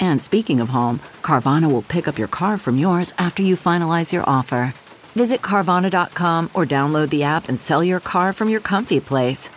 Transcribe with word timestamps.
And 0.00 0.22
speaking 0.22 0.60
of 0.60 0.68
home, 0.68 1.00
Carvana 1.22 1.70
will 1.70 1.82
pick 1.82 2.06
up 2.06 2.18
your 2.18 2.28
car 2.28 2.58
from 2.58 2.78
yours 2.78 3.12
after 3.18 3.42
you 3.42 3.56
finalize 3.56 4.12
your 4.12 4.24
offer. 4.28 4.74
Visit 5.14 5.42
Carvana.com 5.42 6.50
or 6.54 6.64
download 6.64 7.10
the 7.10 7.22
app 7.22 7.48
and 7.48 7.58
sell 7.58 7.84
your 7.84 8.00
car 8.00 8.32
from 8.32 8.48
your 8.48 8.60
comfy 8.60 9.00
place. 9.00 9.50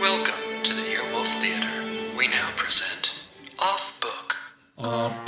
Welcome 0.00 0.62
to 0.62 0.72
the 0.72 0.82
Earwolf 0.82 1.32
Theater. 1.40 2.16
We 2.16 2.28
now 2.28 2.48
present 2.56 3.24
Off 3.58 3.92
Book. 4.00 4.36
The 4.78 5.23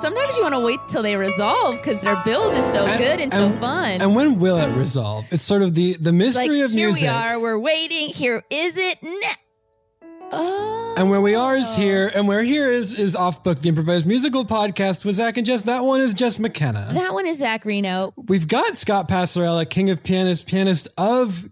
sometimes 0.00 0.36
you 0.36 0.42
want 0.42 0.54
to 0.54 0.60
wait 0.60 0.80
till 0.88 1.02
they 1.02 1.16
resolve 1.16 1.76
because 1.76 2.00
their 2.00 2.16
build 2.24 2.54
is 2.54 2.64
so 2.64 2.84
good 2.98 3.20
and, 3.20 3.32
so 3.32 3.50
fun. 3.52 4.00
And 4.00 4.14
when 4.14 4.38
will 4.40 4.56
it 4.58 4.74
resolve? 4.74 5.26
It's 5.30 5.42
sort 5.42 5.62
of 5.62 5.74
the 5.74 5.94
the 5.94 6.12
mystery 6.12 6.58
like, 6.60 6.64
of 6.66 6.70
here 6.72 6.88
music. 6.88 7.02
Here 7.08 7.12
we 7.12 7.16
are, 7.16 7.40
we're 7.40 7.58
waiting. 7.58 8.08
Here 8.08 8.42
is 8.50 8.76
it. 8.78 8.98
Nah. 9.02 9.10
Oh. 10.32 10.94
And 10.96 11.10
where 11.10 11.20
we 11.20 11.34
are 11.34 11.56
is 11.56 11.74
here, 11.76 12.10
and 12.14 12.28
where 12.28 12.42
here 12.42 12.70
is 12.70 12.98
is 12.98 13.16
off 13.16 13.42
book, 13.42 13.60
the 13.60 13.68
improvised 13.68 14.06
musical 14.06 14.44
podcast 14.44 15.04
with 15.04 15.16
Zach 15.16 15.36
and 15.36 15.46
Jess. 15.46 15.62
That 15.62 15.84
one 15.84 16.00
is 16.00 16.14
Jess 16.14 16.38
McKenna. 16.38 16.88
That 16.92 17.12
one 17.12 17.26
is 17.26 17.38
Zach 17.38 17.64
Reino. 17.64 18.12
We've 18.16 18.46
got 18.46 18.76
Scott 18.76 19.08
Passarella, 19.08 19.68
king 19.68 19.90
of 19.90 20.02
pianists, 20.02 20.44
pianist 20.44 20.88
of 20.96 21.48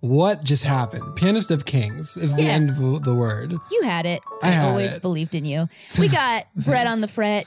what 0.00 0.44
just 0.44 0.62
happened. 0.64 1.16
Pianist 1.16 1.50
of 1.50 1.64
kings 1.64 2.16
is 2.16 2.34
the 2.34 2.42
Yeah. 2.42 2.50
end 2.50 2.70
of 2.70 3.04
the 3.04 3.14
word. 3.14 3.54
You 3.70 3.82
had 3.82 4.06
it. 4.06 4.22
I 4.42 4.48
had 4.50 4.68
always 4.68 4.96
it. 4.96 5.02
believed 5.02 5.34
in 5.34 5.44
you. 5.44 5.68
We 5.98 6.08
got 6.08 6.46
Brett 6.54 6.86
on 6.86 7.00
the 7.00 7.08
fret. 7.08 7.46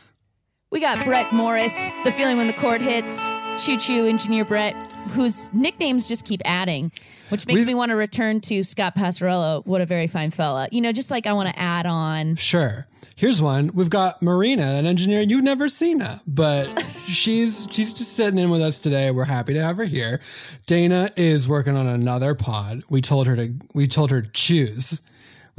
We 0.71 0.79
got 0.79 1.03
Brett 1.03 1.33
Morris, 1.33 1.75
the 2.03 2.11
feeling 2.11 2.37
when 2.37 2.45
the 2.47 2.53
chord 2.53 2.81
hits. 2.81 3.25
Choo 3.57 3.75
choo, 3.77 4.05
engineer 4.05 4.45
Brett, 4.45 4.73
whose 5.09 5.51
nicknames 5.51 6.07
just 6.07 6.25
keep 6.25 6.41
adding, 6.45 6.91
which 7.29 7.45
makes 7.47 7.55
We've- 7.57 7.65
me 7.67 7.73
want 7.75 7.89
to 7.89 7.95
return 7.95 8.39
to 8.41 8.61
Scott 8.63 8.95
Passarello. 8.95 9.65
What 9.65 9.81
a 9.81 9.85
very 9.85 10.05
fine 10.07 10.29
fella. 10.31 10.69
You 10.71 10.79
know, 10.79 10.91
just 10.93 11.09
like 11.11 11.25
I 11.27 11.33
want 11.33 11.49
to 11.49 11.59
add 11.59 11.85
on. 11.85 12.35
Sure. 12.35 12.85
Here's 13.15 13.41
one. 13.41 13.71
We've 13.73 13.89
got 13.89 14.21
Marina, 14.21 14.63
an 14.75 14.85
engineer 14.85 15.21
you've 15.21 15.43
never 15.43 15.67
seen 15.67 15.99
her, 15.99 16.21
but 16.25 16.85
she's 17.07 17.67
she's 17.71 17.93
just 17.93 18.13
sitting 18.13 18.39
in 18.39 18.49
with 18.49 18.61
us 18.61 18.79
today. 18.79 19.11
We're 19.11 19.25
happy 19.25 19.55
to 19.55 19.61
have 19.61 19.75
her 19.77 19.83
here. 19.85 20.21
Dana 20.67 21.11
is 21.17 21.45
working 21.47 21.75
on 21.75 21.85
another 21.87 22.33
pod. 22.35 22.83
We 22.89 23.01
told 23.01 23.25
her 23.27 23.35
to 23.35 23.53
we 23.73 23.87
told 23.87 24.11
her 24.11 24.21
to 24.21 24.29
choose. 24.31 25.01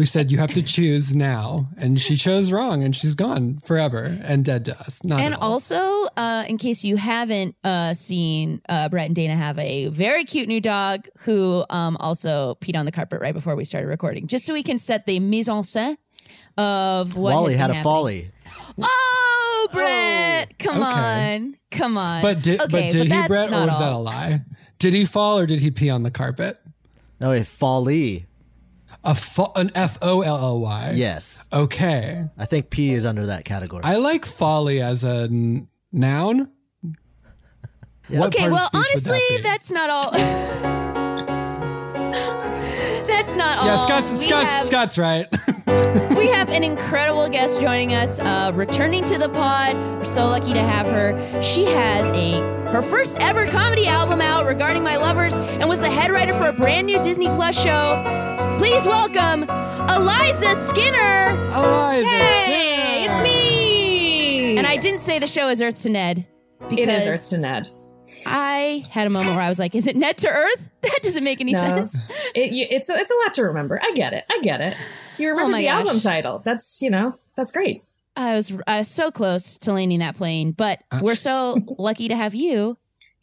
We 0.01 0.07
said 0.07 0.33
you 0.33 0.39
have 0.39 0.55
to 0.55 0.63
choose 0.63 1.15
now, 1.15 1.69
and 1.77 2.01
she 2.01 2.17
chose 2.17 2.53
wrong, 2.53 2.83
and 2.83 2.97
she's 2.97 3.15
gone 3.15 3.59
forever 3.63 4.19
and 4.23 4.43
dead 4.43 4.65
to 4.65 4.81
us. 4.81 5.05
Not 5.05 5.21
And 5.21 5.35
also, 5.35 6.07
uh, 6.17 6.45
in 6.49 6.57
case 6.57 6.83
you 6.83 6.97
haven't 6.97 7.55
uh, 7.65 7.93
seen, 7.93 8.63
uh, 8.67 8.89
Brett 8.89 9.09
and 9.09 9.15
Dana 9.15 9.37
have 9.37 9.59
a 9.59 9.89
very 9.89 10.25
cute 10.25 10.49
new 10.49 10.59
dog 10.59 11.07
who 11.19 11.67
um, 11.69 11.99
also 11.99 12.57
peed 12.63 12.79
on 12.79 12.87
the 12.87 12.93
carpet 12.93 13.21
right 13.21 13.35
before 13.35 13.55
we 13.55 13.67
started 13.67 13.89
recording, 13.89 14.27
just 14.27 14.47
so 14.47 14.55
we 14.55 14.63
can 14.63 14.79
set 14.79 15.05
the 15.05 15.21
mise 15.21 15.51
en 15.51 15.61
scène 15.61 15.99
of 16.57 17.15
what 17.15 17.35
Wally 17.35 17.53
had 17.53 17.69
a 17.69 17.75
happening. 17.75 17.83
folly. 17.83 18.31
Oh, 18.81 19.69
Brett! 19.71 20.59
Come 20.59 20.83
okay. 20.83 21.35
on, 21.35 21.57
come 21.71 21.99
on. 21.99 22.23
but 22.23 22.41
did 22.41 22.59
okay, 22.59 22.71
but 22.71 22.91
did 22.91 23.13
he, 23.13 23.29
Brett, 23.29 23.49
or 23.49 23.51
not 23.51 23.69
was 23.69 23.79
that 23.79 23.93
a 23.93 23.99
lie? 23.99 24.41
Did 24.79 24.95
he 24.95 25.05
fall 25.05 25.39
or 25.39 25.45
did 25.45 25.59
he 25.59 25.71
pee 25.71 25.91
on 25.91 26.05
the 26.05 26.11
carpet? 26.11 26.57
No, 27.21 27.33
a 27.33 27.45
folly. 27.45 28.25
A 29.05 29.15
fo- 29.15 29.53
an 29.57 29.71
F 29.75 29.99
O 30.03 30.21
L 30.23 30.37
L 30.37 30.61
Y. 30.61 30.93
Yes. 30.95 31.47
Okay. 31.53 32.25
I 32.37 32.45
think 32.45 32.69
P 32.71 32.93
is 32.93 33.07
under 33.07 33.27
that 33.27 33.45
category. 33.45 33.83
I 33.85 33.97
like 33.97 34.27
folly 34.27 34.83
as 34.83 35.05
a 35.05 35.25
n- 35.31 35.69
noun. 35.93 36.51
What 38.09 38.35
Okay, 38.35 38.51
well, 38.51 38.69
honestly, 38.75 39.21
that 39.31 39.41
that's 39.43 39.71
not 39.71 39.89
all. 39.89 40.90
that's 42.11 43.37
not 43.37 43.65
yeah, 43.65 43.73
all. 43.73 43.87
Scott's 43.87 44.11
We 44.11 44.17
Scott's 44.27 44.45
have- 44.45 44.67
Scott's 44.67 44.99
right. 44.99 45.27
we 46.17 46.27
have 46.29 46.49
an 46.49 46.65
incredible 46.65 47.29
guest 47.29 47.61
joining 47.61 47.95
us, 47.95 48.19
uh, 48.19 48.53
returning 48.55 49.05
to 49.07 49.19
the 49.19 49.29
pod. 49.29 49.77
We're 49.77 50.05
so 50.05 50.27
lucky 50.27 50.53
to 50.53 50.63
have 50.63 50.87
her. 50.87 51.43
She 51.43 51.65
has 51.67 52.07
a 52.09 52.41
her 52.71 52.83
first 52.83 53.17
ever 53.21 53.47
comedy 53.49 53.87
album 53.87 54.21
out 54.21 54.47
regarding 54.47 54.83
my 54.83 54.97
lovers, 54.97 55.35
and 55.37 55.69
was 55.69 55.81
the 55.81 55.91
head 55.91 56.11
writer 56.11 56.35
for 56.35 56.47
a 56.49 56.53
brand 56.53 56.87
new 56.87 57.03
Disney 57.03 57.29
Plus 57.29 57.61
show. 57.61 58.57
Please 58.59 58.85
welcome 58.87 59.43
Eliza 59.89 60.55
Skinner. 60.55 61.31
Eliza. 61.47 62.07
Hey, 62.09 63.05
yeah. 63.05 63.13
it's 63.13 63.23
me. 63.23 64.57
And 64.57 64.67
I 64.67 64.77
didn't 64.77 65.01
say 65.01 65.19
the 65.19 65.27
show 65.27 65.49
is 65.49 65.61
Earth 65.63 65.81
to 65.83 65.89
Ned 65.89 66.27
because 66.69 66.89
it 66.89 66.89
is 66.89 67.09
Earth 67.09 67.31
to 67.31 67.39
Ned. 67.39 67.69
I 68.27 68.83
had 68.91 69.07
a 69.07 69.11
moment 69.11 69.37
where 69.37 69.45
I 69.45 69.49
was 69.49 69.59
like, 69.59 69.75
"Is 69.75 69.87
it 69.87 69.97
net 69.97 70.19
to 70.19 70.29
Earth?" 70.29 70.71
That 70.83 71.01
doesn't 71.03 71.25
make 71.25 71.41
any 71.41 71.53
No. 71.53 71.61
sense. 71.61 72.05
It, 72.35 72.53
you, 72.53 72.67
it's 72.71 72.89
it's 72.91 73.11
a 73.11 73.15
lot 73.25 73.35
to 73.35 73.43
remember. 73.45 73.79
I 73.83 73.93
get 73.95 74.13
it. 74.15 74.25
I 74.31 74.41
get 74.43 74.61
it. 74.61 74.77
You 75.19 75.29
remember 75.31 75.49
Oh 75.49 75.53
my 75.53 75.59
the 75.61 75.67
gosh. 75.67 75.87
album 75.87 76.01
title. 76.01 76.39
That's 76.45 76.81
you 76.83 76.91
know 76.91 77.15
that's 77.37 77.53
great. 77.53 77.85
I 78.17 78.35
was 78.35 78.53
I 78.67 78.79
was 78.79 78.89
so 78.89 79.11
close 79.11 79.59
to 79.59 79.73
landing 79.73 79.99
that 80.01 80.17
plane, 80.17 80.53
but 80.53 80.81
we're 81.03 81.15
so 81.15 81.57
lucky 81.79 82.09
to 82.09 82.17
have 82.17 82.35
you 82.35 82.77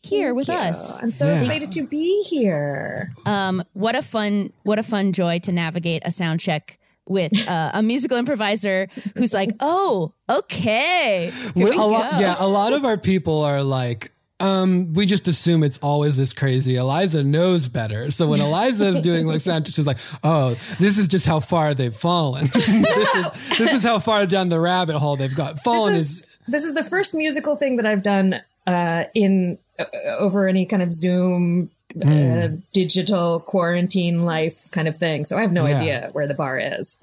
here 0.03 0.34
with 0.34 0.48
you. 0.48 0.53
us. 0.53 1.02
I'm 1.02 1.12
so 1.12 1.25
Yeah. 1.28 1.42
excited 1.42 1.72
to 1.74 1.88
be 1.88 2.24
here. 2.24 3.12
Um, 3.25 3.64
what 3.74 3.96
a 3.96 4.02
fun, 4.02 4.54
what 4.64 4.78
a 4.80 4.84
fun 4.84 5.12
joy 5.14 5.40
to 5.40 5.52
navigate 5.52 6.04
a 6.06 6.12
sound 6.12 6.40
check 6.40 6.78
with 7.08 7.31
uh, 7.50 7.72
a 7.74 7.81
musical 7.81 8.18
improviser 8.18 8.88
who's 9.18 9.34
like, 9.34 9.50
"Oh, 9.59 10.14
okay, 10.30 11.31
here 11.31 11.52
We- 11.56 11.72
we 11.72 11.78
a 11.78 11.81
lot, 11.81 12.19
yeah, 12.22 12.36
a 12.40 12.48
lot 12.48 12.74
of 12.74 12.86
our 12.86 12.98
people 12.98 13.42
are 13.42 13.64
like, 13.64 14.12
um, 14.40 14.94
we 14.94 15.06
just 15.06 15.28
assume 15.28 15.64
it's 15.64 15.80
always 15.80 16.18
this 16.18 16.31
crazy. 16.34 16.75
Eliza 16.75 17.24
knows 17.24 17.68
better. 17.68 18.12
So 18.12 18.28
when 18.28 18.40
Eliza 18.40 18.86
is 18.88 19.02
doing 19.02 19.25
like 19.25 19.42
sound, 19.42 19.68
she's 19.68 19.88
like, 19.88 19.98
oh, 20.24 20.56
this 20.80 20.98
is 20.98 21.08
just 21.08 21.25
how 21.25 21.40
far 21.40 21.74
they've 21.74 21.96
fallen. 21.96 22.48
this 22.54 23.16
is 23.16 23.57
this 23.57 23.74
is 23.74 23.84
how 23.84 24.00
far 24.00 24.25
down 24.25 24.50
the 24.50 24.60
rabbit 24.60 24.98
hole 25.00 25.16
they've 25.16 25.34
got. 25.34 25.60
Fallen 25.62 25.94
This 25.94 26.04
is, 26.04 26.10
is 26.24 26.38
this 26.48 26.63
is 26.63 26.74
the 26.75 26.84
first 26.84 27.16
musical 27.16 27.56
thing 27.56 27.78
that 27.78 27.86
I've 27.86 28.04
done 28.04 28.42
uh, 28.68 29.06
in 29.16 29.57
uh, 29.80 29.86
over 30.19 30.48
any 30.48 30.66
kind 30.66 30.83
of 30.83 30.94
Zoom. 30.94 31.72
Hmm. 32.04 32.10
Uh, 32.10 32.48
digital 32.74 33.40
quarantine 33.40 34.24
life 34.25 34.69
kind 34.72 34.88
of 34.88 34.98
thing. 34.98 35.24
So 35.25 35.38
I 35.38 35.42
have 35.42 35.54
no 35.54 35.66
Yeah. 35.66 35.80
idea 35.80 36.10
where 36.12 36.28
the 36.28 36.33
bar 36.36 36.60
is. 36.60 37.01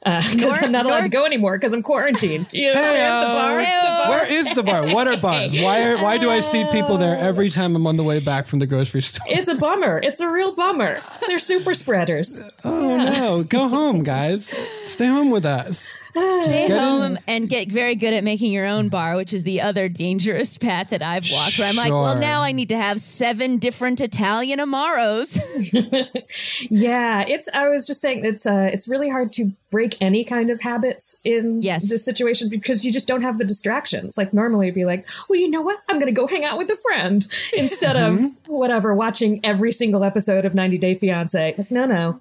Because 0.04 0.34
Nor- 0.36 0.54
I'm 0.64 0.72
not 0.72 0.86
allowed 0.86 0.94
nor- 0.98 1.04
to 1.04 1.10
go 1.10 1.24
anymore 1.26 1.58
because 1.58 1.74
I'm 1.74 1.82
quarantined. 1.82 2.46
You 2.52 2.72
know, 2.72 2.80
Hey, 2.80 2.96
the 2.96 3.04
uh, 3.04 3.34
bar, 3.34 3.58
the 3.58 3.64
bar. 3.64 4.08
Where 4.08 4.32
is 4.32 4.54
the 4.54 4.62
bar? 4.62 4.94
What 4.94 5.06
are 5.06 5.16
bars? 5.18 5.52
Why 5.60 5.82
are 5.88 6.02
why 6.02 6.16
do 6.16 6.30
I 6.30 6.40
see 6.40 6.64
people 6.72 6.96
there 6.96 7.18
every 7.18 7.50
time 7.50 7.76
I'm 7.76 7.86
on 7.86 7.96
the 7.96 8.02
way 8.02 8.18
back 8.18 8.46
from 8.46 8.60
the 8.60 8.66
grocery 8.66 9.02
store? 9.02 9.26
It's 9.28 9.50
a 9.50 9.56
bummer. 9.56 10.00
It's 10.02 10.20
a 10.20 10.28
real 10.30 10.52
bummer. 10.52 11.00
They're 11.26 11.38
super 11.38 11.74
spreaders. 11.74 12.42
Oh 12.64 12.96
no, 12.96 13.42
go 13.42 13.68
home, 13.68 14.02
guys. 14.02 14.54
Stay 14.86 15.06
home 15.06 15.30
with 15.30 15.44
us. 15.44 15.98
Stay 16.10 16.66
Get 16.68 16.70
in- 16.70 16.76
home 16.78 17.18
and 17.26 17.48
get 17.48 17.70
very 17.70 17.94
good 17.94 18.12
at 18.14 18.24
making 18.24 18.52
your 18.52 18.66
own 18.66 18.88
bar, 18.88 19.16
which 19.16 19.32
is 19.32 19.44
the 19.44 19.60
other 19.60 19.88
dangerous 19.88 20.58
path 20.58 20.90
that 20.90 21.02
I've 21.02 21.26
walked. 21.30 21.58
Where 21.58 21.68
I'm 21.68 21.76
like, 21.76 21.90
well, 21.92 22.18
now 22.18 22.42
I 22.42 22.52
need 22.52 22.68
to 22.70 22.76
have 22.76 23.00
seven 23.00 23.58
different 23.58 24.00
Italian 24.00 24.58
amaros. 24.58 25.38
Yeah, 26.68 27.24
it's. 27.26 27.48
I 27.54 27.68
was 27.68 27.86
just 27.86 28.00
saying 28.00 28.24
it's. 28.24 28.46
Uh, 28.46 28.70
it's 28.72 28.88
really 28.88 29.08
hard 29.08 29.32
to 29.34 29.52
break 29.70 29.96
any 30.00 30.24
kind 30.24 30.50
of 30.50 30.60
habits 30.60 31.20
in 31.24 31.62
Yes. 31.62 31.88
this 31.88 32.04
situation 32.04 32.48
because 32.48 32.84
you 32.84 32.92
just 32.92 33.06
don't 33.08 33.22
have 33.22 33.38
the 33.38 33.44
distractions. 33.44 34.16
Like 34.18 34.32
normally, 34.32 34.66
it'd 34.66 34.74
be 34.74 34.84
like, 34.84 35.08
well, 35.28 35.38
you 35.38 35.48
know 35.50 35.62
what? 35.62 35.78
I'm 35.88 35.96
going 35.98 36.12
to 36.12 36.18
go 36.18 36.26
hang 36.26 36.44
out 36.44 36.58
with 36.58 36.70
a 36.70 36.76
friend 36.76 37.26
instead 37.52 37.96
Mm-hmm. 37.96 38.24
of 38.24 38.30
whatever 38.46 38.94
watching 38.94 39.40
every 39.44 39.72
single 39.72 40.04
episode 40.04 40.44
of 40.44 40.54
90 40.54 40.78
Day 40.78 40.94
Fiance. 40.94 41.54
Like, 41.58 41.70
no, 41.70 41.84
no, 41.86 42.20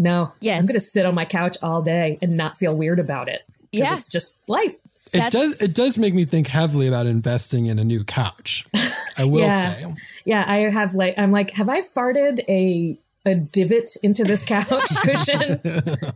no. 0.00 0.32
Yes. 0.40 0.62
I'm 0.64 0.66
going 0.66 0.80
to 0.80 0.84
sit 0.84 1.06
on 1.06 1.14
my 1.14 1.24
couch 1.26 1.56
all 1.62 1.82
day 1.82 2.18
and 2.20 2.36
not 2.36 2.56
feel 2.58 2.74
weird 2.74 2.98
about 2.98 3.28
it. 3.28 3.42
Yeah. 3.70 3.96
it's 3.96 4.08
just 4.08 4.36
life. 4.48 4.74
It 5.12 5.32
does. 5.32 5.60
It 5.62 5.74
does 5.74 5.98
make 5.98 6.14
me 6.14 6.24
think 6.24 6.46
heavily 6.48 6.86
about 6.88 7.06
investing 7.06 7.66
in 7.66 7.78
a 7.78 7.84
new 7.84 8.02
couch. 8.04 8.66
I 9.18 9.24
will 9.24 9.40
Yeah. 9.46 9.74
say. 9.74 9.94
Yeah, 10.24 10.44
I 10.46 10.56
have 10.70 10.94
like 10.94 11.18
I'm 11.18 11.32
like, 11.32 11.50
have 11.52 11.68
I 11.68 11.82
farted 11.82 12.40
a 12.48 12.98
a 13.26 13.34
divot 13.34 13.90
into 14.02 14.24
this 14.24 14.44
couch 14.44 14.66
cushion? 15.02 15.60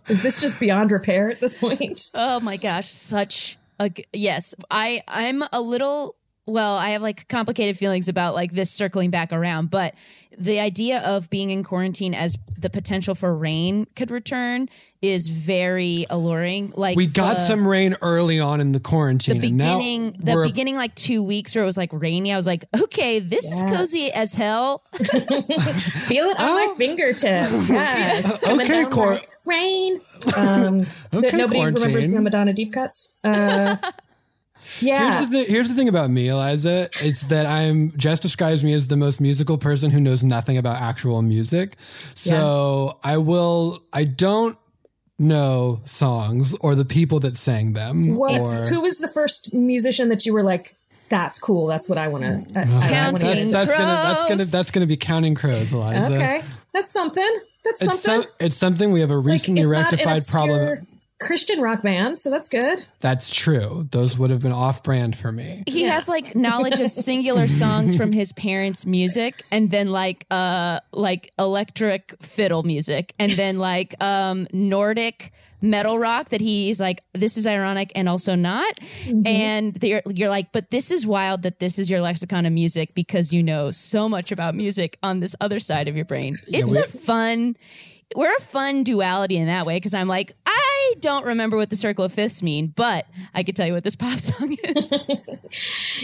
Is 0.09 0.23
this 0.23 0.41
just 0.41 0.59
beyond 0.59 0.91
repair 0.91 1.29
at 1.31 1.39
this 1.41 1.53
point? 1.59 2.01
Oh 2.15 2.41
my 2.41 2.57
gosh, 2.57 2.89
such 2.89 3.59
a 3.81 3.91
yes. 4.13 4.55
I 4.71 5.03
I'm 5.09 5.43
a 5.53 5.61
little 5.61 6.15
well, 6.47 6.77
I 6.77 6.91
have 6.91 7.03
like 7.03 7.29
complicated 7.29 7.79
feelings 7.79 8.09
about 8.09 8.35
like 8.35 8.53
this 8.53 8.71
circling 8.71 9.11
back 9.11 9.33
around, 9.33 9.71
but 9.71 9.95
the 10.37 10.59
idea 10.61 11.01
of 11.01 11.31
being 11.31 11.51
in 11.51 11.63
quarantine 11.63 12.13
as 12.15 12.37
the 12.59 12.69
potential 12.71 13.15
for 13.15 13.35
rain 13.37 13.87
could 13.95 14.11
return 14.11 14.69
is 15.01 15.29
very 15.29 16.07
alluring. 16.11 16.73
Like 16.77 16.97
We 16.97 17.07
got 17.07 17.37
the- 17.37 17.45
some 17.45 17.69
rain 17.69 17.95
early 18.03 18.41
on 18.41 18.61
in 18.61 18.73
the 18.73 18.81
quarantine. 18.81 19.41
the 19.41 19.49
and 19.49 19.57
now 19.59 19.79
beginning 19.79 20.17
the 20.19 20.43
beginning 20.45 20.77
like 20.77 20.95
2 20.97 21.23
weeks 21.23 21.55
where 21.55 21.63
it 21.63 21.67
was 21.67 21.77
like 21.77 21.91
rainy. 21.93 22.33
I 22.33 22.37
was 22.37 22.47
like, 22.47 22.65
"Okay, 22.75 23.19
this 23.21 23.45
is 23.51 23.63
cozy 23.65 24.11
as 24.13 24.35
hell." 24.35 24.79
Feel 24.95 26.25
it 26.27 26.39
on 26.41 26.55
my 26.55 26.69
Oh. 26.71 26.75
fingertips. 26.77 27.69
Yes. 27.75 28.41
Coming 28.41 28.67
Okay, 28.67 28.83
down 28.83 28.91
Cor- 28.91 29.07
like 29.15 29.29
rain. 29.45 29.99
Um, 30.37 30.87
Okay, 31.13 31.37
nobody 31.37 31.59
remembers 31.61 31.83
quarantine. 31.83 32.15
the 32.15 32.21
Madonna 32.21 32.53
deep 32.53 32.73
cuts. 32.73 33.13
Uh, 33.23 33.77
yeah. 34.81 35.19
Here's 35.19 35.31
the, 35.31 35.37
thing, 35.37 35.55
here's 35.55 35.69
the 35.69 35.75
thing 35.75 35.89
about 35.89 36.11
me, 36.11 36.29
Eliza. 36.29 36.89
It's 37.01 37.23
that 37.25 37.47
I'm 37.47 37.97
Jess 37.97 38.21
describes 38.21 38.63
me 38.65 38.73
as 38.73 38.87
the 38.89 38.97
most 38.97 39.21
musical 39.21 39.59
person 39.59 39.91
who 39.91 40.01
knows 40.01 40.23
nothing 40.23 40.57
about 40.57 40.81
actual 40.81 41.23
music. 41.23 41.77
So 42.15 42.99
I 43.03 43.19
will. 43.19 43.83
I 43.93 44.05
don't 44.05 44.59
know 45.19 45.81
songs 45.85 46.55
or 46.61 46.75
the 46.75 46.85
people 46.85 47.21
that 47.21 47.37
sang 47.37 47.73
them. 47.73 48.17
What, 48.17 48.41
or 48.41 48.53
who 48.69 48.81
was 48.81 48.99
the 48.99 49.09
first 49.09 49.55
musician 49.55 50.09
that 50.09 50.27
you 50.27 50.33
were 50.33 50.43
like, 50.43 50.77
that's 51.09 51.39
cool. 51.39 51.67
That's 51.67 51.89
what 51.89 51.99
I 51.99 52.09
want 52.09 52.25
to. 52.25 52.59
I, 52.59 52.63
I 52.63 52.67
wanna 52.67 52.89
Counting 52.89 53.49
that's, 53.49 53.53
that's 53.53 53.71
gonna 53.71 53.85
that's 53.85 54.23
gonna 54.25 54.37
Crows. 54.37 54.51
that's 54.51 54.71
gonna 54.71 54.87
be 54.87 54.97
counting 54.97 55.35
crows, 55.35 55.73
Eliza. 55.73 56.15
Okay. 56.15 56.43
That's 56.73 56.91
something. 56.91 57.39
That's 57.65 57.83
It's 57.83 58.03
something. 58.03 58.23
some, 58.23 58.33
it's 58.41 58.57
something 58.57 58.93
we 58.93 59.01
have 59.01 59.11
a 59.11 59.17
Like, 59.17 59.27
recently 59.27 59.63
it's 59.63 59.71
not 59.71 59.93
an 59.93 59.99
rectified 59.99 60.27
problem. 60.27 60.87
Obscure 61.21 61.27
Christian 61.35 61.61
rock 61.61 61.83
band, 61.83 62.19
so 62.19 62.31
that's 62.31 62.49
good. 62.49 62.85
That's 63.01 63.35
true. 63.35 63.89
Those 63.91 64.19
would 64.19 64.31
have 64.31 64.41
been 64.41 64.53
off 64.53 64.83
brand 64.83 65.17
for 65.17 65.33
me. 65.33 65.63
He 65.67 65.83
has 65.85 66.09
like 66.09 66.35
knowledge 66.35 66.81
of 66.81 66.91
singular 66.91 67.49
songs 67.49 67.97
from 67.97 68.13
his 68.13 68.33
parents' 68.33 68.85
music 68.85 69.43
and 69.51 69.71
then 69.71 69.91
like 69.91 70.27
uh 70.31 70.81
like 70.93 71.33
electric 71.39 72.17
fiddle 72.21 72.63
music 72.63 73.15
and 73.19 73.33
then 73.33 73.59
like 73.59 73.95
um 74.03 74.47
Nordic 74.53 75.33
metal 75.61 75.99
rock 75.99 76.29
that 76.29 76.43
he's 76.43 76.79
like 76.79 77.01
this 77.15 77.39
is 77.39 77.47
ironic 77.47 77.91
and 77.95 78.07
also 78.07 78.35
not 78.35 78.79
and 79.25 79.83
you're, 79.83 80.03
you're 80.11 80.29
like 80.29 80.53
but 80.53 80.71
this 80.71 80.91
is 80.91 81.07
wild 81.07 81.43
that 81.43 81.59
this 81.59 81.79
is 81.79 81.89
your 81.89 82.03
lexicon 82.03 82.45
of 82.45 82.53
music 82.53 82.95
because 82.95 83.33
you 83.33 83.43
know 83.43 83.71
so 83.71 84.07
much 84.07 84.31
about 84.31 84.55
music 84.55 84.99
on 85.03 85.21
this 85.21 85.35
other 85.41 85.59
side 85.59 85.89
of 85.89 85.97
your 85.97 86.05
brain 86.05 86.37
it's 86.49 86.73
we- 86.73 86.79
a 86.79 86.83
fun 86.83 87.57
we're 88.17 88.35
a 88.35 88.41
fun 88.41 88.85
duality 88.85 89.37
in 89.37 89.47
that 89.47 89.67
way 89.67 89.77
because 89.77 89.95
I'm 89.95 90.09
like, 90.09 90.35
I 90.47 90.95
don't 91.01 91.25
remember 91.27 91.57
what 91.57 91.71
the 91.71 91.77
circle 91.77 92.05
of 92.05 92.13
fifths 92.13 92.43
mean, 92.43 92.69
but 92.69 93.07
I 93.35 93.43
could 93.43 93.57
tell 93.57 93.67
you 93.67 93.73
what 93.73 93.85
this 93.85 93.97
pop 94.05 94.19
song 94.19 94.57
is. 94.65 94.93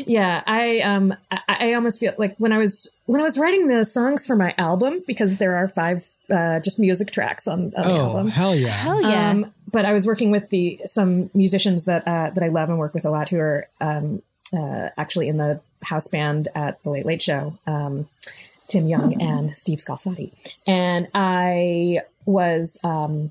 Yeah, 0.07 0.43
I 0.47 0.81
um 0.81 1.15
I, 1.31 1.41
I 1.49 1.73
almost 1.75 1.99
feel 2.01 2.15
like 2.19 2.37
when 2.39 2.53
I 2.53 2.59
was 2.59 2.93
when 3.07 3.21
I 3.21 3.25
was 3.25 3.37
writing 3.39 3.67
the 3.67 3.85
songs 3.85 4.25
for 4.27 4.37
my 4.37 4.55
album 4.59 5.03
because 5.07 5.39
there 5.39 5.57
are 5.57 5.69
five 5.69 6.09
uh, 6.31 6.61
just 6.61 6.79
music 6.79 7.11
tracks 7.11 7.49
on, 7.49 7.73
on 7.77 7.83
the 7.83 7.89
Oh 7.91 8.07
album. 8.11 8.29
hell 8.29 8.55
yeah! 8.55 8.69
Hell 8.69 9.03
yeah. 9.03 9.31
Um, 9.31 9.53
but 9.73 9.85
I 9.85 9.93
was 9.93 10.07
working 10.07 10.31
with 10.31 10.49
the 10.51 10.81
some 10.87 11.31
musicians 11.35 11.87
that 11.87 12.07
uh, 12.07 12.31
that 12.31 12.43
I 12.45 12.49
love 12.49 12.69
and 12.69 12.79
work 12.79 12.95
with 12.95 13.05
a 13.05 13.11
lot 13.11 13.29
who 13.29 13.39
are 13.41 13.67
um, 13.81 14.23
uh, 14.57 14.91
actually 14.97 15.27
in 15.29 15.39
the 15.39 15.61
house 15.83 16.07
band 16.07 16.47
at 16.55 16.81
the 16.85 16.91
Late 16.91 17.07
Late 17.07 17.23
Show. 17.23 17.59
Um, 17.67 18.09
Tim 18.71 18.87
Young 18.89 19.21
and 19.21 19.57
Steve 19.57 19.79
Scalfati, 19.79 20.33
and 20.67 21.09
I 21.15 22.01
was. 22.25 22.79
Um, 22.85 23.31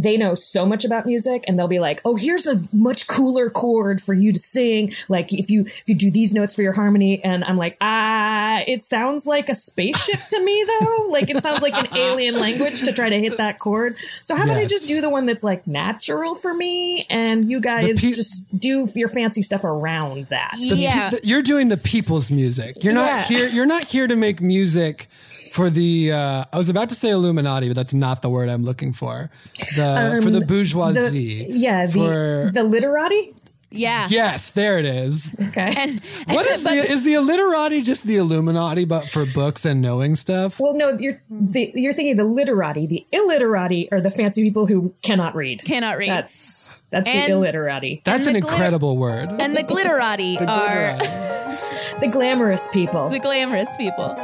they 0.00 0.16
know 0.16 0.32
so 0.34 0.64
much 0.64 0.84
about 0.84 1.04
music 1.06 1.44
and 1.48 1.58
they'll 1.58 1.66
be 1.66 1.80
like 1.80 2.00
oh 2.04 2.14
here's 2.14 2.46
a 2.46 2.60
much 2.72 3.08
cooler 3.08 3.50
chord 3.50 4.00
for 4.00 4.14
you 4.14 4.32
to 4.32 4.38
sing 4.38 4.92
like 5.08 5.32
if 5.34 5.50
you 5.50 5.62
if 5.62 5.82
you 5.88 5.94
do 5.94 6.08
these 6.10 6.32
notes 6.32 6.54
for 6.54 6.62
your 6.62 6.72
harmony 6.72 7.22
and 7.24 7.42
i'm 7.44 7.56
like 7.56 7.76
ah 7.80 8.60
it 8.66 8.84
sounds 8.84 9.26
like 9.26 9.48
a 9.48 9.54
spaceship 9.54 10.20
to 10.30 10.40
me 10.42 10.64
though 10.66 11.08
like 11.10 11.28
it 11.28 11.42
sounds 11.42 11.62
like 11.62 11.74
an 11.76 11.88
alien 11.96 12.38
language 12.38 12.82
to 12.84 12.92
try 12.92 13.08
to 13.08 13.18
hit 13.18 13.36
that 13.38 13.58
chord 13.58 13.96
so 14.22 14.36
how 14.36 14.44
about 14.44 14.56
i 14.56 14.64
just 14.64 14.86
do 14.86 15.00
the 15.00 15.10
one 15.10 15.26
that's 15.26 15.42
like 15.42 15.66
natural 15.66 16.34
for 16.36 16.54
me 16.54 17.04
and 17.10 17.50
you 17.50 17.60
guys 17.60 18.00
pe- 18.00 18.12
just 18.12 18.46
do 18.58 18.86
your 18.94 19.08
fancy 19.08 19.42
stuff 19.42 19.64
around 19.64 20.26
that 20.28 20.54
The 20.60 20.70
pe- 20.70 20.76
yeah. 20.76 21.10
the- 21.10 21.20
you're 21.24 21.42
doing 21.42 21.68
the 21.68 21.76
people's 21.76 22.30
music. 22.30 22.84
You're 22.84 22.94
Yeah. 22.94 23.00
not 23.16 23.26
here. 23.26 23.48
You're 23.48 23.66
not 23.66 23.84
here 23.84 24.06
to 24.06 24.14
make 24.16 24.40
music 24.40 25.08
for 25.58 25.70
the. 25.70 26.12
Uh, 26.12 26.44
I 26.52 26.56
was 26.56 26.68
about 26.68 26.88
to 26.90 26.94
say 26.94 27.10
Illuminati, 27.10 27.66
but 27.68 27.74
that's 27.76 27.92
not 27.94 28.22
the 28.22 28.30
word 28.30 28.48
I'm 28.48 28.64
looking 28.64 28.92
for. 28.92 29.30
The 29.76 30.20
for 30.22 30.30
the 30.30 30.38
The- 30.38 30.46
bourgeoisie. 30.46 31.46
yeah 31.50 31.86
the 31.86 31.92
For- 31.92 32.50
the 32.54 32.62
literati 32.62 33.34
yeah. 33.70 34.06
yes, 34.08 34.52
there 34.52 34.78
it 34.78 34.86
is. 34.86 35.30
okay 35.48 35.74
And, 35.76 36.00
What 36.28 36.46
is 36.46 36.62
but- 36.64 36.70
the 36.72 36.90
is 36.94 37.04
the 37.04 37.14
illiterati 37.14 37.82
just 37.82 38.02
the 38.06 38.16
Illuminati, 38.16 38.84
but 38.86 39.10
for 39.10 39.26
books 39.26 39.66
and 39.66 39.82
knowing 39.82 40.16
stuff? 40.16 40.58
well 40.60 40.74
no 40.74 40.96
you're 40.98 41.20
the, 41.28 41.70
you're 41.74 41.92
thinking 41.92 42.16
the 42.16 42.24
literati 42.24 42.86
the 42.86 43.04
illiterati 43.12 43.90
are 43.92 44.00
the 44.00 44.10
fancy 44.10 44.42
people 44.42 44.66
who 44.66 44.94
cannot 45.02 45.34
read 45.34 45.62
cannot 45.64 45.98
read. 45.98 46.08
That's 46.08 46.72
that's 46.90 47.08
And- 47.08 47.28
the 47.30 47.34
illiterati. 47.36 48.00
That's 48.04 48.26
an 48.26 48.32
the 48.34 48.40
glitter- 48.40 48.54
incredible 48.56 48.96
word. 48.96 49.28
and 49.42 49.54
the 49.56 49.64
glitterati 49.64 50.38
The 50.38 50.46
are 50.48 50.96
glitterati. 50.98 52.00
The 52.00 52.06
glamorous 52.08 52.68
people. 52.68 53.08
the 53.10 53.18
glamorous 53.18 53.76
people. 53.76 54.14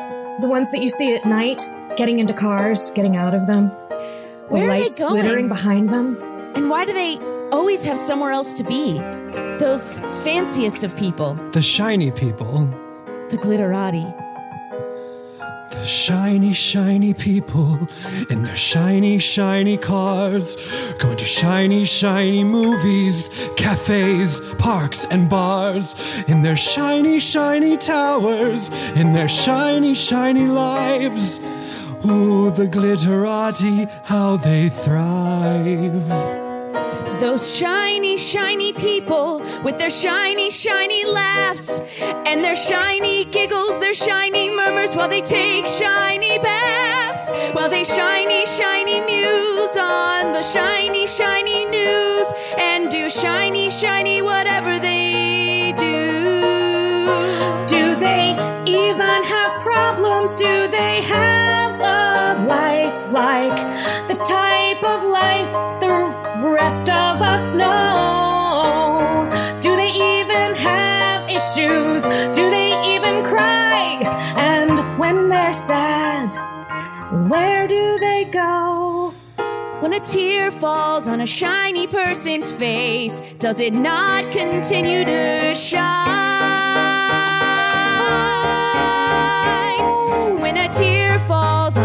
The 0.41 0.49
ones 0.49 0.71
that 0.73 0.83
you 0.83 0.89
see 0.91 1.15
at 1.15 1.25
night, 1.27 1.63
getting 1.97 2.19
into 2.19 2.35
cars, 2.35 2.91
getting 2.93 3.17
out 3.17 3.35
of 3.35 3.47
them. 3.47 3.69
The 3.69 3.97
Where 4.49 4.65
are 4.65 4.75
they 4.75 4.83
lights 4.83 4.99
going? 4.99 5.23
glittering 5.23 5.49
behind 5.49 5.91
them. 5.91 6.19
And 6.55 6.69
why 6.71 6.85
do 6.85 6.93
they 6.93 7.19
always 7.51 7.85
have 7.85 7.97
somewhere 7.99 8.31
else 8.33 8.53
to 8.55 8.65
be? 8.65 8.99
Those 9.59 10.01
fanciest 10.23 10.83
of 10.85 10.97
people, 10.97 11.35
the 11.53 11.63
shiny 11.63 12.11
people. 12.11 12.67
the 13.31 13.39
glitterati. 13.39 14.05
Shiny, 15.85 16.53
shiny 16.53 17.13
people 17.13 17.89
in 18.31 18.43
their 18.43 18.57
shiny, 18.57 19.19
shiny 19.19 19.77
cars, 19.77 20.57
going 20.99 21.17
to 21.17 21.25
shiny, 21.25 21.85
shiny 21.85 22.43
movies, 22.43 23.29
cafes, 23.57 24.41
parks, 24.59 25.05
and 25.05 25.29
bars, 25.29 25.95
in 26.27 26.43
their 26.43 26.57
shiny, 26.57 27.21
shiny 27.21 27.77
towers, 27.77 28.71
in 28.97 29.13
their 29.13 29.29
shiny, 29.29 29.95
shiny 29.95 30.47
lives. 30.47 31.39
Ooh, 32.07 32.51
the 32.51 32.67
glitterati, 32.67 33.91
how 34.05 34.37
they 34.37 34.69
thrive. 34.69 36.44
Those 37.21 37.57
shiny, 37.57 38.17
shiny 38.17 38.73
people 38.73 39.41
with 39.63 39.79
their 39.79 39.89
shiny, 39.89 40.51
shiny 40.51 41.05
laughs 41.07 41.81
and 42.27 42.45
their 42.45 42.57
shiny 42.57 43.25
giggles, 43.25 43.79
their 43.79 43.95
shiny 43.95 44.51
murmurs 44.51 44.95
while 44.95 45.09
they 45.09 45.23
take 45.23 45.67
shiny 45.69 46.39
baths, 46.39 47.31
while 47.55 47.71
they 47.71 47.85
shiny, 47.85 48.45
shiny 48.47 49.01
muse 49.01 49.77
on 49.77 50.33
the 50.33 50.43
shiny, 50.43 51.07
shiny 51.07 51.65
news 51.67 52.33
and 52.59 52.91
do 52.91 53.09
shiny, 53.09 53.71
shiny 53.71 54.21
whatever 54.21 54.79
they 54.79 55.44
rest 66.85 66.91
of 66.91 67.23
us 67.23 67.55
know? 67.55 69.31
Do 69.61 69.77
they 69.77 69.91
even 69.91 70.55
have 70.57 71.29
issues? 71.29 72.03
Do 72.35 72.51
they 72.51 72.95
even 72.95 73.23
cry? 73.25 74.01
And 74.37 74.79
when 74.99 75.29
they're 75.29 75.53
sad, 75.53 76.35
where 77.29 77.67
do 77.67 77.99
they 77.99 78.25
go? 78.25 79.13
when 79.81 79.93
a 79.93 80.01
tear 80.01 80.51
falls 80.51 81.07
on 81.07 81.21
a 81.21 81.27
shiny 81.27 81.87
person's 81.87 82.51
face, 82.51 83.21
does 83.39 83.61
it 83.61 83.75
not 83.75 84.31
continue 84.31 85.05
to 85.05 85.55
shine? 85.55 86.54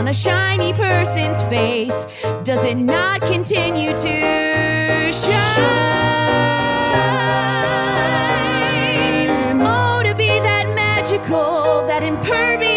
A 0.09 0.13
shiny 0.13 0.73
person's 0.73 1.39
face, 1.43 2.07
does 2.41 2.65
it 2.65 2.73
not 2.73 3.21
continue 3.21 3.91
to 3.91 5.11
shine? 5.11 5.61
Oh, 9.61 10.01
to 10.03 10.15
be 10.15 10.39
that 10.39 10.65
magical, 10.73 11.85
that 11.85 12.01
impervious 12.01 12.68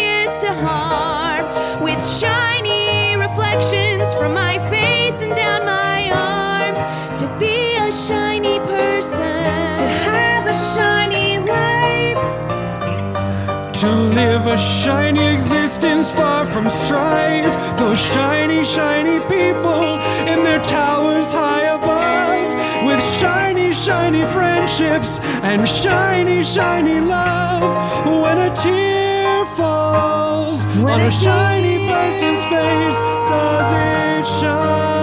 a 14.53 14.57
shiny 14.57 15.33
existence 15.33 16.11
far 16.11 16.45
from 16.53 16.69
strife. 16.69 17.55
Those 17.75 17.99
shiny, 18.13 18.63
shiny 18.63 19.19
people 19.21 19.85
in 20.31 20.43
their 20.43 20.61
towers 20.61 21.31
high 21.31 21.65
above. 21.77 22.85
With 22.85 23.01
shiny, 23.19 23.73
shiny 23.73 24.23
friendships 24.31 25.19
and 25.41 25.67
shiny, 25.67 26.43
shiny 26.43 26.99
love. 26.99 27.63
When 28.05 28.37
a 28.37 28.55
tear 28.55 29.45
falls 29.57 30.59
on 30.91 31.01
a 31.01 31.11
shiny 31.11 31.87
person's 31.87 32.43
face, 32.53 32.99
does 33.29 33.69
it 33.73 34.39
shine? 34.39 35.02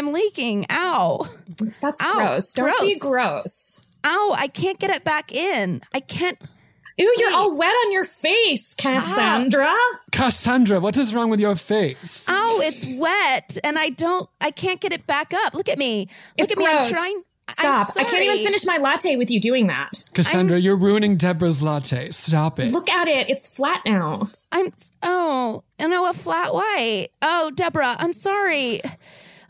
I'm 0.00 0.14
leaking. 0.14 0.64
Ow. 0.70 1.28
That's 1.82 2.02
Ow, 2.02 2.14
gross. 2.14 2.52
Don't 2.54 2.80
be 2.80 2.98
gross. 2.98 3.78
gross. 3.78 3.86
Ow, 4.04 4.34
I 4.34 4.48
can't 4.48 4.78
get 4.78 4.88
it 4.88 5.04
back 5.04 5.30
in. 5.30 5.82
I 5.92 6.00
can't. 6.00 6.38
Ew, 6.96 7.14
you're 7.18 7.28
Wait. 7.28 7.34
all 7.36 7.54
wet 7.54 7.74
on 7.84 7.92
your 7.92 8.04
face, 8.04 8.72
Cassandra. 8.72 9.66
Ah. 9.68 9.98
Cassandra, 10.10 10.80
what 10.80 10.96
is 10.96 11.14
wrong 11.14 11.28
with 11.28 11.38
your 11.38 11.54
face? 11.54 12.24
Ow, 12.30 12.60
it's 12.62 12.86
wet 12.94 13.58
and 13.62 13.78
I 13.78 13.90
don't 13.90 14.28
I 14.40 14.50
can't 14.50 14.80
get 14.80 14.94
it 14.94 15.06
back 15.06 15.34
up. 15.34 15.52
Look 15.52 15.68
at 15.68 15.76
me. 15.78 16.08
Look 16.38 16.48
It's 16.48 16.52
at 16.52 16.58
me. 16.58 16.64
gross. 16.64 16.84
I'm 16.84 16.90
trying. 16.90 17.22
I'm 17.48 17.54
Stop. 17.54 17.88
I 17.98 18.04
can't 18.04 18.22
even 18.22 18.38
finish 18.38 18.64
my 18.64 18.78
latte 18.78 19.16
with 19.16 19.30
you 19.30 19.38
doing 19.40 19.66
that. 19.66 20.04
Cassandra, 20.14 20.58
you're 20.58 20.76
ruining 20.76 21.16
Deborah's 21.16 21.62
latte. 21.62 22.10
Stop 22.10 22.58
it. 22.58 22.72
Look 22.72 22.88
at 22.88 23.06
it. 23.06 23.28
It's 23.28 23.48
flat 23.48 23.82
now. 23.84 24.30
I'm 24.50 24.72
oh, 25.02 25.62
I 25.78 25.86
know 25.88 26.08
a 26.08 26.14
flat 26.14 26.54
white. 26.54 27.08
Oh, 27.20 27.50
Deborah, 27.54 27.96
I'm 27.98 28.14
sorry. 28.14 28.80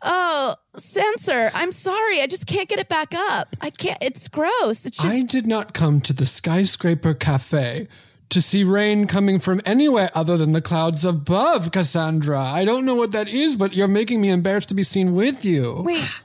Oh, 0.03 0.57
censor. 0.77 1.51
I'm 1.55 1.73
sorry. 1.73 2.21
I 2.21 2.27
just 2.27 2.47
can't 2.47 2.69
get 2.69 2.79
it 2.79 2.89
back 2.89 3.15
up. 3.15 3.57
I 3.61 3.71
can't. 3.71 3.99
It's 4.01 4.29
gross. 4.29 4.87
It's 4.87 4.99
just. 4.99 5.07
I 5.07 5.23
did 5.23 5.47
not 5.47 5.75
come 5.75 6.01
to 6.03 6.13
the 6.13 6.27
skyscraper 6.27 7.15
cafe 7.15 7.89
to 8.31 8.41
see 8.41 8.63
rain 8.65 9.07
coming 9.07 9.41
from 9.41 9.61
anywhere 9.65 10.11
other 10.15 10.37
than 10.37 10.53
the 10.53 10.63
clouds 10.63 11.05
above, 11.05 11.73
Cassandra. 11.73 12.39
I 12.39 12.65
don't 12.65 12.85
know 12.85 12.95
what 12.95 13.13
that 13.13 13.29
is, 13.29 13.57
but 13.57 13.75
you're 13.75 13.89
making 13.89 14.21
me 14.21 14.31
embarrassed 14.31 14.69
to 14.69 14.75
be 14.75 14.85
seen 14.85 15.15
with 15.15 15.45
you. 15.45 15.83
Wait, 15.85 16.21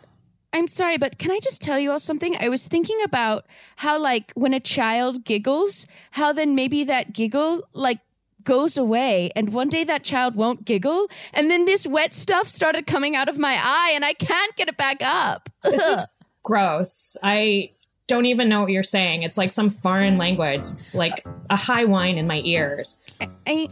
I'm 0.54 0.68
sorry, 0.68 0.98
but 0.98 1.18
can 1.18 1.32
I 1.32 1.40
just 1.40 1.62
tell 1.62 1.80
you 1.80 1.92
all 1.92 2.00
something? 2.00 2.38
I 2.40 2.48
was 2.48 2.68
thinking 2.68 3.02
about 3.04 3.48
how, 3.76 4.00
like, 4.00 4.32
when 4.36 4.54
a 4.54 4.60
child 4.60 5.26
giggles, 5.26 5.88
how 6.12 6.32
then 6.32 6.54
maybe 6.54 6.84
that 6.84 7.12
giggle, 7.12 7.68
like, 7.74 8.00
goes 8.46 8.78
away, 8.78 9.32
and 9.36 9.52
one 9.52 9.68
day 9.68 9.84
that 9.84 10.04
child 10.04 10.36
won't 10.36 10.64
giggle, 10.64 11.08
and 11.34 11.52
then 11.52 11.66
this 11.66 11.86
wet 11.86 12.14
stuff 12.14 12.48
started 12.48 12.86
coming 12.88 13.16
out 13.16 13.28
of 13.28 13.38
my 13.38 13.60
eye, 13.62 13.92
and 13.96 14.06
I 14.06 14.14
can't 14.14 14.56
get 14.56 14.70
it 14.70 14.78
back 14.78 15.02
up. 15.04 15.50
This 15.64 15.86
is 15.86 16.06
gross. 16.44 17.18
I 17.22 17.72
don't 18.08 18.26
even 18.28 18.48
know 18.50 18.62
what 18.62 18.72
you're 18.72 18.84
saying. 18.84 19.24
It's 19.24 19.38
like 19.38 19.52
some 19.52 19.72
foreign 19.72 20.18
language. 20.20 20.62
It's 20.62 20.94
like 20.96 21.26
a 21.50 21.56
high 21.58 21.86
whine 21.86 22.18
in 22.20 22.28
my 22.28 22.40
ears. 22.46 23.00
I 23.48 23.68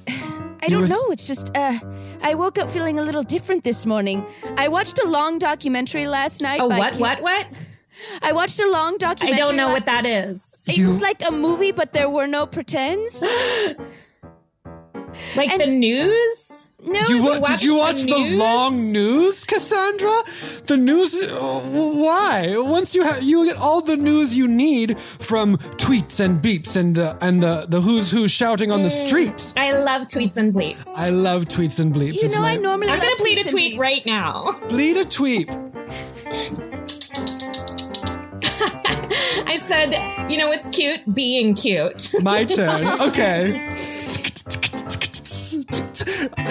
I 0.62 0.70
don't 0.70 0.89
know. 0.89 1.12
It's 1.12 1.27
just 1.27 1.56
uh 1.56 1.77
I 2.24 2.34
woke 2.34 2.58
up 2.58 2.72
feeling 2.72 2.98
a 2.98 3.03
little 3.03 3.22
different 3.22 3.63
this 3.63 3.86
morning. 3.86 4.25
I 4.58 4.70
watched 4.70 4.98
a 4.98 5.08
long 5.08 5.38
documentary 5.38 6.08
last 6.08 6.42
night. 6.42 6.60
Oh, 6.62 6.68
what, 6.68 6.94
Kim- 6.94 7.01
what, 7.01 7.22
what? 7.22 7.46
I 8.24 8.34
watched 8.34 8.60
a 8.60 8.68
long 8.68 8.98
documentary. 8.98 9.39
I 9.39 9.46
don't 9.46 9.56
know 9.56 9.68
la- 9.68 9.74
what 9.74 9.86
that 9.86 10.06
is. 10.08 10.63
It's 10.68 10.77
You- 10.80 10.88
like 10.98 11.22
a 11.27 11.32
movie, 11.32 11.72
but 11.72 11.94
there 11.94 12.10
were 12.10 12.25
no 12.25 12.48
pretends. 12.48 13.24
Like 15.36 15.51
And- 15.51 15.62
the 15.62 15.67
news? 15.67 16.70
No, 16.86 17.00
You 17.08 17.17
it 17.32 17.39
wa- 17.41 17.48
did 17.48 17.63
you 17.63 17.75
watch 17.75 18.01
the, 18.01 18.08
news? 18.20 18.34
long 18.38 18.91
news, 18.91 19.46
Cassandra? 19.46 20.22
The 20.65 20.75
news. 20.75 21.13
uh, 21.15 21.62
why? 21.62 22.55
Once 22.58 22.93
you 22.93 23.03
have, 23.03 23.24
you 23.24 23.46
get 23.46 23.55
all 23.55 23.79
the 23.79 23.96
news 23.96 24.36
you 24.36 24.50
need 24.50 25.00
from 25.00 25.58
tweets 25.77 26.20
and 26.20 26.41
beeps 26.41 26.75
and 26.75 26.93
the 26.93 27.15
and 27.22 27.41
the 27.41 27.67
the 27.70 27.79
who's 27.79 28.12
who's 28.12 28.32
shouting 28.34 28.70
on 28.70 28.84
the 28.84 28.89
Mm. 28.89 29.08
street. 29.08 29.53
I 29.55 29.72
love 29.72 30.08
tweets 30.08 30.36
and 30.36 30.53
bleeps. 30.53 30.89
I 30.98 31.08
love 31.10 31.46
tweets 31.46 31.79
and 31.79 31.93
bleeps. 31.96 32.15
you 32.15 32.24
It's 32.24 32.36
know, 32.36 32.41
my- 32.41 32.51
I 32.51 32.58
normally. 32.58 32.89
I'm 32.91 33.00
love 33.00 33.08
gonna 33.08 33.15
plead 33.15 33.38
a 33.46 33.46
tweet 33.50 33.79
right 33.79 34.05
now. 34.05 34.51
bleed 34.67 34.98
a 34.98 35.05
tweet. 35.05 35.48
I 39.46 39.58
said, 39.67 39.93
you 40.29 40.38
know, 40.38 40.51
it's 40.51 40.67
cute 40.67 41.00
being 41.13 41.55
cute. 41.55 42.13
My 42.22 42.43
turn. 42.43 42.86
Okay. 43.08 43.74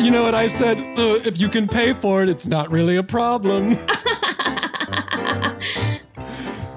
You 0.00 0.10
know 0.10 0.22
what 0.22 0.34
I 0.34 0.46
said? 0.46 0.78
Uh, 0.98 1.20
if 1.24 1.40
you 1.40 1.48
can 1.48 1.68
pay 1.68 1.92
for 1.92 2.22
it, 2.22 2.28
it's 2.28 2.46
not 2.46 2.70
really 2.70 2.96
a 2.96 3.02
problem. 3.02 3.76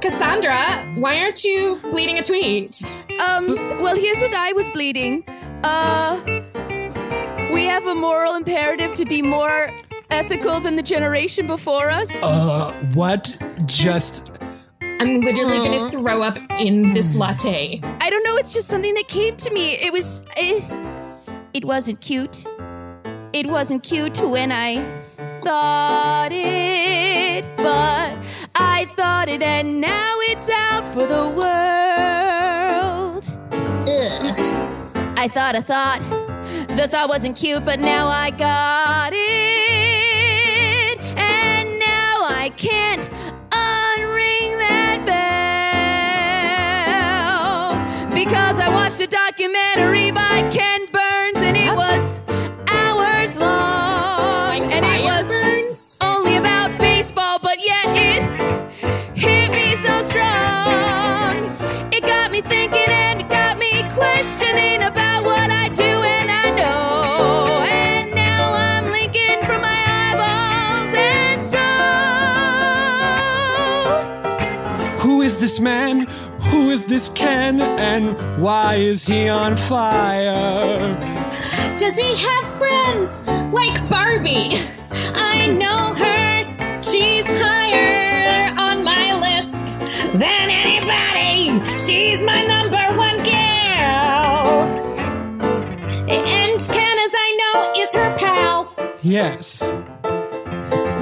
Cassandra, 0.02 0.94
why 0.96 1.20
aren't 1.20 1.44
you 1.44 1.80
bleeding 1.92 2.18
a 2.18 2.24
tweet? 2.24 2.82
Um. 3.20 3.56
Well, 3.82 3.96
here's 3.96 4.22
what 4.22 4.34
I 4.34 4.54
was 4.54 4.70
bleeding. 4.70 5.24
Uh. 5.64 6.20
We 7.52 7.66
have 7.66 7.88
a 7.88 7.96
moral 7.96 8.36
imperative 8.36 8.94
to 8.96 9.06
be 9.06 9.22
more 9.22 9.72
ethical 10.10 10.60
than 10.60 10.76
the 10.76 10.84
generation 10.84 11.48
before 11.48 11.90
us. 11.90 12.22
Uh, 12.22 12.72
what? 12.94 13.36
Just 13.66 14.32
I'm 14.82 15.22
literally 15.22 15.58
gonna 15.58 15.92
throw 15.92 16.22
up 16.22 16.38
in 16.60 16.94
this 16.94 17.16
latte. 17.16 17.82
I 18.02 18.10
don't 18.10 18.24
know. 18.24 18.38
It's 18.38 18.54
just 18.54 18.68
something 18.68 18.94
that 18.94 19.08
came 19.08 19.36
to 19.38 19.52
me. 19.52 19.74
It 19.76 19.92
was. 19.92 20.24
It, 20.38 20.70
it 21.54 21.66
wasn't 21.66 22.02
cute. 22.02 22.46
It 23.36 23.48
wasn't 23.48 23.84
cute 23.84 24.22
when 24.22 24.50
I 24.54 24.82
thought 25.44 26.30
it, 26.32 27.46
but 27.58 28.16
I 28.56 28.86
thought 28.96 29.28
it, 29.28 29.44
and 29.44 29.82
now 29.82 30.16
it's 30.22 30.50
out 30.50 30.86
for 30.94 31.06
the 31.06 31.28
world. 31.28 31.46
Ugh. 33.90 34.38
I 35.18 35.28
thought 35.28 35.54
a 35.54 35.62
thought. 35.62 36.00
The 36.78 36.88
thought 36.88 37.10
wasn't 37.10 37.36
cute, 37.36 37.66
but 37.66 37.82
now 37.82 38.08
I 38.08 38.32
got 38.32 39.12
it, 39.12 39.18
and 41.18 41.78
now 41.78 42.24
I 42.24 42.54
can't 42.56 43.10
unring 43.52 44.58
that 44.60 45.04
bell 48.08 48.16
because 48.16 48.60
I 48.60 48.70
watched 48.70 49.02
a 49.02 49.08
documentary 49.08 50.12
by 50.12 50.50
Ken 50.54 50.88
this 76.96 77.10
Ken? 77.10 77.60
And 77.60 78.42
why 78.42 78.76
is 78.76 79.06
he 79.06 79.28
on 79.28 79.58
fire? 79.58 80.96
Does 81.78 81.94
he 81.96 82.16
have 82.16 82.46
friends 82.58 83.22
like 83.52 83.78
Barbie? 83.90 84.56
I 85.36 85.48
know 85.48 85.94
her. 85.94 86.82
She's 86.82 87.26
higher 87.26 88.56
on 88.68 88.82
my 88.86 89.08
list 89.28 89.78
than 90.24 90.46
anybody. 90.68 91.60
she's 91.78 92.24
my 92.24 92.42
number 92.46 92.86
one 92.98 93.18
gal. 93.24 94.62
And 96.18 96.58
Ken, 96.76 96.98
as 97.06 97.14
I 97.26 97.30
know, 97.42 97.74
is 97.82 97.94
her 97.94 98.18
pal. 98.18 98.74
Yes. 99.02 99.62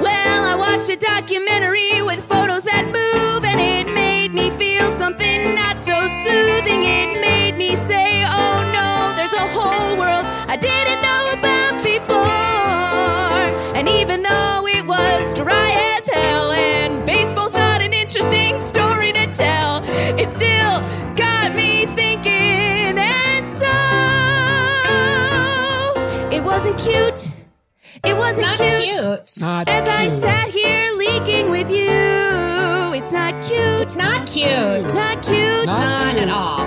Well, 0.06 0.40
I 0.52 0.56
watched 0.58 0.90
a 0.90 0.96
documentary 0.96 2.02
with 2.02 2.20
photos 2.24 2.64
that 2.64 2.84
move, 2.86 3.44
and 3.44 3.60
it 3.60 3.86
made 3.94 4.32
me 4.34 4.50
feel 4.50 4.73
something 5.04 5.54
not 5.54 5.76
so 5.76 5.96
soothing. 6.24 6.82
It 6.82 7.20
made 7.20 7.58
me 7.58 7.76
say, 7.76 8.24
oh 8.24 8.58
no, 8.78 9.12
there's 9.16 9.34
a 9.34 9.46
whole 9.56 9.98
world 9.98 10.24
I 10.54 10.56
didn't 10.56 11.00
know 11.08 11.24
about 11.38 11.74
before. 11.84 13.44
And 13.76 13.86
even 13.86 14.22
though 14.22 14.66
it 14.66 14.86
was 14.86 15.30
dry 15.34 15.72
as 15.98 16.08
hell, 16.08 16.52
and 16.52 17.04
baseball's 17.04 17.52
not 17.52 17.82
an 17.82 17.92
interesting 17.92 18.58
story 18.58 19.12
to 19.12 19.26
tell, 19.34 19.82
it 20.22 20.30
still 20.30 20.80
got 21.24 21.54
me 21.54 21.84
thinking, 22.00 22.96
and 22.96 23.44
so 23.44 23.74
it 26.34 26.42
wasn't 26.42 26.78
cute. 26.78 27.28
It 28.04 28.16
wasn't 28.16 28.46
Not 28.48 28.56
cute. 28.56 28.94
cute. 28.94 29.40
Not 29.40 29.68
As 29.68 29.86
I 29.86 30.08
sat 30.08 30.48
here 30.48 30.92
leaking 30.96 31.50
with 31.50 31.70
you, 31.70 32.13
it's 32.94 33.12
not 33.12 33.32
cute. 33.42 33.82
It's 33.82 33.96
not 33.96 34.26
cute. 34.26 34.48
Not 34.48 35.22
cute. 35.22 35.66
Not 35.66 36.12
cute. 36.12 36.22
at 36.22 36.28
all. 36.28 36.66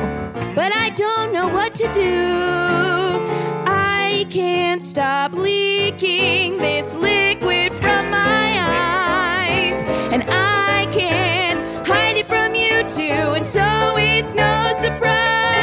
But 0.56 0.76
I 0.76 0.90
don't 0.90 1.32
know 1.32 1.48
what 1.48 1.74
to 1.76 1.92
do. 1.94 3.24
I 3.66 4.28
can't 4.30 4.82
stop 4.82 5.32
leaking 5.32 6.58
this 6.58 6.96
liquid 6.96 7.74
from 7.74 8.12
my 8.12 8.50
eyes. 8.60 9.84
And 10.12 10.24
I 10.28 10.88
can't 10.92 11.88
hide 11.88 12.18
it 12.18 12.26
from 12.26 12.54
you 12.56 12.84
too. 12.90 13.34
And 13.38 13.46
so 13.46 13.96
it's 13.98 14.34
no 14.34 14.74
surprise 14.78 15.57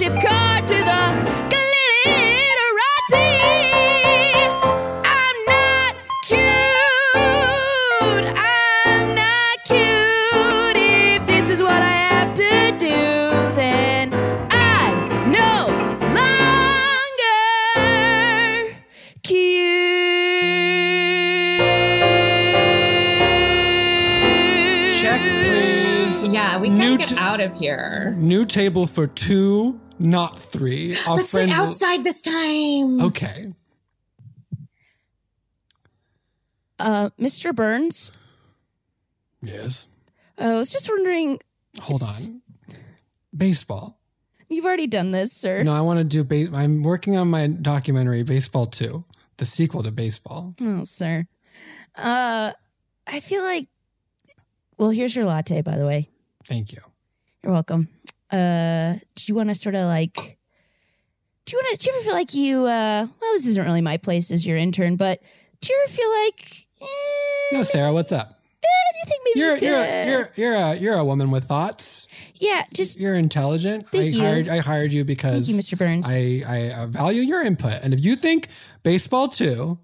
membership 0.00 0.22
card 0.26 0.66
to 0.66 0.76
the 0.76 0.80
glitterati. 1.50 3.26
I'm 5.04 5.36
not 5.46 5.94
cute. 6.22 6.40
I'm 8.38 9.14
not 9.14 9.58
cute. 9.66 10.76
If 10.76 11.26
this 11.26 11.50
is 11.50 11.62
what 11.62 11.82
I 11.82 11.92
have 11.92 12.32
to 12.34 12.72
do, 12.78 12.88
then 13.56 14.14
I'm 14.50 15.30
no 15.30 15.66
longer 16.16 17.36
cute. 19.22 19.60
Check, 25.02 25.20
please. 25.20 26.22
Yeah, 26.32 26.58
we 26.58 26.68
gotta 26.68 26.78
New 26.78 26.96
get 26.98 27.08
t- 27.08 27.16
out 27.16 27.40
of 27.40 27.54
here. 27.58 28.14
New 28.18 28.44
table 28.44 28.86
for 28.86 29.06
two, 29.06 29.80
not 30.00 30.38
three. 30.40 30.96
Our 31.06 31.16
Let's 31.16 31.30
sit 31.30 31.46
friend 31.46 31.50
will- 31.50 31.68
outside 31.68 32.02
this 32.04 32.22
time. 32.22 33.00
Okay. 33.00 33.52
Uh, 36.78 37.10
Mr. 37.20 37.54
Burns, 37.54 38.10
Yes. 39.42 39.86
I 40.38 40.54
was 40.54 40.70
just 40.70 40.88
wondering. 40.88 41.38
Hold 41.80 42.02
on. 42.02 42.42
Baseball. 43.36 43.98
You've 44.48 44.64
already 44.64 44.86
done 44.86 45.10
this, 45.12 45.32
sir. 45.32 45.62
No, 45.62 45.72
I 45.74 45.80
want 45.82 45.98
to 45.98 46.04
do. 46.04 46.24
Ba- 46.24 46.54
I'm 46.56 46.82
working 46.82 47.16
on 47.16 47.28
my 47.28 47.46
documentary, 47.46 48.22
Baseball 48.22 48.66
Two, 48.66 49.04
the 49.36 49.46
sequel 49.46 49.82
to 49.82 49.90
Baseball. 49.90 50.54
Oh, 50.60 50.84
sir. 50.84 51.26
Uh, 51.94 52.52
I 53.06 53.20
feel 53.20 53.42
like. 53.42 53.68
Well, 54.78 54.90
here's 54.90 55.14
your 55.14 55.26
latte, 55.26 55.60
by 55.62 55.76
the 55.76 55.86
way. 55.86 56.08
Thank 56.44 56.72
you. 56.72 56.80
You're 57.42 57.52
welcome. 57.52 57.88
Uh, 58.32 58.94
do 59.14 59.24
you 59.26 59.34
want 59.34 59.48
to 59.48 59.54
sort 59.54 59.74
of 59.74 59.86
like? 59.86 60.14
Do 61.46 61.52
you 61.56 61.58
want 61.58 61.78
to? 61.80 61.84
Do 61.84 61.90
you 61.90 61.96
ever 61.96 62.04
feel 62.04 62.14
like 62.14 62.34
you? 62.34 62.60
Uh, 62.66 63.06
well, 63.20 63.32
this 63.34 63.46
isn't 63.46 63.64
really 63.64 63.80
my 63.80 63.96
place 63.96 64.30
as 64.30 64.46
your 64.46 64.56
intern, 64.56 64.96
but 64.96 65.20
do 65.60 65.72
you 65.72 65.80
ever 65.84 65.92
feel 65.92 66.10
like? 66.24 66.66
Eh, 66.82 67.56
No, 67.56 67.62
Sarah, 67.62 67.92
what's 67.92 68.12
up? 68.12 68.36
do 68.62 68.68
you 68.98 69.04
think 69.06 69.22
maybe 69.24 69.40
You're 69.40 69.56
you're 69.72 69.84
could- 69.84 70.06
you're 70.08 70.52
you're 70.52 70.54
a 70.54 70.74
you're 70.76 70.94
a 70.98 71.04
woman 71.04 71.30
with 71.30 71.44
thoughts. 71.44 72.06
yeah, 72.34 72.64
just 72.74 73.00
You're 73.00 73.14
intelligent. 73.14 73.88
Thank 73.88 74.04
I 74.04 74.06
you. 74.08 74.20
hired 74.20 74.48
I 74.48 74.58
hired 74.58 74.92
you 74.92 75.04
because 75.04 75.46
thank 75.46 75.56
you, 75.56 75.62
Mr. 75.76 75.78
Burns. 75.78 76.06
I, 76.08 76.42
I 76.46 76.70
uh, 76.72 76.86
value 76.86 77.22
your 77.22 77.40
input. 77.42 77.82
And 77.82 77.94
if 77.94 78.04
you 78.04 78.14
think 78.16 78.48
baseball 78.82 79.28
two, 79.28 79.78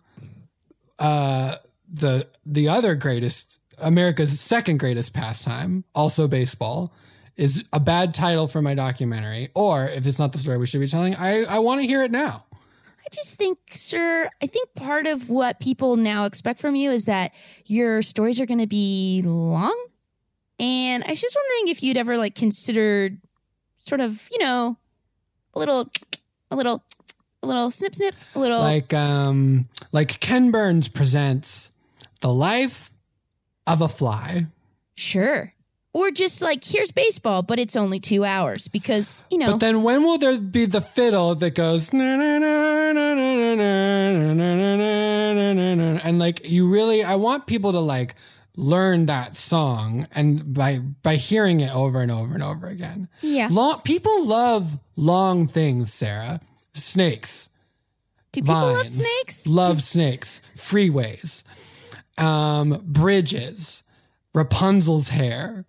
uh, 0.99 1.57
the 1.93 2.27
the 2.45 2.69
other 2.69 2.95
greatest 2.95 3.59
America's 3.79 4.39
second 4.41 4.79
greatest 4.79 5.13
pastime, 5.15 5.85
also 5.95 6.29
baseball, 6.29 6.93
is 7.37 7.64
a 7.72 7.81
bad 7.81 8.14
title 8.14 8.49
for 8.49 8.62
my 8.62 8.75
documentary, 8.75 9.51
or 9.55 9.87
if 9.87 10.07
it's 10.07 10.18
not 10.18 10.33
the 10.33 10.38
story 10.38 10.59
we 10.59 10.66
should 10.66 10.81
be 10.81 10.88
telling, 10.88 11.14
I 11.16 11.44
I 11.44 11.59
want 11.59 11.81
to 11.81 11.87
hear 11.87 12.03
it 12.03 12.11
now. 12.11 12.44
I 12.53 13.09
just 13.12 13.38
think, 13.38 13.59
sir, 13.70 14.29
I 14.42 14.46
think 14.49 14.75
part 14.75 15.07
of 15.07 15.31
what 15.31 15.61
people 15.61 15.96
now 15.96 16.25
expect 16.25 16.59
from 16.61 16.75
you 16.75 16.90
is 16.90 17.05
that 17.05 17.33
your 17.64 18.03
stories 18.03 18.40
are 18.40 18.46
going 18.46 18.59
to 18.59 18.66
be 18.66 19.22
long. 19.25 19.77
And 20.59 21.05
I 21.05 21.11
was 21.11 21.20
just 21.20 21.37
wondering 21.37 21.70
if 21.70 21.85
you'd 21.85 21.96
ever 21.96 22.16
like 22.16 22.35
considered 22.35 23.20
sort 23.79 24.01
of, 24.01 24.29
you 24.33 24.38
know, 24.38 24.77
a 25.55 25.59
little, 25.61 25.88
a 26.51 26.57
little, 26.57 26.83
a 27.44 27.46
little 27.46 27.70
snip, 27.70 27.94
snip, 27.94 28.14
a 28.35 28.40
little. 28.40 28.59
Like 28.59 28.92
um 28.92 29.68
like 29.92 30.18
Ken 30.18 30.51
Burns 30.51 30.88
presents 30.88 31.70
the 32.22 32.33
life 32.33 32.90
of 33.68 33.83
a 33.83 33.88
fly. 33.88 34.46
sure. 34.96 35.53
Or 35.97 36.11
just 36.11 36.43
like, 36.43 36.63
here's 36.63 36.93
baseball, 36.93 37.41
but 37.43 37.59
it's 37.59 37.75
only 37.75 38.01
two 38.01 38.23
hours 38.23 38.69
because, 38.69 39.25
you 39.31 39.39
know. 39.39 39.53
But 39.53 39.61
then 39.61 39.83
when 39.83 40.03
will 40.03 40.19
there 40.19 40.37
be 40.39 40.67
the 40.67 40.83
fiddle 40.83 41.35
that 41.37 41.53
goes 41.55 41.91
na 41.91 42.17
na 42.17 42.39
na 42.39 42.93
na 42.93 42.93
na 42.93 43.15
na 43.15 43.55
na 43.55 44.35
na 44.35 44.35
na 44.35 45.53
na 45.55 45.75
na 45.75 46.01
and 46.05 46.19
like 46.19 46.49
you 46.51 46.69
really 46.69 47.03
I 47.03 47.15
want 47.15 47.47
people 47.47 47.73
to 47.73 47.81
like 47.81 48.15
learn 48.57 49.07
that 49.07 49.37
song 49.37 50.07
and 50.13 50.53
by 50.53 50.81
by 50.81 51.17
hearing 51.17 51.61
it 51.61 51.75
over 51.75 52.03
and 52.03 52.11
over 52.11 52.35
and 52.35 52.43
over 52.43 52.67
again. 52.67 53.09
yeah. 53.23 53.49
Long 53.51 53.81
people 53.81 54.27
love 54.27 54.79
long 54.97 55.47
things, 55.49 55.95
Sarah. 55.95 56.41
Snakes. 56.75 57.49
Do 58.33 58.43
people 58.43 58.55
love 58.55 58.77
vines, 58.77 58.97
snakes? 58.97 59.47
Love 59.47 59.83
snakes. 59.83 60.43
Freeways. 60.59 61.43
Um 62.19 62.83
bridges. 62.85 63.83
Rapunzel's 64.35 65.09
hair. 65.09 65.65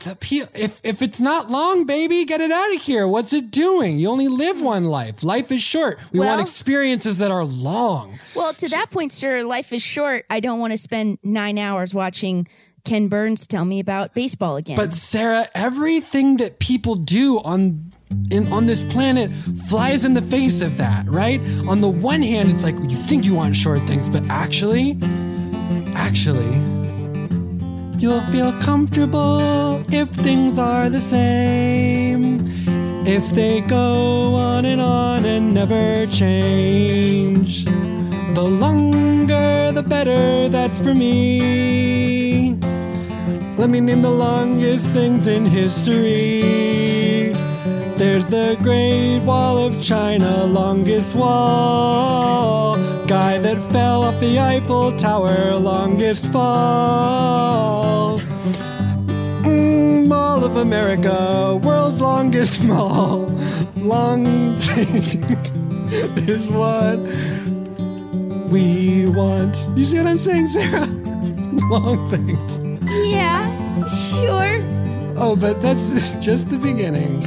The 0.00 0.16
pe- 0.16 0.46
if 0.54 0.80
if 0.84 1.02
it's 1.02 1.20
not 1.20 1.50
long, 1.50 1.84
baby, 1.84 2.24
get 2.24 2.40
it 2.40 2.50
out 2.50 2.74
of 2.74 2.82
here. 2.82 3.08
What's 3.08 3.32
it 3.32 3.50
doing? 3.50 3.98
You 3.98 4.08
only 4.08 4.28
live 4.28 4.58
hmm. 4.58 4.64
one 4.64 4.84
life. 4.84 5.22
Life 5.22 5.50
is 5.50 5.62
short. 5.62 5.98
We 6.12 6.20
Well- 6.20 6.36
want 6.36 6.48
experiences 6.48 7.18
that 7.18 7.30
are 7.30 7.44
long. 7.44 8.18
Well, 8.34 8.52
to 8.54 8.68
that 8.68 8.90
point, 8.90 9.12
sir, 9.12 9.42
life 9.42 9.72
is 9.72 9.82
short. 9.82 10.26
I 10.28 10.40
don't 10.40 10.60
want 10.60 10.72
to 10.72 10.76
spend 10.76 11.18
nine 11.22 11.58
hours 11.58 11.94
watching 11.94 12.46
Ken 12.86 13.08
Burns 13.08 13.46
tell 13.46 13.64
me 13.64 13.80
about 13.80 14.14
baseball 14.14 14.56
again. 14.56 14.76
But 14.76 14.94
Sarah, 14.94 15.48
everything 15.54 16.36
that 16.36 16.60
people 16.60 16.94
do 16.94 17.40
on 17.40 17.90
in 18.30 18.50
on 18.52 18.66
this 18.66 18.84
planet 18.84 19.30
flies 19.68 20.04
in 20.04 20.14
the 20.14 20.22
face 20.22 20.62
of 20.62 20.76
that, 20.76 21.06
right? 21.08 21.40
On 21.66 21.80
the 21.80 21.88
one 21.88 22.22
hand, 22.22 22.52
it's 22.52 22.62
like 22.64 22.78
you 22.78 22.96
think 22.96 23.24
you 23.24 23.34
want 23.34 23.56
short 23.56 23.82
things, 23.88 24.08
but 24.08 24.22
actually, 24.30 24.96
actually, 25.96 26.46
you'll 27.98 28.26
feel 28.32 28.52
comfortable 28.60 29.82
if 29.92 30.08
things 30.08 30.58
are 30.58 30.88
the 30.90 31.00
same. 31.00 32.40
If 33.06 33.30
they 33.30 33.60
go 33.60 34.34
on 34.34 34.64
and 34.64 34.80
on 34.80 35.24
and 35.24 35.54
never 35.54 36.06
change. 36.06 37.64
The 38.34 38.42
longer, 38.42 39.72
the 39.72 39.82
better, 39.82 40.48
that's 40.48 40.78
for 40.78 40.94
me. 40.94 42.58
Let 43.56 43.70
me 43.70 43.80
name 43.80 44.02
the 44.02 44.10
longest 44.10 44.88
things 44.88 45.26
in 45.26 45.46
history. 45.46 47.35
There's 47.96 48.26
the 48.26 48.58
Great 48.62 49.20
Wall 49.20 49.56
of 49.56 49.82
China, 49.82 50.44
longest 50.44 51.14
wall. 51.14 52.76
Guy 53.06 53.38
that 53.38 53.56
fell 53.72 54.02
off 54.02 54.20
the 54.20 54.38
Eiffel 54.38 54.94
Tower, 54.98 55.54
longest 55.56 56.30
fall. 56.30 58.18
Mm, 59.48 60.08
Mall 60.08 60.44
of 60.44 60.56
America, 60.58 61.58
world's 61.62 61.98
longest 61.98 62.62
mall. 62.62 63.32
Long 63.76 64.26
is 66.28 66.48
what 66.48 66.98
we 68.50 69.06
want. 69.06 69.56
You 69.74 69.84
see 69.86 69.96
what 69.96 70.06
I'm 70.06 70.18
saying, 70.18 70.50
Sarah? 70.50 70.84
Long 71.70 72.10
things. 72.10 72.58
yeah, 73.10 73.86
sure. 74.20 74.60
Oh, 75.18 75.34
but 75.34 75.62
that's 75.62 75.88
just, 75.88 76.20
just 76.20 76.50
the 76.50 76.58
beginning. 76.58 77.22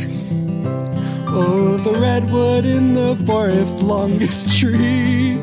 Oh, 1.31 1.77
the 1.77 1.93
redwood 1.99 2.65
in 2.65 2.93
the 2.93 3.15
forest, 3.25 3.77
longest 3.77 4.57
tree. 4.57 5.37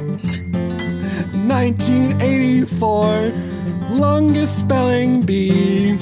1984. 1.46 3.32
Longest 3.90 4.58
spelling 4.58 5.22
bee. 5.22 5.98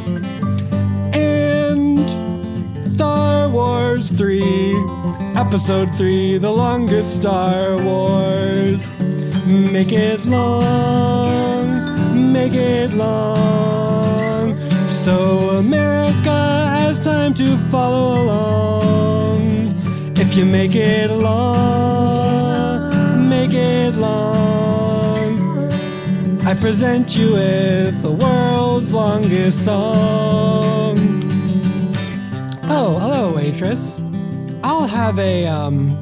And 1.12 2.09
Star 2.92 3.49
Wars 3.51 4.09
3. 4.11 4.75
Episode 5.37 5.94
3, 5.97 6.38
the 6.38 6.51
longest 6.51 7.16
Star 7.16 7.77
Wars. 7.83 8.88
Make 9.47 9.92
it 9.92 10.25
long, 10.25 11.66
make 12.33 12.55
it 12.55 12.92
long. 12.92 14.57
So 14.88 15.51
America 15.59 16.31
has 16.31 16.99
time 17.01 17.35
to 17.35 17.59
follow 17.70 18.23
along. 18.23 19.63
If 20.35 20.38
you 20.38 20.47
make 20.47 20.75
it 20.75 21.12
long, 21.12 22.90
make 23.29 23.53
it 23.53 23.94
long. 23.94 25.70
I 26.44 26.55
present 26.55 27.14
you 27.14 27.35
with 27.35 28.03
the 28.03 28.11
world's 28.11 28.90
longest 28.90 29.64
song. 29.64 30.99
Oh, 32.64 32.99
hello, 32.99 33.33
waitress. 33.33 34.01
I'll 34.64 34.88
have 34.88 35.20
a 35.20 35.47
um 35.47 35.97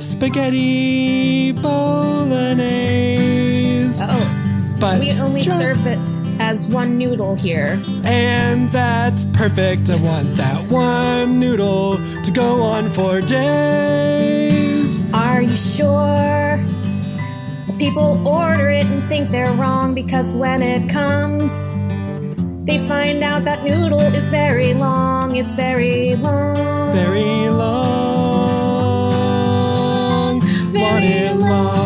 spaghetti 0.00 1.52
bolognese. 1.52 2.72
Oh, 4.02 4.76
But 4.80 5.00
we 5.00 5.10
only 5.12 5.42
just- 5.42 5.58
serve 5.58 5.86
it 5.86 5.98
as 6.40 6.66
one 6.66 6.96
noodle 6.96 7.36
here. 7.36 7.78
And 8.04 8.72
that's 8.72 9.26
perfect. 9.34 9.90
I 9.90 9.96
want 10.02 10.34
that 10.38 10.70
one 10.70 11.38
noodle 11.38 11.98
go 12.34 12.62
on 12.62 12.90
for 12.90 13.20
days. 13.20 15.04
Are 15.12 15.42
you 15.42 15.56
sure? 15.56 16.58
People 17.78 18.26
order 18.26 18.70
it 18.70 18.86
and 18.86 19.02
think 19.08 19.30
they're 19.30 19.52
wrong 19.52 19.94
because 19.94 20.30
when 20.32 20.62
it 20.62 20.88
comes, 20.88 21.78
they 22.64 22.78
find 22.78 23.22
out 23.22 23.44
that 23.44 23.64
noodle 23.64 24.00
is 24.00 24.30
very 24.30 24.72
long. 24.72 25.36
It's 25.36 25.54
very 25.54 26.16
long. 26.16 26.92
Very 26.92 27.50
long. 27.50 27.92
It 31.04 31.36
long. 31.36 31.82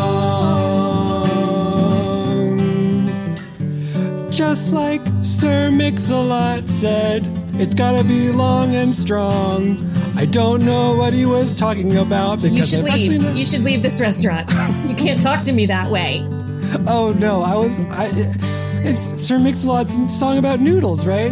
Just 4.29 4.71
like 4.71 5.01
Sir 5.23 5.71
Mix-a-Lot 5.71 6.69
said, 6.69 7.25
it's 7.53 7.73
gotta 7.73 8.03
be 8.03 8.31
long 8.31 8.75
and 8.75 8.95
strong. 8.95 9.77
I 10.19 10.25
don't 10.25 10.65
know 10.65 10.95
what 10.95 11.13
he 11.13 11.25
was 11.25 11.53
talking 11.53 11.95
about 11.97 12.41
because 12.41 12.57
You 12.57 12.65
should 12.65 12.87
I've 12.87 12.95
leave. 12.95 13.21
never- 13.21 13.37
You 13.37 13.45
should 13.45 13.63
leave 13.63 13.83
this 13.83 14.01
restaurant. 14.01 14.49
you 14.89 14.95
can't 14.95 15.21
talk 15.21 15.43
to 15.43 15.53
me 15.53 15.65
that 15.67 15.89
way. 15.91 16.25
Oh 16.85 17.15
no, 17.17 17.43
I 17.43 17.55
was. 17.55 17.71
I, 17.91 18.09
it's 18.83 19.25
Sir 19.25 19.39
Mix-a-Lot's 19.39 19.93
song 20.19 20.37
about 20.37 20.59
noodles, 20.59 21.05
right? 21.05 21.31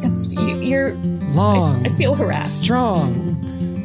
That's 0.00 0.32
you- 0.34 0.56
you're. 0.62 0.94
Long, 1.34 1.86
I 1.86 1.90
feel 1.90 2.14
harassed. 2.14 2.60
strong, 2.64 3.36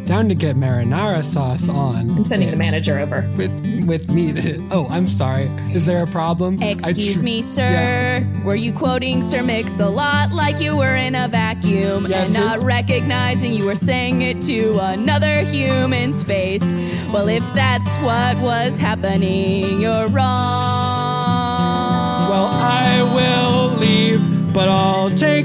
down 0.05 0.29
to 0.29 0.35
get 0.35 0.55
marinara 0.55 1.23
sauce 1.23 1.67
on. 1.67 2.09
I'm 2.11 2.25
sending 2.25 2.51
the 2.51 2.57
manager 2.57 2.97
over. 2.99 3.27
with 3.37 3.51
with 3.85 4.09
meat. 4.11 4.35
Oh, 4.71 4.87
I'm 4.89 5.07
sorry. 5.07 5.45
Is 5.69 5.85
there 5.85 6.01
a 6.03 6.07
problem? 6.07 6.61
Excuse 6.61 7.19
tr- 7.19 7.23
me, 7.23 7.41
sir. 7.41 7.69
Yeah. 7.69 8.43
Were 8.43 8.55
you 8.55 8.73
quoting 8.73 9.21
Sir 9.21 9.41
Mix 9.43 9.79
a 9.79 9.87
lot 9.87 10.31
like 10.31 10.59
you 10.59 10.75
were 10.75 10.95
in 10.95 11.13
a 11.15 11.27
vacuum 11.27 12.07
Yes, 12.07 12.27
and 12.27 12.35
sir. 12.35 12.39
not 12.43 12.63
recognizing 12.63 13.53
you 13.53 13.65
were 13.65 13.75
saying 13.75 14.21
it 14.21 14.41
to 14.43 14.79
another 14.79 15.43
human's 15.45 16.23
face? 16.23 16.63
Well, 17.13 17.27
if 17.29 17.43
that's 17.53 17.85
what 18.03 18.37
was 18.43 18.77
happening, 18.79 19.79
you're 19.79 20.07
wrong. 20.07 20.19
Well, 22.29 22.47
I 22.51 23.01
will 23.03 23.77
leave, 23.77 24.53
but 24.53 24.67
I'll 24.67 25.11
take 25.11 25.44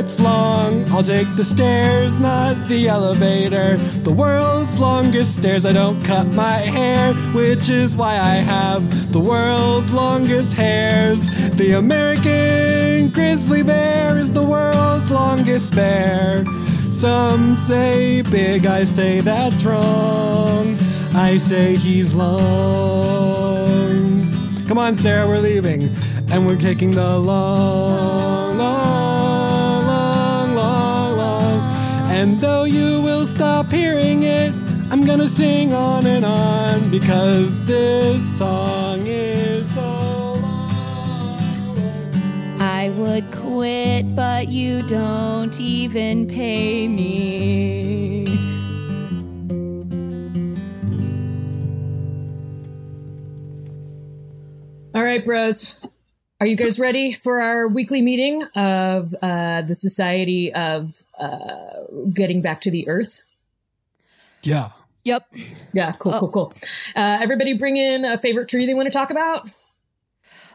that's 0.00 0.18
long. 0.18 0.90
I'll 0.92 1.02
take 1.02 1.26
the 1.36 1.44
stairs, 1.44 2.18
not 2.18 2.56
the 2.68 2.88
elevator. 2.88 3.76
The 4.02 4.12
world's 4.12 4.80
longest 4.80 5.36
stairs. 5.36 5.66
I 5.66 5.74
don't 5.74 6.02
cut 6.02 6.26
my 6.28 6.56
hair, 6.56 7.12
which 7.34 7.68
is 7.68 7.94
why 7.94 8.14
I 8.14 8.36
have 8.36 9.12
the 9.12 9.20
world's 9.20 9.92
longest 9.92 10.54
hairs. 10.54 11.28
The 11.56 11.72
American 11.72 13.10
grizzly 13.10 13.62
bear 13.62 14.18
is 14.18 14.30
the 14.32 14.42
world's 14.42 15.10
longest 15.10 15.74
bear. 15.74 16.46
Some 16.92 17.56
say 17.56 18.22
big, 18.22 18.64
I 18.64 18.86
say 18.86 19.20
that's 19.20 19.64
wrong. 19.64 20.78
I 21.12 21.36
say 21.36 21.76
he's 21.76 22.14
long. 22.14 22.40
Come 24.66 24.78
on, 24.78 24.96
Sarah, 24.96 25.28
we're 25.28 25.40
leaving. 25.40 25.90
And 26.32 26.46
we're 26.46 26.56
taking 26.56 26.92
the 26.92 27.18
long, 27.18 28.49
And 32.20 32.38
though 32.38 32.64
you 32.64 33.00
will 33.00 33.26
stop 33.26 33.72
hearing 33.72 34.24
it, 34.24 34.52
I'm 34.90 35.06
gonna 35.06 35.26
sing 35.26 35.72
on 35.72 36.04
and 36.04 36.22
on 36.22 36.90
because 36.90 37.64
this 37.64 38.22
song 38.36 39.06
is 39.06 39.66
so 39.74 40.34
long. 40.34 41.40
I 42.60 42.90
would 42.90 43.32
quit, 43.32 44.14
but 44.14 44.48
you 44.48 44.82
don't 44.82 45.58
even 45.58 46.26
pay 46.26 46.88
me. 46.88 48.26
All 54.94 55.02
right, 55.02 55.24
bros. 55.24 55.74
Are 56.40 56.46
you 56.46 56.56
guys 56.56 56.78
ready 56.78 57.12
for 57.12 57.42
our 57.42 57.68
weekly 57.68 58.00
meeting 58.00 58.42
of 58.54 59.14
uh, 59.20 59.60
the 59.60 59.74
Society 59.74 60.50
of 60.54 61.04
uh, 61.18 61.82
Getting 62.14 62.40
Back 62.40 62.62
to 62.62 62.70
the 62.70 62.88
Earth? 62.88 63.22
Yeah. 64.42 64.70
Yep. 65.04 65.34
Yeah, 65.74 65.92
cool, 65.98 66.18
cool, 66.18 66.28
cool. 66.30 66.52
Uh, 66.96 67.18
everybody 67.20 67.52
bring 67.52 67.76
in 67.76 68.06
a 68.06 68.16
favorite 68.16 68.48
tree 68.48 68.64
they 68.64 68.72
want 68.72 68.86
to 68.86 68.90
talk 68.90 69.10
about. 69.10 69.50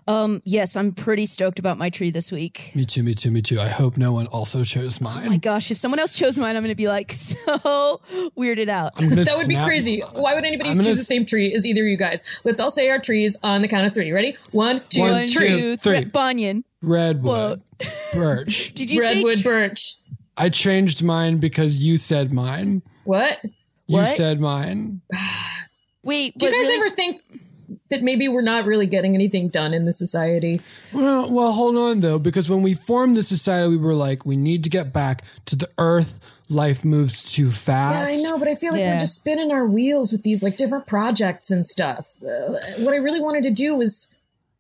Um, 0.07 0.41
yes, 0.45 0.75
I'm 0.75 0.93
pretty 0.93 1.25
stoked 1.25 1.57
about 1.57 1.79
my 1.79 1.89
tree 1.89 2.11
this 2.11 2.31
week. 2.31 2.71
Me 2.75 2.85
too, 2.85 3.01
me 3.01 3.15
too, 3.15 3.31
me 3.31 3.41
too. 3.41 3.59
I 3.59 3.67
hope 3.67 3.97
no 3.97 4.11
one 4.13 4.27
also 4.27 4.63
chose 4.63 5.01
mine. 5.01 5.25
Oh 5.25 5.29
my 5.31 5.37
gosh, 5.37 5.71
if 5.71 5.77
someone 5.77 5.97
else 5.99 6.15
chose 6.15 6.37
mine, 6.37 6.55
I'm 6.55 6.61
gonna 6.61 6.75
be 6.75 6.87
like 6.87 7.11
so 7.11 8.01
weirded 8.37 8.69
out. 8.69 8.93
I'm 9.01 9.09
That 9.15 9.35
would 9.37 9.47
be 9.47 9.55
crazy. 9.63 10.01
Why 10.13 10.35
would 10.35 10.45
anybody 10.45 10.69
I'm 10.69 10.77
gonna 10.77 10.89
choose 10.89 10.97
the 10.97 11.03
same 11.03 11.25
tree 11.25 11.53
as 11.55 11.65
either 11.65 11.81
of 11.81 11.87
you 11.87 11.97
guys? 11.97 12.23
Let's 12.43 12.59
all 12.59 12.69
say 12.69 12.89
our 12.89 12.99
trees 12.99 13.35
on 13.41 13.63
the 13.63 13.67
count 13.67 13.87
of 13.87 13.93
three. 13.95 14.11
Ready? 14.11 14.37
One, 14.51 14.81
two, 14.89 15.01
One, 15.01 15.11
One, 15.11 15.27
two, 15.27 15.39
two, 15.39 15.77
three. 15.77 16.01
three. 16.01 16.05
Banyan. 16.05 16.63
Redwood. 16.83 17.63
Birch. 18.13 18.73
Did 18.75 18.91
you 18.91 19.01
Redwood 19.01 19.37
say 19.37 19.43
birch. 19.43 19.97
I 20.37 20.49
changed 20.49 21.01
mine 21.03 21.37
because 21.39 21.79
you 21.79 21.97
said 21.97 22.31
mine. 22.31 22.83
What? 23.05 23.39
You 23.87 23.97
What? 23.97 24.15
said 24.17 24.39
mine. 24.39 25.01
wait? 26.03 26.37
Do 26.37 26.45
you 26.45 26.51
guys 26.51 26.69
really- 26.69 26.75
ever 26.87 26.95
think 26.95 27.21
that 27.89 28.01
maybe 28.01 28.27
we're 28.27 28.41
not 28.41 28.65
really 28.65 28.87
getting 28.87 29.13
anything 29.13 29.47
done 29.49 29.73
in 29.73 29.85
the 29.85 29.93
society? 29.93 30.61
Well, 30.93 31.31
well, 31.31 31.51
hold 31.51 31.75
on 31.77 31.99
though, 32.01 32.19
because 32.19 32.49
when 32.49 32.61
we 32.61 32.73
formed 32.73 33.15
the 33.15 33.23
society, 33.23 33.69
we 33.69 33.77
were 33.77 33.93
like, 33.93 34.25
we 34.25 34.35
need 34.37 34.63
to 34.63 34.69
get 34.69 34.91
back 34.93 35.23
to 35.45 35.55
the 35.55 35.69
Earth. 35.77 36.19
Life 36.49 36.85
moves 36.85 37.31
too 37.33 37.49
fast. 37.51 38.11
Yeah. 38.11 38.19
I 38.19 38.21
know, 38.21 38.37
but 38.37 38.47
I 38.47 38.53
feel 38.55 38.71
like 38.71 38.79
Yeah. 38.79 38.93
we're 38.95 38.99
just 38.99 39.15
spinning 39.15 39.51
our 39.51 39.65
wheels 39.65 40.11
with 40.11 40.21
these 40.23 40.43
like 40.43 40.57
different 40.57 40.85
projects 40.85 41.49
and 41.49 41.65
stuff. 41.65 42.07
Uh, 42.23 42.53
what 42.79 42.93
I 42.93 42.97
really 42.97 43.19
wanted 43.19 43.43
to 43.43 43.51
do 43.51 43.75
was 43.75 44.11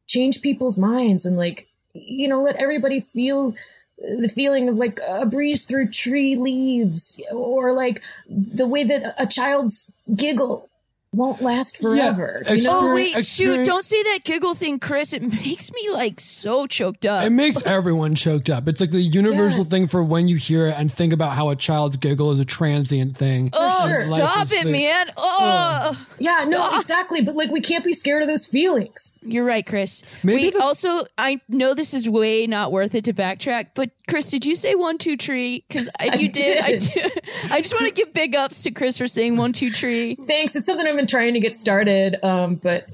change 0.07 0.41
people's 0.41 0.77
minds 0.77 1.25
and 1.25 1.35
like 1.37 1.67
you 1.93 2.27
know 2.27 2.41
let 2.41 2.55
everybody 2.57 2.99
feel 2.99 3.53
the 3.97 4.27
feeling 4.29 4.67
of 4.67 4.75
like 4.75 4.99
a 5.07 5.25
breeze 5.25 5.63
through 5.63 5.89
tree 5.89 6.35
leaves 6.35 7.19
or 7.31 7.71
like 7.71 8.01
the 8.27 8.67
way 8.67 8.83
that 8.83 9.15
a 9.17 9.25
child's 9.25 9.91
giggle 10.15 10.67
won't 11.15 11.41
last 11.41 11.81
forever. 11.81 12.43
you 12.49 12.57
know? 12.63 12.69
Oh 12.71 12.95
Experience- 12.95 13.15
wait, 13.15 13.25
shoot! 13.25 13.65
Don't 13.65 13.83
say 13.83 14.01
that 14.03 14.19
giggle 14.23 14.53
thing, 14.55 14.79
Chris. 14.79 15.13
It 15.13 15.21
makes 15.45 15.71
me 15.71 15.89
like 15.91 16.19
so 16.19 16.67
choked 16.67 17.05
up. 17.05 17.23
It 17.23 17.29
makes 17.31 17.63
everyone 17.65 18.15
choked 18.15 18.49
up. 18.49 18.67
It's 18.67 18.81
like 18.81 18.91
the 18.91 19.01
universal 19.01 19.63
Yeah. 19.63 19.69
thing 19.69 19.87
for 19.87 20.03
when 20.03 20.27
you 20.27 20.35
hear 20.35 20.67
it 20.67 20.75
and 20.77 20.91
think 20.91 21.13
about 21.13 21.31
how 21.35 21.49
a 21.49 21.55
child's 21.55 21.95
giggle 21.97 22.31
is 22.31 22.39
a 22.39 22.45
transient 22.45 23.17
thing. 23.17 23.49
oh, 23.53 23.87
sure. 23.87 24.01
Stop 24.03 24.47
it, 24.51 24.65
the- 24.65 24.71
man! 24.71 25.11
Oh, 25.17 26.05
Yeah, 26.19 26.45
no, 26.47 26.75
exactly. 26.75 27.21
But 27.21 27.35
like 27.35 27.51
we 27.51 27.61
can't 27.61 27.83
be 27.83 27.93
scared 27.93 28.21
of 28.21 28.27
those 28.27 28.45
feelings. 28.45 29.17
you're 29.21 29.45
right, 29.45 29.65
Chris. 29.65 30.03
Maybe 30.23 30.43
Wait, 30.43 30.53
the- 30.53 30.61
also, 30.63 31.05
I 31.17 31.39
know 31.49 31.73
this 31.73 31.93
is 31.93 32.09
way 32.09 32.47
not 32.47 32.71
worth 32.71 32.95
it 32.95 33.05
to 33.05 33.13
backtrack, 33.13 33.67
but 33.75 33.91
Chris, 34.07 34.29
did 34.29 34.45
you 34.45 34.55
say 34.55 34.75
one 34.75 34.97
two 34.97 35.17
tree? 35.17 35.63
Because 35.67 35.89
if 35.99 36.19
you 36.21 36.31
did, 36.31 36.59
I 36.63 36.77
do. 36.77 37.09
I 37.51 37.61
just 37.61 37.73
want 37.73 37.85
to 37.87 37.91
give 37.93 38.13
big 38.13 38.35
ups 38.35 38.63
to 38.63 38.71
Chris 38.71 38.97
for 38.97 39.07
saying 39.07 39.37
one 39.37 39.53
two 39.53 39.69
tree. 39.71 40.15
Thanks. 40.27 40.55
It's 40.55 40.65
something 40.65 40.85
I've 40.87 40.97
been 41.05 41.19
trying 41.19 41.33
to 41.35 41.39
get 41.39 41.55
started, 41.55 42.17
um, 42.25 42.55
but 42.55 42.83
uh, 42.89 42.91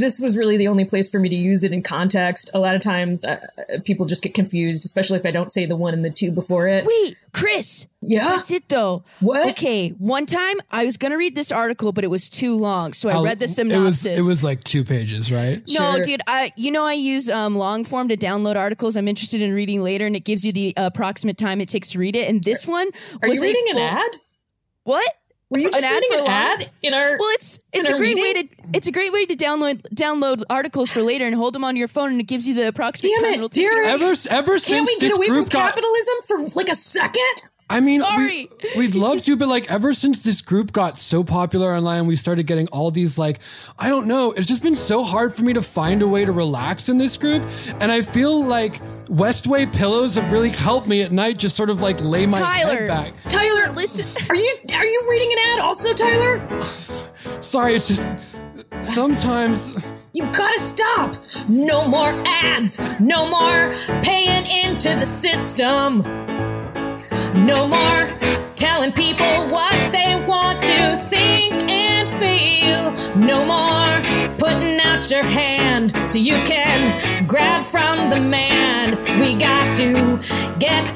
this 0.00 0.20
was 0.20 0.36
really 0.36 0.56
the 0.56 0.68
only 0.68 0.84
place 0.84 1.10
for 1.10 1.18
me 1.18 1.28
to 1.28 1.34
use 1.34 1.64
it 1.64 1.72
in 1.72 1.82
context. 1.82 2.50
A 2.54 2.58
lot 2.58 2.74
of 2.76 2.82
times, 2.82 3.24
uh, 3.24 3.44
uh, 3.58 3.78
people 3.84 4.06
just 4.06 4.22
get 4.22 4.34
confused, 4.34 4.84
especially 4.84 5.18
if 5.18 5.26
I 5.26 5.30
don't 5.30 5.52
say 5.52 5.66
the 5.66 5.76
one 5.76 5.92
and 5.94 6.04
the 6.04 6.10
two 6.10 6.30
before 6.30 6.68
it. 6.68 6.84
Wait, 6.86 7.16
Chris. 7.32 7.86
Yeah? 8.00 8.24
That's 8.36 8.50
it 8.52 8.68
though. 8.68 9.02
What? 9.20 9.48
Okay. 9.50 9.88
One 9.90 10.24
time 10.24 10.58
I 10.70 10.84
was 10.84 10.96
gonna 10.96 11.16
read 11.18 11.34
this 11.34 11.50
article, 11.50 11.92
but 11.92 12.04
it 12.04 12.08
was 12.08 12.28
too 12.28 12.54
long, 12.56 12.92
so 12.92 13.08
I 13.08 13.14
I'll- 13.14 13.24
read 13.24 13.40
the 13.40 13.46
It 13.46 13.48
synopsis. 13.48 14.04
was 14.04 14.18
it 14.18 14.22
was 14.22 14.44
like 14.44 14.62
two 14.62 14.84
pages, 14.84 15.32
right? 15.32 15.60
no, 15.68 15.94
Sure. 15.96 16.02
dude. 16.04 16.20
I 16.28 16.52
you 16.56 16.70
know 16.70 16.84
I 16.84 16.92
use 16.92 17.28
um, 17.28 17.56
long 17.56 17.82
form 17.82 18.08
to 18.10 18.16
download 18.16 18.54
articles 18.56 18.96
I'm 18.96 19.08
interested 19.08 19.42
in 19.42 19.52
reading 19.52 19.82
later, 19.82 20.06
and 20.06 20.14
it 20.14 20.20
gives 20.24 20.44
you 20.44 20.52
the 20.52 20.74
approximate 20.76 21.38
time 21.38 21.60
it 21.60 21.68
takes 21.68 21.90
to 21.90 21.98
read 21.98 22.14
it. 22.14 22.28
And 22.28 22.42
this 22.44 22.66
one 22.66 22.88
Are 23.22 23.28
was 23.28 23.38
you 23.38 23.42
reading 23.48 23.64
full- 23.72 23.80
an 23.82 23.96
ad? 23.98 24.10
What? 24.84 25.10
Were 25.50 25.58
you 25.58 25.66
An 25.68 25.72
just 25.72 25.86
ad 25.86 26.02
for 26.08 26.14
an 26.14 26.20
long- 26.20 26.28
ad 26.28 26.70
in 26.82 26.92
our? 26.92 27.16
Well, 27.18 27.30
it's 27.34 27.58
it's 27.72 27.88
a 27.88 27.94
great 27.96 28.16
meeting? 28.16 28.22
way 28.22 28.42
to 28.42 28.48
it's 28.74 28.86
a 28.86 28.92
great 28.92 29.12
way 29.12 29.24
to 29.24 29.34
download 29.34 29.80
download 29.94 30.42
articles 30.50 30.90
for 30.90 31.00
later 31.02 31.26
and 31.26 31.34
hold 31.34 31.54
them 31.54 31.64
on 31.64 31.74
your 31.74 31.88
phone, 31.88 32.10
and 32.10 32.20
it 32.20 32.24
gives 32.24 32.46
you 32.46 32.52
the 32.54 32.68
approximate 32.68 33.12
Damn 33.16 33.24
time 33.24 33.32
it, 33.32 33.36
it'll 33.36 33.48
take 33.48 33.64
Derek. 33.64 33.86
Ever 33.86 34.14
ever 34.30 34.52
Can't 34.52 34.62
since 34.62 34.86
we 34.88 34.94
get 34.98 35.08
this 35.08 35.16
away 35.16 35.28
from 35.28 35.44
got 35.46 35.74
capitalism 35.74 36.14
for 36.26 36.38
like 36.54 36.68
a 36.68 36.74
second? 36.74 37.22
I 37.70 37.80
mean, 37.80 38.00
Sorry. 38.00 38.48
We, 38.76 38.86
would 38.86 38.94
love 38.94 39.22
to, 39.24 39.36
but 39.36 39.48
like 39.48 39.70
ever 39.70 39.92
since 39.92 40.22
this 40.22 40.40
group 40.40 40.72
got 40.72 40.96
so 40.96 41.22
popular 41.22 41.74
online, 41.74 42.06
we 42.06 42.16
started 42.16 42.46
getting 42.46 42.66
all 42.68 42.90
these 42.90 43.18
like, 43.18 43.40
I 43.78 43.88
don't 43.88 44.06
know, 44.06 44.32
it's 44.32 44.46
just 44.46 44.62
been 44.62 44.74
so 44.74 45.04
hard 45.04 45.36
for 45.36 45.42
me 45.42 45.52
to 45.52 45.60
find 45.62 46.00
a 46.00 46.08
way 46.08 46.24
to 46.24 46.32
relax 46.32 46.88
in 46.88 46.96
this 46.96 47.16
group. 47.16 47.46
And 47.80 47.92
I 47.92 48.02
feel 48.02 48.42
like 48.42 48.82
Westway 49.06 49.70
pillows 49.72 50.14
have 50.14 50.32
really 50.32 50.48
helped 50.48 50.88
me 50.88 51.02
at 51.02 51.12
night 51.12 51.36
just 51.36 51.56
sort 51.56 51.68
of 51.68 51.82
like 51.82 52.00
lay 52.00 52.24
my 52.24 52.38
Tyler. 52.38 52.78
head 52.78 52.88
back. 52.88 53.12
Tyler, 53.28 53.70
listen. 53.72 54.22
Are 54.30 54.36
you 54.36 54.56
are 54.74 54.84
you 54.86 55.06
reading 55.10 55.32
an 55.32 55.38
ad 55.52 55.60
also, 55.60 55.92
Tyler? 55.92 56.40
Sorry, 57.42 57.74
it's 57.74 57.88
just 57.88 58.04
sometimes 58.82 59.76
You 60.14 60.24
gotta 60.32 60.58
stop! 60.58 61.16
No 61.48 61.86
more 61.86 62.10
ads! 62.26 62.78
No 62.98 63.28
more 63.28 63.76
paying 64.02 64.46
into 64.46 64.88
the 64.98 65.06
system! 65.06 66.57
No 67.34 67.66
more 67.66 68.12
telling 68.56 68.92
people 68.92 69.48
what 69.48 69.92
they 69.92 70.22
want 70.26 70.62
to 70.64 71.04
think 71.08 71.52
and 71.70 72.08
feel! 72.20 72.92
No 73.16 73.44
more 73.44 74.02
putting 74.38 74.78
out 74.80 75.10
your 75.10 75.22
hand 75.22 75.92
so 76.06 76.18
you 76.18 76.36
can 76.44 77.26
grab 77.26 77.64
from 77.64 78.10
the 78.10 78.20
man! 78.20 78.96
We 79.20 79.34
got 79.34 79.72
to 79.74 80.18
get 80.58 80.86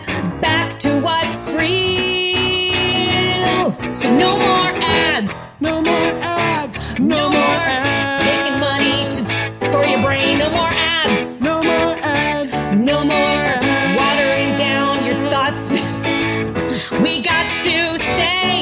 back 0.41 0.79
to 0.81 1.01
what's 1.01 1.51
real! 1.53 1.73
So 3.93 4.17
no 4.17 4.37
more 4.39 4.73
ads! 4.83 5.53
no 5.63 5.81
more 5.81 5.93
ads, 5.93 6.99
no, 6.99 7.31
more 7.31 7.39
ads, 7.41 8.22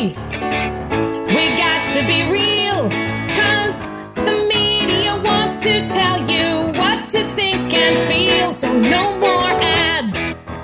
We 0.09 1.57
got 1.59 1.91
to 1.91 2.01
be 2.07 2.23
real. 2.31 2.89
Cause 3.37 3.79
the 4.15 4.47
media 4.49 5.21
wants 5.23 5.59
to 5.59 5.87
tell 5.91 6.19
you 6.27 6.73
what 6.79 7.11
to 7.11 7.23
think 7.35 7.75
and 7.75 7.99
feel. 8.09 8.53
So 8.53 8.73
no 8.73 9.15
more 9.19 9.51
ads. 9.61 10.15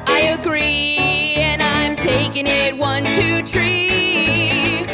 I 0.07 0.20
agree, 0.38 1.35
and 1.37 1.62
I'm 1.62 1.96
taking 1.96 2.46
it 2.46 2.79
one, 2.79 3.05
two, 3.05 3.42
three. 3.42 4.87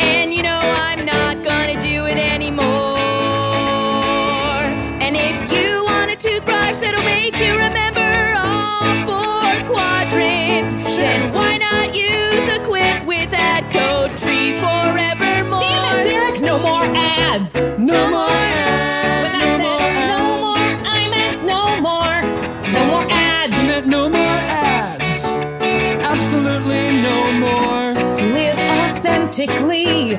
And 0.00 0.32
you 0.32 0.42
know 0.42 0.60
I'm 0.60 1.04
not 1.04 1.44
gonna 1.44 1.78
do 1.78 2.06
it 2.06 2.16
anymore. 2.16 2.64
And 5.04 5.14
if 5.14 5.52
you 5.52 5.84
want 5.84 6.10
a 6.10 6.16
toothbrush 6.16 6.78
that'll 6.78 7.04
make 7.04 7.36
you 7.38 7.52
remember 7.52 8.34
all 8.38 9.04
four 9.04 9.74
quadrants, 9.74 10.72
then 10.96 11.29
No 17.78 18.10
more 18.10 18.28
ads. 18.28 19.22
When 19.24 19.34
I 19.34 19.46
said 19.60 19.92
no 20.14 20.22
more, 20.44 20.68
I 20.98 21.08
meant 21.14 21.44
no 21.44 21.80
more. 21.88 22.22
No 22.72 22.86
more 22.86 23.06
ads. 23.10 23.54
I 23.54 23.66
Meant 23.66 23.86
no 23.86 24.08
more 24.08 24.18
ads. 24.18 25.24
Absolutely 26.04 27.02
no 27.02 27.32
more. 27.32 27.92
live 28.36 28.58
authentically. 28.58 30.16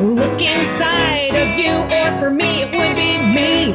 Look 0.00 0.42
inside 0.42 1.34
of 1.34 1.58
you, 1.58 1.72
or 1.98 2.18
for 2.18 2.30
me, 2.30 2.62
it 2.62 2.70
would 2.76 2.96
be 2.96 3.18
me, 3.18 3.72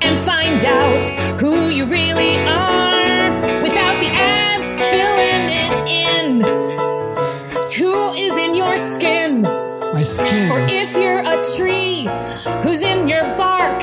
and 0.00 0.18
find 0.18 0.64
out 0.64 1.04
who 1.40 1.68
you 1.68 1.84
really 1.84 2.36
are 2.46 3.62
without 3.62 4.00
the 4.00 4.08
ads 4.08 4.70
filling 4.92 5.48
it 5.64 5.72
in. 6.06 6.40
Who 7.78 8.12
is 8.14 8.36
in 8.38 8.54
your 8.54 8.78
skin? 8.78 9.42
My 9.42 10.02
skin. 10.02 10.50
Or 10.50 10.60
if 10.68 10.94
you're 10.94 11.05
a 11.05 11.05
tree, 11.56 12.06
who's 12.62 12.82
in 12.82 13.08
your 13.08 13.22
bark? 13.36 13.82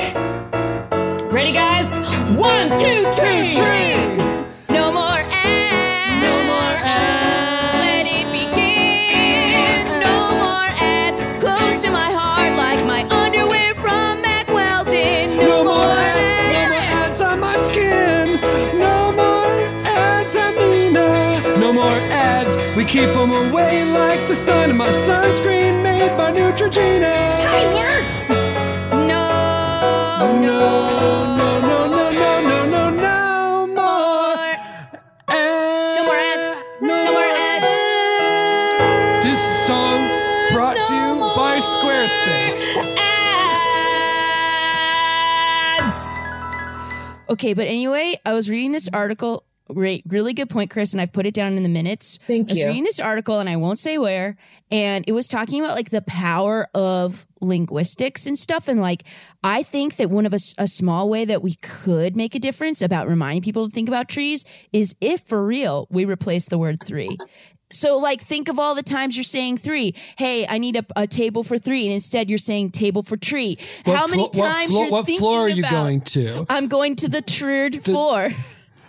Ready, 1.32 1.52
guys? 1.52 1.96
One, 2.38 2.70
two, 2.70 3.10
three. 3.12 3.52
No 4.70 4.92
more 4.92 5.24
ads. 5.32 6.22
No 6.22 6.36
more 6.52 6.76
ads. 6.84 7.80
Let 7.86 8.06
it 8.06 8.28
begin. 8.32 9.88
No 10.00 10.18
more 10.44 10.70
ads. 10.78 11.20
Close 11.44 11.82
to 11.82 11.90
my 11.90 12.12
heart 12.12 12.56
like 12.56 12.86
my 12.86 13.08
underwear 13.10 13.74
from 13.74 14.22
Mack 14.22 14.48
Weldon. 14.50 15.38
No, 15.38 15.48
No 15.48 15.64
more 15.64 15.74
more 15.74 15.90
ads, 15.90 16.54
no 16.54 16.68
more 16.70 16.78
ads. 16.78 17.22
on 17.22 17.40
my 17.40 17.56
skin. 17.68 18.40
No 18.78 19.12
more 19.12 19.86
ads, 19.88 20.36
Amina. 20.36 21.58
No 21.58 21.74
more 21.74 22.00
ads. 22.12 22.56
We 22.78 22.86
keep 22.86 23.10
them 23.14 23.32
away 23.32 23.84
like 23.84 24.28
the 24.28 24.36
sun 24.36 24.78
my 24.78 24.92
by 24.92 24.92
Neutrogena. 26.54 27.34
Tyler! 27.42 28.06
No, 29.08 29.26
No, 30.40 30.60
no, 31.36 31.60
no, 31.62 31.88
no, 31.90 32.12
no, 32.12 32.42
no, 32.42 32.62
no, 32.70 32.90
no 32.92 33.66
more 33.74 34.38
ads. 35.30 35.98
No 35.98 36.04
more 36.06 36.14
ads. 36.14 36.50
No 36.80 36.98
more 37.12 37.32
ads. 37.58 37.74
This 39.26 39.42
song 39.66 40.00
brought 40.54 40.78
to 40.78 40.94
you 40.94 41.12
by 41.36 41.58
Squarespace. 41.60 42.62
Ads! 45.80 46.08
Okay, 47.30 47.54
but 47.56 47.66
anyway, 47.66 48.20
I 48.28 48.34
was 48.34 48.48
reading 48.48 48.74
this 48.74 48.88
article. 48.94 49.43
Great, 49.74 50.04
really 50.08 50.34
good 50.34 50.50
point, 50.50 50.70
Chris, 50.70 50.94
and 50.94 51.02
I've 51.02 51.12
put 51.12 51.26
it 51.26 51.34
down 51.34 51.58
in 51.58 51.64
the 51.64 51.70
minutes. 51.70 52.20
Thank 52.28 52.50
you. 52.52 52.56
I 52.56 52.60
was 52.60 52.66
reading 52.68 52.84
this 52.84 53.00
article, 53.00 53.40
and 53.40 53.50
I 53.50 53.56
won't 53.56 53.80
say 53.80 53.98
where, 53.98 54.38
and 54.72 55.04
it 55.08 55.12
was 55.14 55.28
talking 55.28 55.64
about 55.64 55.76
like 55.76 55.90
the 55.90 56.02
power 56.02 56.68
of 56.74 57.26
linguistics 57.42 58.26
and 58.26 58.38
stuff. 58.38 58.68
And 58.68 58.80
like, 58.80 59.04
I 59.44 59.64
think 59.64 59.98
that 59.98 60.10
one 60.10 60.26
of 60.26 60.34
a 60.34 60.68
small 60.68 61.10
way 61.10 61.26
that 61.26 61.42
we 61.42 61.56
could 61.56 62.16
make 62.16 62.36
a 62.36 62.40
difference 62.40 62.82
about 62.82 63.08
reminding 63.08 63.42
people 63.44 63.68
to 63.68 63.74
think 63.74 63.88
about 63.88 64.08
trees 64.10 64.46
is 64.72 64.96
if 65.02 65.22
for 65.22 65.44
real 65.46 65.88
we 65.90 66.06
replace 66.06 66.46
the 66.48 66.58
word 66.58 66.82
three. 66.84 67.18
So, 67.72 67.98
like, 67.98 68.22
think 68.22 68.50
of 68.50 68.60
all 68.60 68.76
the 68.76 68.84
times 68.84 69.18
you're 69.18 69.24
saying 69.24 69.58
three. 69.58 69.96
Hey, 70.16 70.46
I 70.48 70.60
need 70.60 70.76
a, 70.76 70.86
a 70.96 71.08
table 71.08 71.44
for 71.44 71.58
three, 71.58 71.86
and 71.86 71.94
instead 71.94 72.30
you're 72.30 72.38
saying 72.38 72.70
table 72.70 73.02
for 73.02 73.18
tree. 73.18 73.58
How 73.84 74.06
many 74.06 74.30
flo- 74.32 74.46
times 74.46 74.72
What, 74.72 74.76
flo- 74.76 74.82
you're 74.84 74.92
what 74.92 75.06
thinking 75.08 75.20
floor 75.20 75.40
are 75.40 75.50
you 75.50 75.62
about- 75.64 75.72
going 75.72 76.02
to? 76.02 76.46
I'm 76.50 76.68
going 76.68 76.96
to 76.98 77.08
the 77.10 77.22
third 77.24 77.84
floor. 77.84 78.30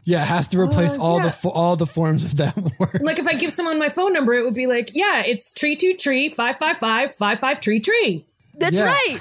Yeah, 0.04 0.22
it 0.22 0.26
has 0.28 0.48
to 0.48 0.60
replace 0.60 0.98
Uh, 0.98 1.02
all 1.02 1.18
yeah. 1.18 1.26
the 1.26 1.32
fo- 1.32 1.50
all 1.50 1.76
the 1.76 1.86
forms 1.86 2.24
of 2.24 2.36
that 2.36 2.56
word. 2.78 3.00
Like 3.02 3.18
if 3.18 3.26
I 3.26 3.34
give 3.34 3.52
someone 3.52 3.78
my 3.78 3.88
phone 3.88 4.12
number, 4.12 4.34
it 4.34 4.44
would 4.44 4.54
be 4.54 4.66
like, 4.66 4.90
yeah, 4.94 5.22
it's 5.24 5.52
tree 5.52 5.76
two 5.76 5.94
tree 5.94 6.28
five 6.28 6.58
five 6.58 6.78
five 6.78 7.14
five 7.14 7.40
five 7.40 7.60
tree 7.60 7.80
tree. 7.80 8.24
That's 8.58 8.78
Yeah. 8.78 8.84
right. 8.86 9.18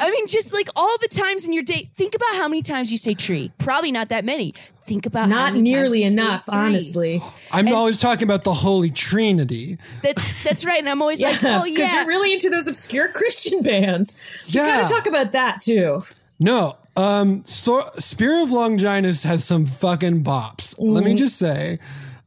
I 0.00 0.10
mean, 0.10 0.26
just 0.28 0.52
like 0.52 0.68
all 0.76 0.96
the 1.00 1.08
times 1.08 1.46
in 1.46 1.52
your 1.52 1.62
day, 1.62 1.88
think 1.96 2.14
about 2.14 2.34
how 2.34 2.46
many 2.46 2.62
times 2.62 2.92
you 2.92 2.98
say 2.98 3.14
tree. 3.14 3.50
Probably 3.58 3.90
not 3.90 4.10
that 4.10 4.24
many. 4.24 4.54
Think 4.86 5.06
about 5.06 5.28
how 5.30 5.34
Not 5.36 5.52
many 5.54 5.64
times 5.64 5.68
nearly 5.68 5.98
you 6.04 6.08
say 6.08 6.12
enough, 6.12 6.44
three. 6.44 6.54
honestly. 6.54 7.22
I'm 7.52 7.72
always 7.72 7.98
talking 7.98 8.24
about 8.24 8.44
the 8.44 8.54
Holy 8.54 8.90
Trinity. 8.90 9.78
That's 10.02 10.44
that's 10.44 10.64
right. 10.64 10.78
And 10.78 10.88
I'm 10.88 11.00
always 11.02 11.20
like, 11.22 11.42
oh 11.42 11.64
Yeah, 11.64 11.64
because 11.64 11.92
yeah. 11.92 11.94
you're 12.00 12.06
really 12.06 12.32
into 12.32 12.48
those 12.50 12.68
obscure 12.68 13.08
Christian 13.08 13.62
bands. 13.62 14.18
You 14.46 14.60
Yeah. 14.60 14.82
gotta 14.82 14.94
talk 14.94 15.06
about 15.06 15.32
that 15.32 15.60
too. 15.62 16.02
No, 16.38 16.76
um, 16.98 17.44
so, 17.44 17.88
Spear 17.98 18.42
of 18.42 18.50
Longinus 18.50 19.22
has 19.24 19.44
some 19.44 19.66
fucking 19.66 20.24
bops. 20.24 20.74
Let 20.78 21.04
me 21.04 21.14
just 21.14 21.36
say, 21.36 21.78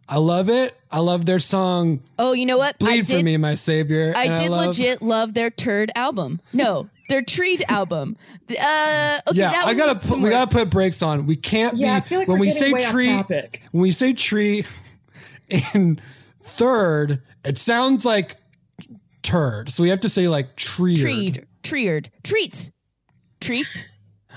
I 0.08 0.18
love 0.18 0.50
it. 0.50 0.78
I 0.92 1.00
love 1.00 1.26
their 1.26 1.40
song 1.40 2.02
oh, 2.20 2.34
you 2.34 2.46
know 2.46 2.58
what? 2.58 2.76
I 2.82 2.86
"Bleed 2.86 3.06
did, 3.08 3.18
for 3.20 3.24
Me, 3.24 3.38
My 3.38 3.56
Savior." 3.56 4.14
I 4.16 4.26
and 4.26 4.38
did 4.42 4.50
love- 4.50 4.68
legit 4.68 5.02
love 5.02 5.34
their 5.34 5.50
turd 5.50 5.90
album. 5.96 6.42
No, 6.54 6.90
their 7.08 7.22
treed 7.22 7.64
album. 7.70 8.18
Uh, 8.50 9.20
okay, 9.30 9.40
Yeah, 9.40 9.52
that 9.52 9.66
I 9.68 9.74
gotta 9.74 9.98
put, 9.98 10.20
we 10.20 10.30
gotta 10.30 10.52
put 10.52 10.70
brakes 10.70 11.02
on. 11.02 11.26
We 11.28 11.36
can't 11.38 11.78
Yeah, 11.78 12.00
be 12.00 12.06
I 12.06 12.08
feel 12.08 12.20
like 12.20 12.28
when 12.28 12.40
we're 12.40 12.46
we 12.48 12.52
say 12.52 12.74
way 12.74 12.84
off 12.84 12.92
tree. 12.92 13.24
When 13.72 13.82
we 13.82 13.92
say 13.92 14.12
tree 14.14 14.66
in 15.74 16.00
third, 16.44 17.22
it 17.46 17.58
sounds 17.58 18.04
like 18.06 18.36
turd. 19.22 19.70
So 19.70 19.84
we 19.84 19.90
have 19.90 20.02
to 20.02 20.10
say 20.10 20.28
like 20.28 20.56
treed. 20.58 20.98
treed, 20.98 21.48
treed, 21.64 22.12
treats, 22.24 22.72
treat. 23.40 23.68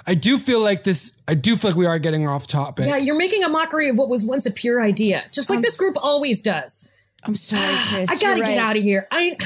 I 0.06 0.14
do 0.14 0.38
feel 0.38 0.60
like 0.60 0.84
this. 0.84 1.12
I 1.26 1.34
do 1.34 1.56
feel 1.56 1.70
like 1.70 1.78
we 1.78 1.86
are 1.86 1.98
getting 1.98 2.28
off 2.28 2.46
topic. 2.46 2.86
Yeah, 2.86 2.96
you're 2.96 3.16
making 3.16 3.42
a 3.42 3.48
mockery 3.48 3.88
of 3.88 3.96
what 3.96 4.08
was 4.08 4.24
once 4.24 4.46
a 4.46 4.50
pure 4.50 4.82
idea, 4.82 5.24
just 5.32 5.48
like 5.48 5.62
this 5.62 5.76
group 5.76 5.96
always 5.96 6.42
does. 6.42 6.86
I'm 7.22 7.34
sorry, 7.34 7.62
Chris. 7.88 8.10
I 8.10 8.16
gotta 8.20 8.44
get 8.44 8.58
out 8.58 8.76
of 8.76 8.82
here. 8.82 9.06
I 9.10 9.36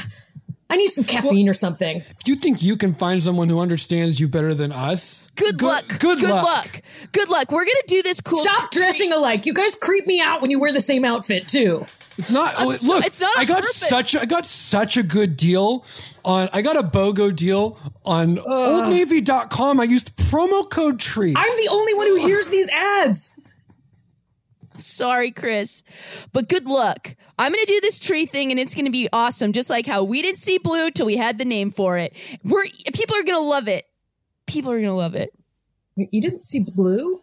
I 0.69 0.75
need 0.75 0.89
some 0.89 1.03
caffeine 1.03 1.49
or 1.49 1.53
something. 1.53 2.03
Do 2.23 2.31
you 2.31 2.37
think 2.37 2.61
you 2.61 2.77
can 2.77 2.93
find 2.93 3.23
someone 3.23 3.49
who 3.49 3.59
understands 3.59 4.19
you 4.19 4.27
better 4.27 4.53
than 4.53 4.71
us? 4.71 5.29
Good, 5.35 5.61
luck. 5.61 5.99
Good, 5.99 6.21
luck. 6.21 6.45
luck. 6.45 6.81
Good 7.11 7.29
luck. 7.29 7.51
We're 7.51 7.65
gonna 7.65 7.87
do 7.87 8.03
this 8.03 8.21
cool. 8.21 8.43
Stop 8.43 8.69
dressing 8.71 9.11
alike. 9.11 9.45
You 9.45 9.53
guys 9.53 9.75
creep 9.75 10.05
me 10.05 10.21
out 10.21 10.41
when 10.41 10.51
you 10.51 10.59
wear 10.59 10.71
the 10.71 10.81
same 10.81 11.05
outfit 11.05 11.47
too. 11.47 11.85
It's 12.19 12.29
not. 12.29 12.53
I'm 12.57 12.67
oh, 12.67 12.71
so- 12.71 12.93
look, 12.93 13.05
it's 13.05 13.21
not 13.21 13.37
I 13.37 13.45
got 13.45 13.61
purpose. 13.61 13.77
such. 13.77 14.13
A, 14.13 14.21
I 14.21 14.25
got 14.25 14.45
such 14.45 14.97
a 14.97 15.03
good 15.03 15.37
deal 15.37 15.85
on. 16.25 16.49
I 16.51 16.61
got 16.61 16.75
a 16.75 16.83
BOGO 16.83 17.33
deal 17.33 17.79
on 18.03 18.37
OldNavy.com. 18.37 19.79
I 19.79 19.85
used 19.85 20.15
promo 20.17 20.69
code 20.69 20.99
Tree. 20.99 21.33
I'm 21.35 21.57
the 21.57 21.69
only 21.71 21.93
one 21.93 22.07
who 22.07 22.15
hears 22.17 22.49
these 22.49 22.67
ads. 22.69 23.33
Sorry, 24.77 25.31
Chris. 25.31 25.83
But 26.33 26.49
good 26.49 26.65
luck. 26.65 27.15
I'm 27.37 27.53
going 27.53 27.65
to 27.65 27.71
do 27.71 27.79
this 27.81 27.99
tree 27.99 28.25
thing 28.25 28.51
and 28.51 28.59
it's 28.59 28.75
going 28.75 28.85
to 28.85 28.91
be 28.91 29.07
awesome. 29.13 29.53
Just 29.53 29.69
like 29.69 29.85
how 29.85 30.03
we 30.03 30.21
didn't 30.21 30.39
see 30.39 30.57
blue 30.57 30.91
till 30.91 31.05
we 31.05 31.15
had 31.17 31.37
the 31.37 31.45
name 31.45 31.71
for 31.71 31.97
it. 31.97 32.13
We're 32.43 32.65
people 32.93 33.15
are 33.15 33.23
going 33.23 33.37
to 33.37 33.47
love 33.47 33.67
it. 33.67 33.85
People 34.45 34.71
are 34.71 34.77
going 34.77 34.89
to 34.89 34.93
love 34.93 35.15
it. 35.15 35.31
You 35.95 36.21
didn't 36.21 36.45
see 36.45 36.61
blue? 36.61 37.21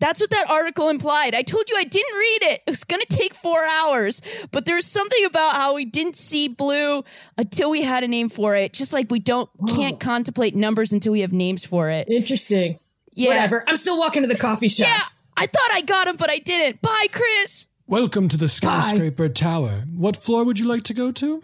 That's 0.00 0.20
what 0.20 0.30
that 0.30 0.46
article 0.48 0.88
implied. 0.88 1.34
I 1.34 1.42
told 1.42 1.68
you 1.68 1.76
I 1.76 1.84
didn't 1.84 2.16
read 2.16 2.42
it. 2.42 2.62
It 2.66 2.70
was 2.70 2.84
going 2.84 3.00
to 3.00 3.16
take 3.16 3.34
4 3.34 3.64
hours. 3.64 4.22
But 4.52 4.64
there's 4.64 4.86
something 4.86 5.24
about 5.24 5.54
how 5.56 5.74
we 5.74 5.84
didn't 5.84 6.16
see 6.16 6.48
blue 6.48 7.04
until 7.36 7.70
we 7.70 7.82
had 7.82 8.04
a 8.04 8.08
name 8.08 8.28
for 8.28 8.54
it. 8.54 8.72
Just 8.72 8.92
like 8.92 9.10
we 9.10 9.18
don't 9.18 9.50
can't 9.68 9.98
contemplate 9.98 10.54
numbers 10.54 10.92
until 10.92 11.12
we 11.12 11.20
have 11.20 11.32
names 11.32 11.64
for 11.64 11.90
it. 11.90 12.08
Interesting. 12.08 12.78
Yeah. 13.12 13.30
Whatever. 13.30 13.64
I'm 13.66 13.76
still 13.76 13.98
walking 13.98 14.22
to 14.22 14.28
the 14.28 14.36
coffee 14.36 14.68
shop. 14.68 14.86
Yeah. 14.86 15.02
I 15.36 15.46
thought 15.46 15.70
I 15.72 15.82
got 15.82 16.08
him, 16.08 16.16
but 16.16 16.30
I 16.30 16.38
didn't. 16.38 16.82
Bye, 16.82 17.06
Chris. 17.12 17.66
Welcome 17.86 18.28
to 18.28 18.36
the 18.36 18.48
skyscraper 18.48 19.28
tower. 19.28 19.84
What 19.94 20.16
floor 20.16 20.44
would 20.44 20.58
you 20.58 20.66
like 20.66 20.82
to 20.84 20.94
go 20.94 21.10
to? 21.12 21.42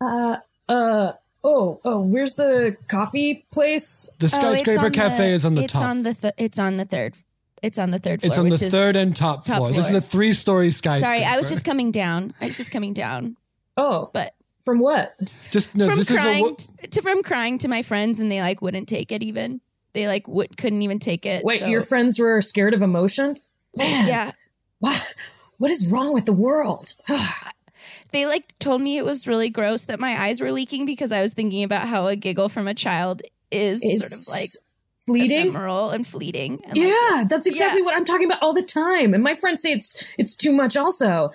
Uh, 0.00 0.36
uh, 0.68 1.12
oh, 1.46 1.80
oh, 1.84 2.00
where's 2.00 2.34
the 2.34 2.76
coffee 2.88 3.46
place? 3.52 4.10
The 4.18 4.26
oh, 4.26 4.28
skyscraper 4.28 4.90
cafe 4.90 5.32
is 5.32 5.46
on 5.46 5.54
the 5.54 5.62
Oh, 5.62 5.64
it's 5.64 5.72
top. 5.72 5.82
On 5.84 6.02
the 6.02 6.14
th- 6.14 6.34
it's 6.36 6.58
on 6.58 6.76
the 6.76 6.84
third. 6.84 7.14
It's 7.62 7.78
on 7.78 7.90
the 7.90 7.98
third 7.98 8.20
floor. 8.20 8.28
it's 8.30 8.38
on 8.38 8.44
the 8.46 8.50
which 8.50 8.62
is- 8.62 8.72
third 8.72 8.96
and 8.96 9.14
top, 9.14 9.44
top 9.46 9.58
floor. 9.58 9.70
This 9.70 9.88
is 9.88 9.94
a 9.94 10.00
three-story 10.00 10.70
skyscraper. 10.72 11.06
Sorry, 11.06 11.24
I 11.24 11.36
was 11.38 11.48
just 11.48 11.64
coming 11.64 11.90
down. 11.90 12.34
I 12.40 12.46
was 12.48 12.56
just 12.56 12.70
coming 12.70 12.92
down. 12.92 13.36
Oh, 13.76 14.10
but 14.12 14.34
from 14.64 14.78
what? 14.80 15.18
just 15.52 15.74
no. 15.74 15.86
from 15.88 15.98
this 15.98 16.10
is 16.10 16.16
a 16.16 16.20
crying 16.20 16.42
wo- 16.44 16.56
to 16.90 17.02
from 17.02 17.22
crying 17.22 17.58
to 17.58 17.68
my 17.68 17.82
friends, 17.82 18.20
and 18.20 18.30
they 18.30 18.40
like 18.40 18.60
wouldn't 18.60 18.88
take 18.88 19.12
it. 19.12 19.22
Even 19.22 19.60
they 19.94 20.06
like 20.06 20.26
would 20.28 20.56
couldn't 20.56 20.82
even 20.82 20.98
take 20.98 21.24
it. 21.26 21.44
Wait, 21.44 21.60
so- 21.60 21.66
your 21.66 21.80
friends 21.80 22.18
were 22.18 22.42
scared 22.42 22.74
of 22.74 22.82
emotion? 22.82 23.38
Man, 23.76 24.08
Yeah, 24.08 24.32
what, 24.80 25.14
what 25.58 25.70
is 25.70 25.90
wrong 25.90 26.12
with 26.12 26.26
the 26.26 26.32
world? 26.32 26.92
they 28.16 28.26
like 28.26 28.58
told 28.58 28.80
me 28.80 28.96
it 28.96 29.04
was 29.04 29.26
really 29.26 29.50
gross 29.50 29.84
that 29.84 30.00
my 30.00 30.20
eyes 30.20 30.40
were 30.40 30.50
leaking 30.52 30.86
because 30.86 31.12
I 31.12 31.20
was 31.22 31.34
thinking 31.34 31.62
about 31.62 31.86
how 31.86 32.06
a 32.06 32.16
giggle 32.16 32.48
from 32.48 32.66
a 32.66 32.74
child 32.74 33.22
is, 33.50 33.82
Is 33.84 34.00
sort 34.00 34.12
of 34.12 34.40
like 34.40 34.50
fleeting? 35.06 35.48
ephemeral 35.48 35.90
and 35.90 36.06
fleeting. 36.06 36.60
And, 36.64 36.76
like, 36.78 36.88
Yeah, 36.88 37.24
that's 37.28 37.46
exactly 37.46 37.80
Yeah. 37.82 37.84
what 37.86 37.94
I'm 37.94 38.04
talking 38.04 38.26
about 38.26 38.42
all 38.42 38.52
the 38.54 38.62
time. 38.62 39.14
And 39.14 39.22
my 39.22 39.34
friends 39.34 39.62
say 39.62 39.72
it's 39.72 40.02
it's 40.18 40.34
too 40.34 40.52
much 40.52 40.76
also. 40.76 41.30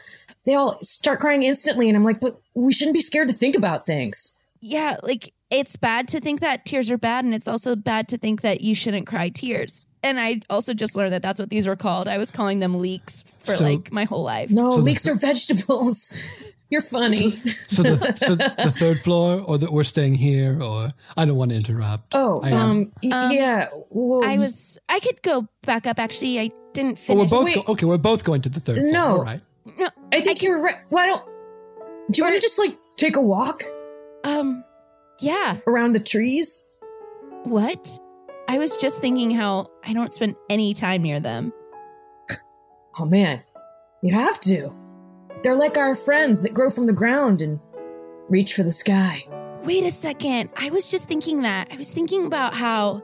They 0.45 0.55
all 0.55 0.79
start 0.81 1.19
crying 1.19 1.43
instantly 1.43 1.87
and 1.87 1.95
I'm 1.95 2.03
like, 2.03 2.19
"But 2.19 2.39
we 2.55 2.73
shouldn't 2.73 2.95
be 2.95 3.01
scared 3.01 3.27
to 3.27 3.33
think 3.33 3.55
about 3.55 3.85
things." 3.85 4.35
yeah, 4.63 4.97
like 5.01 5.33
it's 5.49 5.75
bad 5.75 6.07
to 6.09 6.19
think 6.21 6.39
that 6.39 6.65
tears 6.65 6.89
are 6.91 6.97
bad, 6.97 7.25
and 7.25 7.33
it's 7.33 7.47
also 7.47 7.75
bad 7.75 8.07
to 8.09 8.17
think 8.17 8.41
that 8.41 8.61
you 8.61 8.73
shouldn't 8.75 9.05
cry 9.07 9.27
tears. 9.29 9.85
And 10.03 10.19
I 10.19 10.41
also 10.49 10.73
just 10.73 10.95
learned 10.95 11.13
that 11.13 11.21
that's 11.21 11.39
what 11.39 11.49
these 11.49 11.67
were 11.67 11.75
called. 11.75 12.07
I 12.07 12.17
was 12.17 12.31
calling 12.31 12.59
them 12.59 12.79
leaks 12.79 13.23
for 13.39 13.55
So- 13.55 13.63
like 13.63 13.91
my 13.91 14.03
whole 14.05 14.23
life. 14.23 14.49
No, 14.49 14.69
So 14.71 14.81
the- 14.81 15.11
are 15.11 15.15
vegetables. 15.15 16.13
You're 16.71 16.81
funny. 16.81 17.31
so 17.67 17.83
the 17.83 18.15
so 18.15 18.33
the 18.35 18.71
third 18.79 18.99
floor, 18.99 19.43
or 19.45 19.57
that 19.57 19.71
we're 19.71 19.83
staying 19.83 20.15
here, 20.15 20.59
or 20.63 20.91
I 21.17 21.25
don't 21.25 21.35
want 21.35 21.51
to 21.51 21.57
interrupt. 21.57 22.15
Oh, 22.15 22.39
I 22.41 22.51
um, 22.53 22.91
Um, 23.11 23.31
yeah. 23.31 23.67
Well, 23.89 24.27
I 24.27 24.37
was. 24.37 24.79
I 24.89 24.99
could 25.01 25.21
go 25.21 25.47
back 25.63 25.85
up. 25.85 25.99
Actually, 25.99 26.39
I 26.39 26.49
didn't 26.73 26.99
Oh, 27.09 27.15
we're 27.15 27.27
both 27.27 27.45
Wait. 27.45 27.65
go- 27.65 27.73
okay. 27.73 27.85
We're 27.85 27.97
both 27.97 28.23
going 28.23 28.41
to 28.43 28.49
the 28.49 28.61
third 28.61 28.77
floor. 28.77 28.91
No. 28.91 29.07
All 29.17 29.23
right. 29.23 29.41
no, 29.77 29.89
I 30.13 30.21
think 30.21 30.41
you're 30.41 30.61
right. 30.61 30.77
Why 30.89 31.05
don't 31.07 31.23
do 32.09 32.17
you 32.19 32.23
want 32.23 32.35
to 32.35 32.41
just 32.41 32.57
like 32.57 32.77
take 32.95 33.15
a 33.17 33.21
walk 33.21 33.63
um, 34.23 34.63
yeah. 35.19 35.57
around 35.67 35.91
the 35.91 35.99
trees? 35.99 36.63
What? 37.43 37.99
I 38.47 38.57
was 38.57 38.75
just 38.77 39.01
thinking 39.01 39.31
how 39.31 39.69
I 39.83 39.93
don't 39.93 40.13
spend 40.13 40.35
any 40.49 40.73
time 40.73 41.03
near 41.03 41.19
them. 41.19 41.53
Oh 42.99 43.05
man, 43.05 43.41
you 44.01 44.13
have 44.13 44.39
to. 44.41 44.73
They're 45.43 45.55
like 45.55 45.77
our 45.77 45.95
friends 45.95 46.43
that 46.43 46.53
grow 46.53 46.69
from 46.69 46.85
the 46.85 46.93
ground 46.93 47.41
and 47.41 47.59
reach 48.29 48.53
for 48.53 48.63
the 48.63 48.71
sky. 48.71 49.25
Wait 49.63 49.83
a 49.83 49.91
second. 49.91 50.49
I 50.55 50.69
was 50.69 50.89
just 50.89 51.07
thinking 51.07 51.41
that. 51.43 51.69
I 51.71 51.77
was 51.77 51.93
thinking 51.93 52.25
about 52.25 52.53
how 52.53 53.01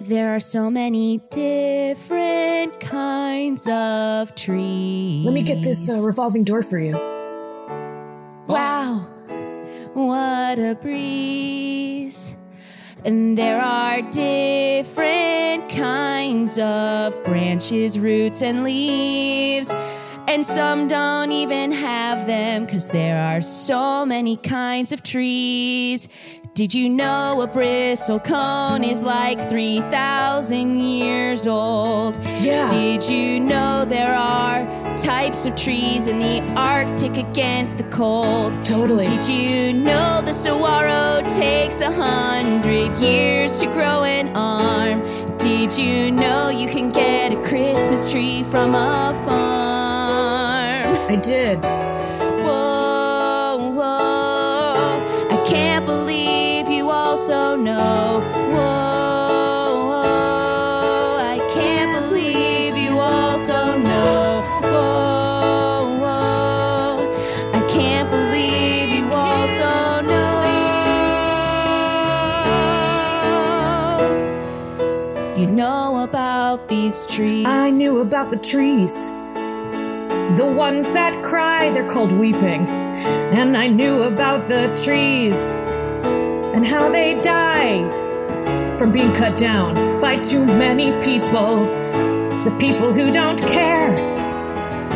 there 0.00 0.34
are 0.34 0.40
so 0.40 0.70
many 0.70 1.18
different 1.30 2.80
kinds 2.80 3.68
of 3.68 4.34
trees. 4.34 5.24
Let 5.24 5.34
me 5.34 5.42
get 5.42 5.62
this 5.62 5.88
uh, 5.88 6.04
revolving 6.04 6.44
door 6.44 6.62
for 6.62 6.78
you. 6.78 6.94
Wow, 8.48 9.08
what 9.94 10.58
a 10.58 10.76
breeze. 10.80 12.36
And 13.04 13.36
there 13.36 13.60
are 13.60 14.00
different 14.02 15.68
kinds 15.68 16.56
of 16.58 17.24
branches, 17.24 17.98
roots, 17.98 18.42
and 18.42 18.62
leaves. 18.62 19.74
And 20.28 20.46
some 20.46 20.86
don't 20.86 21.32
even 21.32 21.72
have 21.72 22.28
them 22.28 22.64
because 22.64 22.90
there 22.90 23.18
are 23.18 23.40
so 23.40 24.06
many 24.06 24.36
kinds 24.36 24.92
of 24.92 25.02
trees. 25.02 26.08
Did 26.54 26.72
you 26.74 26.88
know 26.88 27.40
a 27.40 27.48
bristlecone 27.48 28.88
is 28.88 29.02
like 29.02 29.48
3,000 29.48 30.78
years 30.78 31.46
old? 31.46 32.16
Yeah. 32.40 32.70
Did 32.70 33.08
you 33.08 33.40
know 33.40 33.84
there 33.84 34.14
are 34.14 34.81
types 34.96 35.46
of 35.46 35.56
trees 35.56 36.06
in 36.06 36.18
the 36.18 36.40
Arctic 36.58 37.16
against 37.16 37.78
the 37.78 37.84
cold? 37.84 38.54
Totally. 38.64 39.06
Did 39.06 39.28
you 39.28 39.72
know 39.72 40.20
the 40.24 40.32
saguaro 40.32 41.22
takes 41.36 41.80
a 41.80 41.90
hundred 41.90 42.98
years 42.98 43.56
to 43.58 43.66
grow 43.66 44.04
an 44.04 44.34
arm? 44.36 45.02
Did 45.38 45.76
you 45.76 46.10
know 46.10 46.48
you 46.48 46.68
can 46.68 46.88
get 46.88 47.32
a 47.32 47.42
Christmas 47.42 48.10
tree 48.10 48.44
from 48.44 48.74
a 48.74 49.12
farm? 49.24 51.10
I 51.10 51.16
did. 51.16 51.58
Whoa, 52.44 53.72
whoa, 53.74 55.34
I 55.34 55.44
can't 55.46 55.84
believe 55.84 56.68
you 56.68 56.90
also 56.90 57.56
know. 57.56 58.20
Whoa, 58.52 58.71
these 76.72 77.04
trees. 77.04 77.44
I 77.46 77.68
knew 77.68 78.00
about 78.00 78.30
the 78.30 78.38
trees. 78.38 79.10
The 80.40 80.50
ones 80.66 80.90
that 80.92 81.22
cry, 81.22 81.70
they're 81.70 81.92
called 81.94 82.12
weeping. 82.12 82.66
And 83.38 83.58
I 83.58 83.66
knew 83.66 84.04
about 84.04 84.48
the 84.48 84.62
trees 84.82 85.38
and 86.54 86.66
how 86.66 86.88
they 86.90 87.20
die 87.20 87.76
from 88.78 88.90
being 88.90 89.12
cut 89.12 89.36
down 89.36 90.00
by 90.00 90.16
too 90.20 90.46
many 90.46 90.88
people. 91.08 91.56
The 92.46 92.56
people 92.58 92.90
who 92.90 93.12
don't 93.12 93.40
care, 93.56 93.92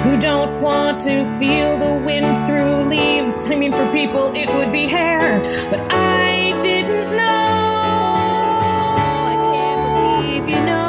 who 0.05 0.19
don't 0.19 0.59
want 0.62 1.03
to 1.03 1.27
feel 1.39 1.77
the 1.77 1.95
wind 2.09 2.35
through 2.47 2.85
leaves. 2.89 3.51
I 3.51 3.57
mean, 3.57 3.73
for 3.73 3.87
people, 3.93 4.33
it 4.35 4.49
would 4.57 4.73
be 4.73 4.87
hair. 4.89 5.43
But 5.71 5.81
I 5.91 6.59
didn't 6.62 7.11
know. 7.21 7.53
I 9.33 9.37
can't 9.53 9.83
believe 9.87 10.49
you 10.49 10.65
know. 10.65 10.86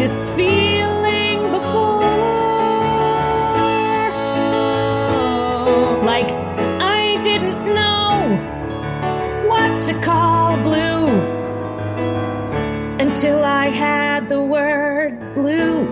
This 0.00 0.34
feeling 0.34 1.42
before. 1.50 2.00
Like, 6.06 6.30
I 6.80 7.20
didn't 7.22 7.62
know 7.74 8.32
what 9.46 9.82
to 9.82 10.00
call 10.00 10.56
blue 10.62 11.08
until 12.98 13.44
I 13.44 13.66
had 13.66 14.30
the 14.30 14.40
word 14.42 15.34
blue. 15.34 15.86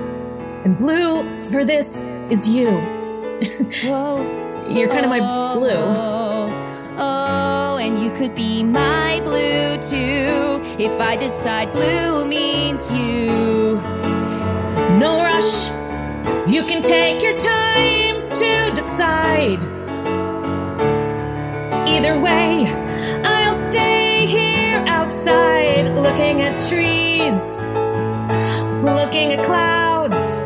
And 0.64 0.78
blue 0.78 1.44
for 1.50 1.66
this 1.66 2.00
is 2.30 2.48
you. 2.48 2.70
Whoa. 3.84 4.24
You're 4.70 4.88
kind 4.88 5.04
of 5.04 5.10
my 5.10 5.20
blue. 5.20 5.68
Oh, 5.68 6.96
oh, 6.96 7.76
and 7.76 8.02
you 8.02 8.10
could 8.12 8.34
be 8.34 8.62
my 8.62 9.20
blue 9.22 9.76
too 9.82 10.62
if 10.82 10.98
I 10.98 11.14
decide 11.16 11.74
blue 11.74 12.24
means 12.24 12.90
you. 12.90 13.97
No 14.98 15.22
rush, 15.22 15.70
You 16.48 16.64
can 16.64 16.82
take 16.82 17.22
your 17.22 17.38
time 17.38 18.28
to 18.30 18.72
decide. 18.74 19.62
Either 21.86 22.18
way, 22.18 22.66
I'll 23.22 23.54
stay 23.54 24.26
here 24.26 24.82
outside 24.88 25.94
looking 25.94 26.40
at 26.40 26.58
trees, 26.68 27.62
looking 28.82 29.34
at 29.34 29.46
clouds, 29.46 30.42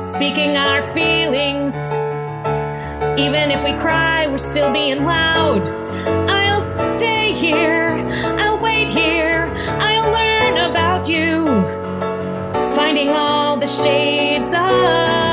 speaking 0.00 0.56
our 0.56 0.80
feelings. 0.80 1.74
Even 3.20 3.50
if 3.50 3.62
we 3.62 3.74
cry, 3.74 4.26
we're 4.28 4.38
still 4.38 4.72
being 4.72 5.04
loud. 5.04 5.66
I'll 6.30 6.62
stay 6.62 7.32
here, 7.34 8.02
I'll 8.38 8.58
wait 8.58 8.88
here, 8.88 9.52
I'll 9.78 10.10
learn 10.10 10.70
about 10.70 11.06
you 11.06 11.85
finding 12.86 13.10
all 13.10 13.56
the 13.56 13.66
shades 13.66 14.52
of 14.54 15.25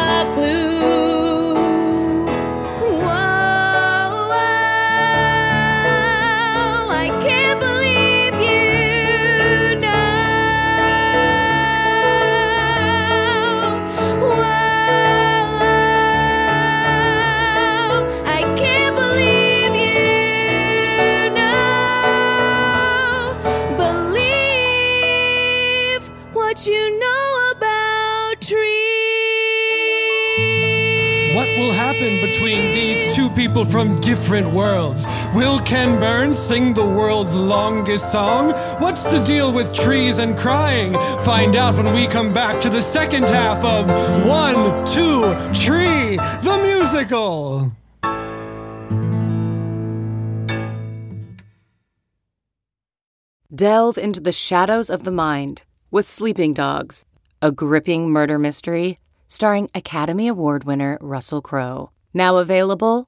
people 33.64 33.72
from 33.72 34.00
different 34.02 34.52
worlds? 34.52 35.06
Will 35.34 35.60
Ken 35.62 36.00
Burns 36.00 36.38
sing 36.38 36.74
the 36.74 36.86
world's 36.86 37.36
longest 37.36 38.12
song? 38.12 38.52
What's 38.80 39.04
the 39.04 39.24
deal 39.24 39.54
with 39.54 39.74
trees 39.74 40.20
and 40.20 40.38
crying? 40.38 40.94
Find 41.24 41.56
out 41.56 41.76
when 41.76 41.94
we 41.94 42.08
come 42.08 42.34
back 42.34 42.62
to 42.62 42.70
the 42.70 42.82
second 42.82 43.24
half 43.24 43.64
of 43.64 43.88
One, 44.28 44.86
Two, 44.86 45.34
Tree, 45.54 46.18
the 46.42 46.60
musical. 46.64 47.72
Delve 53.54 54.00
into 54.00 54.20
the 54.20 54.32
shadows 54.32 54.90
of 54.90 55.04
the 55.04 55.12
mind 55.12 55.64
with 55.92 56.08
Sleeping 56.08 56.54
Dogs, 56.54 57.06
a 57.40 57.52
gripping 57.52 58.10
murder 58.10 58.40
mystery 58.40 59.00
starring 59.28 59.70
Academy 59.74 60.28
Award 60.28 60.64
winner 60.64 60.98
Russell 61.02 61.42
Crowe. 61.42 61.92
Now 62.14 62.38
available 62.38 63.08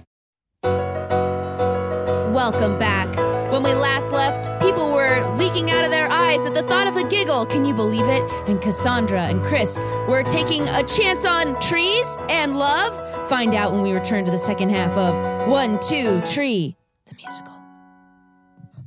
Welcome 2.41 2.79
back. 2.79 3.15
When 3.51 3.61
we 3.61 3.71
last 3.75 4.11
left, 4.11 4.49
people 4.63 4.91
were 4.91 5.31
leaking 5.37 5.69
out 5.69 5.85
of 5.85 5.91
their 5.91 6.09
eyes 6.09 6.43
at 6.47 6.55
the 6.55 6.63
thought 6.63 6.87
of 6.87 6.97
a 6.97 7.07
giggle. 7.07 7.45
Can 7.45 7.65
you 7.65 7.73
believe 7.75 8.07
it? 8.07 8.23
And 8.49 8.59
Cassandra 8.59 9.21
and 9.25 9.43
Chris 9.43 9.77
were 10.09 10.23
taking 10.23 10.67
a 10.67 10.81
chance 10.81 11.23
on 11.23 11.59
trees 11.59 12.17
and 12.29 12.57
love. 12.57 13.29
Find 13.29 13.53
out 13.53 13.73
when 13.73 13.83
we 13.83 13.91
return 13.91 14.25
to 14.25 14.31
the 14.31 14.39
second 14.39 14.69
half 14.69 14.89
of 14.97 15.49
One, 15.49 15.79
Two, 15.81 16.19
Tree, 16.21 16.75
the 17.05 17.13
musical. 17.13 17.53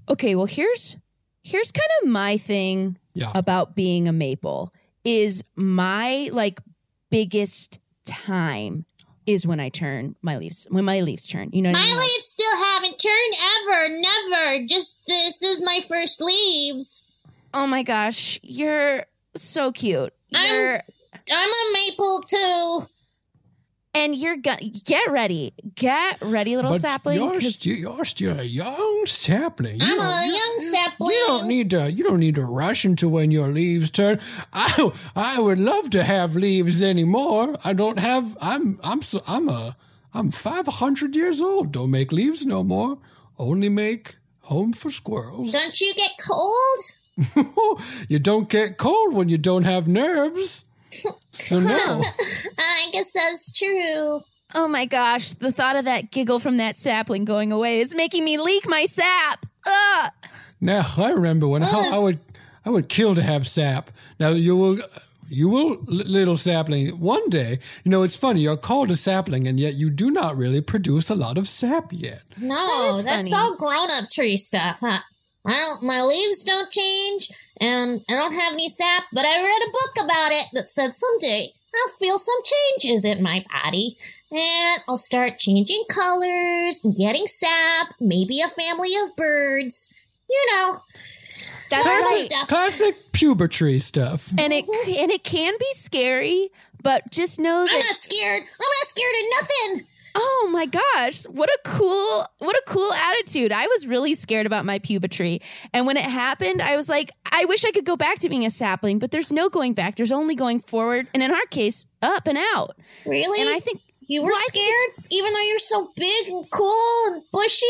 Okay, 0.09 0.35
well 0.35 0.47
here's 0.47 0.97
here's 1.45 1.71
kind 1.71 1.89
of 2.03 2.09
my 2.09 2.37
thing 2.37 2.99
Yeah. 3.13 3.31
about 3.37 3.77
being 3.77 4.09
a 4.09 4.13
maple 4.13 4.73
is 5.05 5.45
my 5.55 6.29
like 6.33 6.59
biggest 7.09 7.79
time 8.05 8.85
is 9.27 9.47
when 9.47 9.59
I 9.61 9.69
turn 9.71 10.17
my 10.23 10.39
leaves 10.39 10.67
when 10.71 10.85
my 10.85 11.01
leaves 11.01 11.27
turn. 11.29 11.51
You 11.53 11.63
know 11.63 11.71
what 11.71 11.79
I 11.79 11.83
My 11.83 11.89
mean? 11.89 11.99
Leaves 11.99 12.27
still 12.27 12.57
haven't 13.05 13.37
ever, 13.63 14.01
never. 14.01 14.67
Just 14.67 15.03
this 15.07 15.43
is 15.43 15.63
my 15.63 15.81
first 15.89 16.21
leaves. 16.21 17.07
Oh 17.53 17.67
my 17.67 17.83
gosh, 17.83 18.39
you're 18.43 19.05
so 19.35 19.73
cute. 19.73 20.13
I'm- 20.35 20.47
You're 20.55 20.83
I'm 21.33 21.49
a 21.49 21.73
maple 21.73 22.23
too. 22.29 22.87
and 23.95 24.17
you're 24.17 24.37
go- 24.37 24.57
get 24.85 25.09
ready, 25.13 25.55
get 25.77 26.19
ready, 26.21 26.57
little 26.57 26.73
But 26.73 26.81
sapling. 26.81 27.17
You're, 27.19 27.41
'cause- 27.41 27.55
still, 27.57 27.77
you're 27.77 28.05
still 28.05 28.39
a 28.41 28.43
young 28.43 29.05
sapling. 29.07 29.79
You 29.81 29.87
I'm 29.87 29.97
don't- 29.97 30.07
a 30.07 30.27
you- 30.27 30.35
young 30.35 30.61
sapling. 30.61 31.11
You 31.11 31.25
don't 31.29 31.47
need 31.47 31.71
to. 31.71 31.91
You 31.91 32.03
don't 32.05 32.19
need 32.19 32.35
to 32.35 32.45
rush 32.45 32.85
into 32.85 33.09
when 33.09 33.31
your 33.31 33.49
leaves 33.49 33.91
turn. 33.93 34.21
I 34.53 34.91
I 35.15 35.41
would 35.41 35.61
love 35.61 35.91
to 35.91 36.03
have 36.03 36.35
leaves 36.35 36.83
anymore. 36.83 37.57
I 37.65 37.73
don't 37.73 37.99
have. 38.01 38.37
I'm 38.41 38.81
I'm 38.83 39.01
so, 39.01 39.23
I'm 39.29 39.49
a 39.49 39.77
I'm 40.15 40.31
five 40.31 40.67
hundred 40.67 41.17
years 41.17 41.41
old. 41.41 41.73
Don't 41.73 41.91
make 41.91 42.13
leaves 42.13 42.47
no 42.47 42.63
more. 42.63 42.99
Only 43.39 43.69
make 43.69 44.17
home 44.43 44.73
for 44.73 44.91
squirrels. 44.91 45.51
Don't 45.51 45.81
you 45.81 45.93
get 45.95 46.13
cold? 46.25 47.81
you 48.09 48.19
don't 48.19 48.49
get 48.49 48.77
cold 48.79 49.15
when 49.15 49.29
you 49.29 49.39
don't 49.39 49.65
have 49.65 49.89
nerves. 49.89 50.65
So 51.33 51.59
no. 51.59 52.01
I 52.59 52.89
guess 52.93 53.13
that's 53.13 53.53
true. 53.53 54.23
oh 54.55 54.69
my 54.69 54.87
gosh, 54.87 55.33
the 55.33 55.51
thought 55.51 55.75
of 55.75 55.87
that 55.87 56.13
giggle 56.13 56.39
from 56.39 56.59
that 56.59 56.77
sapling 56.77 57.25
going 57.25 57.51
away 57.51 57.81
is 57.81 57.93
making 57.93 58.25
me 58.25 58.39
leak 58.39 58.69
my 58.69 58.87
sap. 58.87 59.45
Ugh. 59.67 60.13
Now 60.61 60.87
I 60.97 61.11
remember 61.11 61.49
when 61.49 61.65
I, 61.65 61.91
I 61.95 61.99
would 61.99 62.21
I 62.65 62.71
would 62.71 62.89
kill 62.89 63.17
to 63.17 63.23
have 63.23 63.49
sap. 63.49 63.91
Now 64.21 64.29
you 64.29 64.57
will 64.57 64.79
you 65.35 65.49
will 65.49 65.79
little 65.87 66.37
sapling 66.37 66.89
one 67.01 67.29
day. 67.29 67.59
You 67.85 67.91
know 67.91 68.03
it's 68.03 68.17
funny. 68.17 68.41
You're 68.41 68.57
called 68.57 68.91
a 68.91 68.97
sapling, 68.97 69.47
and 69.47 69.59
yet 69.59 69.75
you 69.75 69.91
do 69.91 70.11
not 70.11 70.37
really 70.37 70.61
produce 70.61 71.11
a 71.11 71.15
lot 71.15 71.39
of 71.39 71.49
sap 71.49 71.93
yet. 71.93 72.23
No, 72.39 72.91
is 72.91 73.05
that's 73.05 73.29
funny. 73.29 73.43
all 73.43 73.57
grown 73.57 73.91
up 73.91 74.11
tree 74.11 74.37
stuff, 74.37 74.79
huh? 74.81 75.01
I 75.47 75.59
don't 75.59 75.83
my 75.83 76.03
leaves 76.03 76.43
don't 76.43 76.71
change 76.71 77.31
and 77.61 78.03
I 78.09 78.15
don't 78.15 78.33
have 78.33 78.55
any 78.55 78.69
sap, 78.69 79.05
but 79.13 79.27
I 79.27 79.43
read 79.43 79.63
a 79.63 79.71
book 79.71 80.05
about 80.07 80.33
it 80.33 80.47
that 80.55 80.71
said 80.71 80.95
someday 80.95 81.49
I'll 81.75 81.97
feel 81.99 82.19
some 82.19 82.43
changes 82.45 83.05
in 83.05 83.23
my 83.23 83.45
body. 83.53 83.97
And 84.31 84.83
I'll 84.89 84.99
start 84.99 85.39
changing 85.39 85.85
colors, 85.89 86.81
getting 86.97 87.27
sap, 87.27 87.95
maybe 88.01 88.41
a 88.41 88.49
family 88.49 88.95
of 89.03 89.15
birds. 89.17 89.93
You 90.29 90.47
know. 90.53 90.81
That's 91.77 91.87
normal 91.87 92.11
right. 92.11 92.31
stuff. 92.31 92.49
Classic 92.49 92.97
puberty 93.13 93.79
stuff. 93.79 94.29
And 94.39 94.53
it 94.53 94.67
and 94.69 95.11
it 95.11 95.25
can 95.25 95.55
be 95.59 95.73
scary, 95.75 96.51
but 96.83 97.11
just 97.11 97.39
know 97.39 97.65
that 97.65 97.73
I'm 97.73 97.79
not 97.79 97.97
scared. 97.97 98.43
I'm 98.43 98.47
not 98.59 98.87
scared 98.89 99.15
of 99.21 99.41
nothing. 99.41 99.87
Oh 100.17 100.49
my 100.53 100.67
gosh, 100.67 101.25
what 101.25 101.49
a 101.49 101.59
cool 101.65 102.25
what 102.39 102.55
a 102.55 102.63
cool 102.67 102.93
attitude. 102.93 103.51
I 103.51 103.67
was 103.67 103.87
really 103.87 104.15
scared 104.15 104.47
about 104.47 104.65
my 104.65 104.79
puberty. 104.79 105.43
And 105.73 105.87
when 105.87 105.97
it 105.97 106.05
happened, 106.05 106.63
I 106.63 106.77
was 106.77 106.89
like, 106.89 107.11
I 107.33 107.47
wish 107.47 107.65
I 107.65 107.73
could 107.73 107.85
go 107.85 107.97
back 107.97 108.21
to 108.21 108.29
being 108.29 108.47
a 108.47 108.51
sapling, 108.51 109.01
but 109.01 109.11
there's 109.11 109.33
no 109.33 109.49
going 109.49 109.75
back. 109.75 109.97
There's 109.97 110.13
only 110.13 110.37
going 110.37 110.61
forward 110.61 111.09
and 111.15 111.23
in 111.23 111.33
our 111.33 111.47
case, 111.47 111.87
up 112.01 112.29
and 112.29 112.39
out. 112.55 112.77
Really? 113.05 113.41
And 113.41 113.51
I 113.51 113.59
think 113.59 113.81
you 114.07 114.23
were 114.23 114.31
Well, 114.31 114.41
scared, 114.45 115.07
even 115.11 115.33
though 115.33 115.41
you're 115.41 115.59
so 115.59 115.91
big 115.97 116.29
and 116.29 116.49
cool 116.51 117.07
and 117.07 117.23
bushy. 117.33 117.67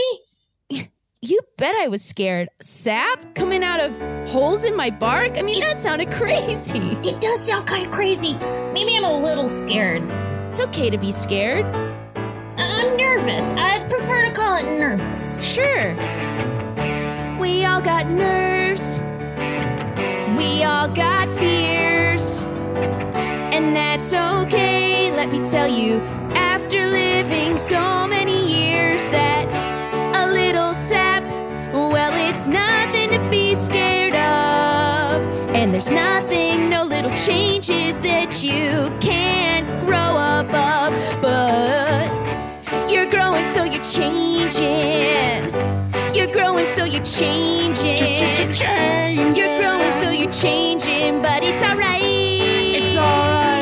You 1.26 1.40
bet 1.56 1.74
I 1.76 1.88
was 1.88 2.02
scared. 2.02 2.50
Sap 2.60 3.34
coming 3.34 3.64
out 3.64 3.80
of 3.80 3.96
holes 4.28 4.66
in 4.66 4.76
my 4.76 4.90
bark? 4.90 5.38
I 5.38 5.42
mean, 5.42 5.58
that 5.60 5.78
sounded 5.78 6.10
crazy. 6.20 6.98
It 7.02 7.18
does 7.18 7.46
sound 7.48 7.66
kind 7.66 7.86
of 7.86 7.92
crazy. 7.94 8.36
Maybe 8.74 8.94
I'm 8.94 9.04
a 9.04 9.18
little 9.20 9.48
scared. 9.48 10.02
It's 10.50 10.60
okay 10.60 10.90
to 10.90 10.98
be 10.98 11.12
scared. 11.12 11.64
I'm 12.58 12.96
nervous. 12.98 13.54
I'd 13.56 13.88
prefer 13.88 14.26
to 14.26 14.32
call 14.34 14.58
it 14.58 14.64
nervous. 14.64 15.42
Sure. 15.42 15.94
We 17.40 17.64
all 17.64 17.80
got 17.80 18.06
nerves. 18.10 19.00
We 20.36 20.62
all 20.62 20.88
got 20.88 21.26
fears. 21.38 22.42
And 23.54 23.74
that's 23.74 24.12
okay, 24.12 25.10
let 25.12 25.30
me 25.30 25.42
tell 25.42 25.68
you. 25.68 26.00
After 26.36 26.84
living 26.84 27.56
so 27.56 28.06
many 28.08 28.46
years, 28.46 29.08
that 29.08 29.44
a 30.16 30.30
little 30.32 30.74
sap, 30.74 31.03
well, 31.94 32.12
it's 32.28 32.48
nothing 32.48 33.10
to 33.10 33.20
be 33.30 33.54
scared 33.54 34.14
of. 34.14 35.24
And 35.54 35.72
there's 35.72 35.92
nothing, 35.92 36.68
no 36.68 36.82
little 36.82 37.16
changes 37.16 38.00
that 38.00 38.42
you 38.42 38.90
can't 38.98 39.64
grow 39.86 40.10
above. 40.40 40.92
But 41.22 42.10
you're 42.90 43.06
growing, 43.06 43.44
so 43.44 43.62
you're 43.62 43.84
changing. 43.84 45.54
You're 46.12 46.32
growing, 46.32 46.66
so 46.66 46.82
you're 46.82 47.04
changing. 47.04 47.96
You're 49.36 49.60
growing, 49.60 49.92
so 49.92 50.10
you're 50.10 50.32
changing, 50.32 51.22
but 51.22 51.44
it's 51.44 51.62
alright. 51.62 52.02
It's 52.02 52.98
alright. 52.98 53.54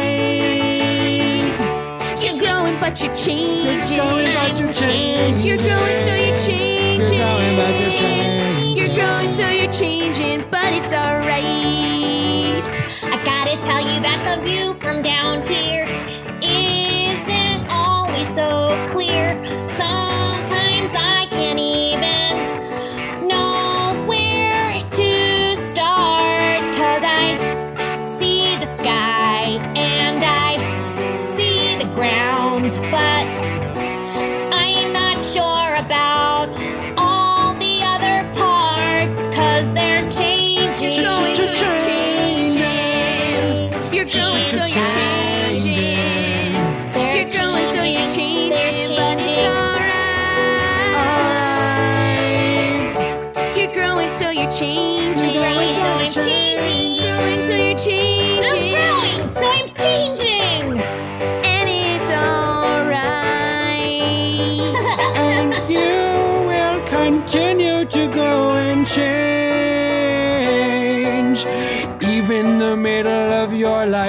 You're 2.25 2.39
growing, 2.39 2.81
but 2.81 2.99
you're 3.03 3.15
changing. 3.15 3.95
You're 3.95 4.07
growing, 4.07 4.33
but 4.33 4.59
you're 4.59 4.73
changing. 4.73 5.47
You're 5.47 5.59
growing, 5.59 5.97
so 6.07 6.15
you're 6.15 6.39
changing. 6.39 7.15
You're 7.15 7.27
growing, 7.27 7.57
but 7.57 7.79
you're 7.79 7.91
changing. 7.91 8.12
Changing, 9.83 10.45
but 10.49 10.73
it's 10.73 10.93
alright. 10.93 11.43
I 13.03 13.21
gotta 13.25 13.61
tell 13.61 13.81
you 13.81 14.01
that 14.01 14.21
the 14.25 14.41
view 14.47 14.75
from 14.75 15.03
down 15.03 15.43
here 15.43 15.87
isn't 16.41 17.67
always 17.69 18.33
so 18.33 18.79
clear. 18.93 19.43
Sometimes 19.73 20.93
I 20.95 21.27
can't 21.33 21.59
even 21.59 23.27
know 23.27 24.05
where 24.07 24.89
to 25.01 25.57
start. 25.57 26.63
Cause 26.79 27.03
I 27.03 27.27
see 27.99 28.55
the 28.63 28.67
sky 28.67 29.59
and 29.75 30.23
I 30.23 30.51
see 31.35 31.75
the 31.83 31.91
ground, 31.93 32.71
but 32.93 33.31
I'm 34.55 34.93
not 34.93 35.25
sure 35.25 35.62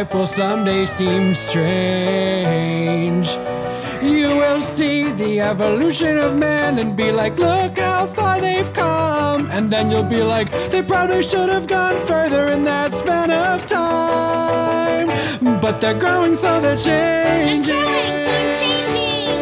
life 0.03 0.13
will 0.13 0.27
someday 0.27 0.85
seem 0.85 1.33
strange. 1.33 3.27
You 4.01 4.35
will 4.35 4.61
see 4.61 5.09
the 5.13 5.39
evolution 5.39 6.17
of 6.17 6.35
man 6.35 6.77
and 6.79 6.93
be 6.93 7.09
like, 7.11 7.39
look 7.39 7.77
how 7.79 8.07
far 8.07 8.41
they've 8.41 8.73
come. 8.73 9.49
And 9.51 9.71
then 9.71 9.89
you'll 9.89 10.11
be 10.17 10.21
like, 10.21 10.51
they 10.71 10.81
probably 10.81 11.23
should 11.23 11.47
have 11.47 11.67
gone 11.67 12.05
further 12.05 12.49
in 12.49 12.65
that 12.65 12.91
span 12.93 13.31
of 13.31 13.65
time. 13.65 15.07
But 15.61 15.79
they're 15.79 15.97
growing, 15.97 16.35
so 16.35 16.59
they're 16.59 16.73
I'm 16.73 17.63
changing. 17.63 17.63
growing, 17.63 18.19
so 18.25 18.31
I'm 18.39 18.51
changing. 18.61 19.39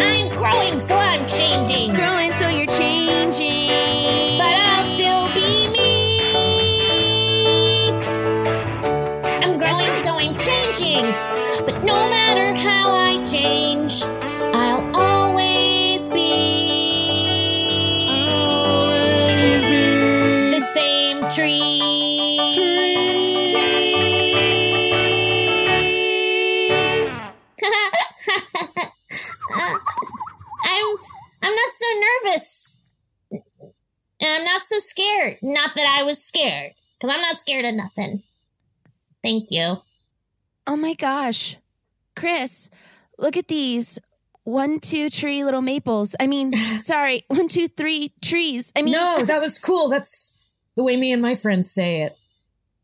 I'm 0.10 0.28
growing, 0.36 0.80
so 0.80 0.96
I'm 0.96 1.26
changing. 1.26 1.94
Growing, 1.94 2.32
so 2.40 2.46
you're 2.48 2.74
changing. 2.82 4.38
But 4.38 4.54
I'll 4.70 4.84
still 4.94 5.26
be 5.34 5.68
me. 5.70 5.79
Changing. 10.72 11.04
But 11.64 11.82
no 11.84 12.08
matter 12.08 12.54
how 12.54 12.92
I 12.92 13.22
change, 13.22 14.02
I'll 14.02 14.94
always 14.94 16.06
be 16.08 18.06
the 20.50 20.60
same 20.74 21.28
tree. 21.30 21.80
I'm 30.62 30.96
I'm 31.42 31.54
not 31.54 31.72
so 31.72 31.86
nervous. 32.00 32.80
And 34.22 34.30
I'm 34.30 34.44
not 34.44 34.62
so 34.62 34.78
scared. 34.78 35.38
Not 35.42 35.74
that 35.74 35.98
I 35.98 36.02
was 36.02 36.22
scared, 36.22 36.74
because 36.98 37.14
I'm 37.14 37.22
not 37.22 37.40
scared 37.40 37.64
of 37.64 37.74
nothing. 37.74 38.22
Thank 39.22 39.50
you. 39.50 39.78
Oh 40.70 40.76
my 40.76 40.94
gosh. 40.94 41.56
Chris, 42.14 42.70
look 43.18 43.36
at 43.36 43.48
these. 43.48 43.98
One, 44.44 44.78
two, 44.78 45.10
tree 45.10 45.42
little 45.44 45.62
maples. 45.62 46.14
I 46.20 46.28
mean, 46.28 46.54
sorry, 46.76 47.24
one, 47.26 47.48
two, 47.48 47.66
three 47.66 48.14
trees. 48.22 48.72
I 48.76 48.82
mean, 48.82 48.92
no, 48.92 49.24
that 49.24 49.40
was 49.40 49.58
cool. 49.58 49.88
That's 49.88 50.36
the 50.76 50.84
way 50.84 50.96
me 50.96 51.12
and 51.12 51.20
my 51.20 51.34
friends 51.34 51.72
say 51.72 52.02
it. 52.02 52.16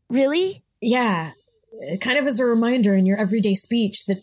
really? 0.09 0.63
Yeah, 0.81 1.31
kind 2.01 2.19
of 2.19 2.27
as 2.27 2.39
a 2.41 2.45
reminder 2.45 2.93
in 2.93 3.05
your 3.05 3.17
everyday 3.17 3.55
speech 3.55 4.05
that 4.07 4.17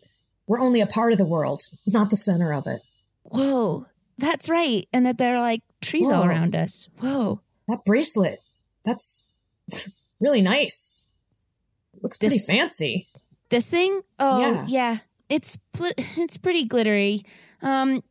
we're 0.47 0.61
only 0.61 0.81
a 0.83 0.87
part 0.87 1.13
of 1.13 1.19
the 1.19 1.25
world, 1.25 1.63
not 1.87 2.11
the 2.11 2.17
center 2.17 2.53
of 2.53 2.67
it. 2.67 2.83
Whoa, 3.23 3.87
that's 4.19 4.49
right. 4.51 4.87
And 4.93 5.07
that 5.07 5.17
there 5.19 5.37
are 5.37 5.41
like 5.41 5.63
trees 5.81 6.11
all 6.11 6.25
around 6.25 6.55
us. 6.55 6.89
Whoa. 7.01 7.41
That 7.67 7.85
bracelet, 7.87 8.41
that's 8.85 9.27
really 10.21 10.43
nice. 10.43 11.07
Looks 12.03 12.19
pretty 12.19 12.37
This- 12.37 12.47
fancy. 12.47 13.09
This 13.51 13.69
thing? 13.69 14.01
Oh, 14.19 14.41
Yeah. 14.41 14.65
yeah. 14.67 14.99
It's 15.29 15.59
pl- 15.73 15.93
it's 15.99 16.37
pretty 16.37 16.65
glittery. 16.65 17.25
Um 17.63 18.03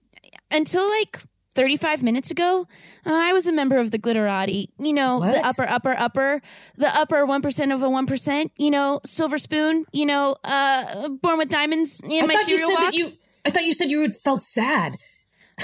until 0.52 0.88
like 0.90 1.20
35 1.56 2.02
minutes 2.02 2.32
ago, 2.32 2.68
uh, 3.06 3.14
I 3.14 3.32
was 3.34 3.46
a 3.46 3.52
member 3.52 3.78
of 3.78 3.92
the 3.92 4.00
Glitterati. 4.00 4.70
You 4.80 4.94
know, 4.94 5.20
the 5.20 5.46
upper 5.46 5.64
upper 5.70 5.92
upper, 5.98 6.42
the 6.78 6.88
upper 6.98 7.26
1% 7.28 7.74
of 7.74 7.84
a 7.84 7.88
1%, 7.88 8.50
you 8.58 8.72
know, 8.72 9.00
silver 9.06 9.38
spoon, 9.38 9.86
you 9.94 10.06
know, 10.08 10.36
uh 10.44 11.10
born 11.10 11.38
with 11.38 11.50
diamonds 11.50 12.00
in 12.04 12.24
I 12.24 12.28
my 12.28 12.34
thought 12.34 12.48
you 12.48 12.58
cereal 12.58 12.70
said 12.70 12.76
box. 12.84 12.86
that 12.86 12.94
you. 12.98 13.08
I 13.46 13.50
thought 13.52 13.66
you 13.66 13.74
said 13.74 13.92
you 13.92 14.12
felt 14.24 14.42
sad. 14.42 14.98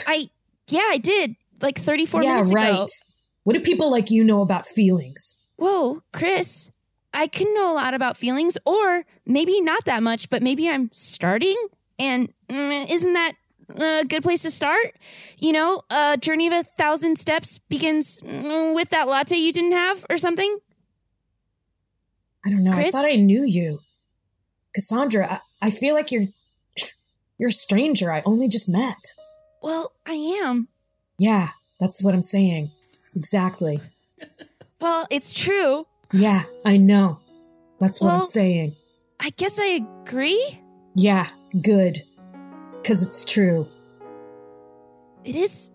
I 0.07 0.29
yeah, 0.67 0.87
I 0.89 0.97
did. 0.97 1.35
Like 1.61 1.79
34 1.79 2.23
yeah, 2.23 2.33
minutes 2.35 2.53
right. 2.53 2.69
ago. 2.69 2.87
What 3.43 3.53
do 3.53 3.61
people 3.61 3.89
like 3.89 4.11
you 4.11 4.23
know 4.23 4.41
about 4.41 4.67
feelings? 4.67 5.39
Whoa, 5.57 6.01
Chris, 6.13 6.71
I 7.13 7.27
can 7.27 7.53
know 7.53 7.73
a 7.73 7.75
lot 7.75 7.93
about 7.93 8.17
feelings, 8.17 8.57
or 8.65 9.03
maybe 9.25 9.61
not 9.61 9.85
that 9.85 10.03
much, 10.03 10.29
but 10.29 10.43
maybe 10.43 10.69
I'm 10.69 10.89
starting. 10.91 11.57
And 11.97 12.33
mm, 12.47 12.89
isn't 12.89 13.13
that 13.13 13.33
a 13.75 14.05
good 14.05 14.23
place 14.23 14.43
to 14.43 14.51
start? 14.51 14.97
You 15.37 15.51
know, 15.51 15.81
a 15.89 16.17
journey 16.17 16.47
of 16.47 16.53
a 16.53 16.63
thousand 16.77 17.17
steps 17.17 17.57
begins 17.57 18.21
mm, 18.21 18.75
with 18.75 18.89
that 18.89 19.07
latte 19.07 19.35
you 19.37 19.51
didn't 19.51 19.73
have, 19.73 20.05
or 20.09 20.17
something. 20.17 20.59
I 22.45 22.49
don't 22.49 22.63
know. 22.63 22.71
I 22.71 22.89
thought 22.89 23.05
I 23.05 23.15
knew 23.15 23.43
you, 23.43 23.79
Cassandra. 24.73 25.41
I, 25.61 25.67
I 25.67 25.69
feel 25.71 25.93
like 25.93 26.11
you're 26.11 26.27
you're 27.37 27.49
a 27.49 27.53
stranger. 27.53 28.11
I 28.11 28.21
only 28.25 28.47
just 28.47 28.69
met. 28.69 29.15
Well, 29.61 29.91
I 30.05 30.13
am. 30.13 30.67
Yeah, 31.17 31.49
that's 31.79 32.01
what 32.01 32.13
I'm 32.13 32.21
saying. 32.21 32.71
Exactly. 33.15 33.81
Well, 34.79 35.05
it's 35.09 35.33
true. 35.33 35.85
Yeah, 36.11 36.43
I 36.65 36.77
know. 36.77 37.19
That's 37.79 38.01
what 38.01 38.13
I'm 38.13 38.21
saying. 38.23 38.75
I 39.19 39.29
guess 39.31 39.59
I 39.59 39.85
agree. 40.05 40.59
Yeah, 40.95 41.27
good. 41.61 41.99
because 42.81 43.03
it's 43.07 43.25
true. 43.25 43.67
It 45.23 45.35
is. 45.35 45.69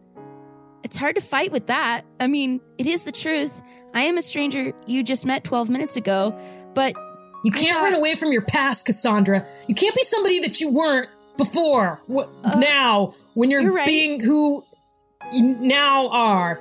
It's 0.82 0.96
hard 0.96 1.14
to 1.16 1.20
fight 1.20 1.52
with 1.52 1.66
that. 1.68 2.02
I 2.20 2.26
mean, 2.26 2.60
it 2.78 2.86
is 2.86 3.02
the 3.04 3.12
truth. 3.12 3.62
I 3.94 4.02
am 4.02 4.18
a 4.18 4.22
stranger 4.22 4.72
you 4.86 5.02
just 5.02 5.24
met 5.24 5.44
12 5.44 5.70
minutes 5.70 5.96
ago, 5.96 6.36
but. 6.74 6.94
You 7.44 7.52
can't 7.52 7.76
run 7.76 7.94
away 7.94 8.14
from 8.14 8.32
your 8.32 8.42
past, 8.42 8.86
Cassandra. 8.86 9.46
You 9.68 9.74
can't 9.74 9.94
be 9.94 10.02
somebody 10.02 10.40
that 10.40 10.60
you 10.60 10.70
weren't 10.70 11.10
before. 11.36 12.00
What, 12.06 12.30
now, 12.58 13.14
when 13.34 13.50
you're, 13.50 13.60
Uh, 13.60 13.64
you're 13.64 13.72
right. 13.74 13.86
being 13.86 14.18
who 14.20 14.64
you 15.32 15.54
now 15.60 16.08
are. 16.08 16.58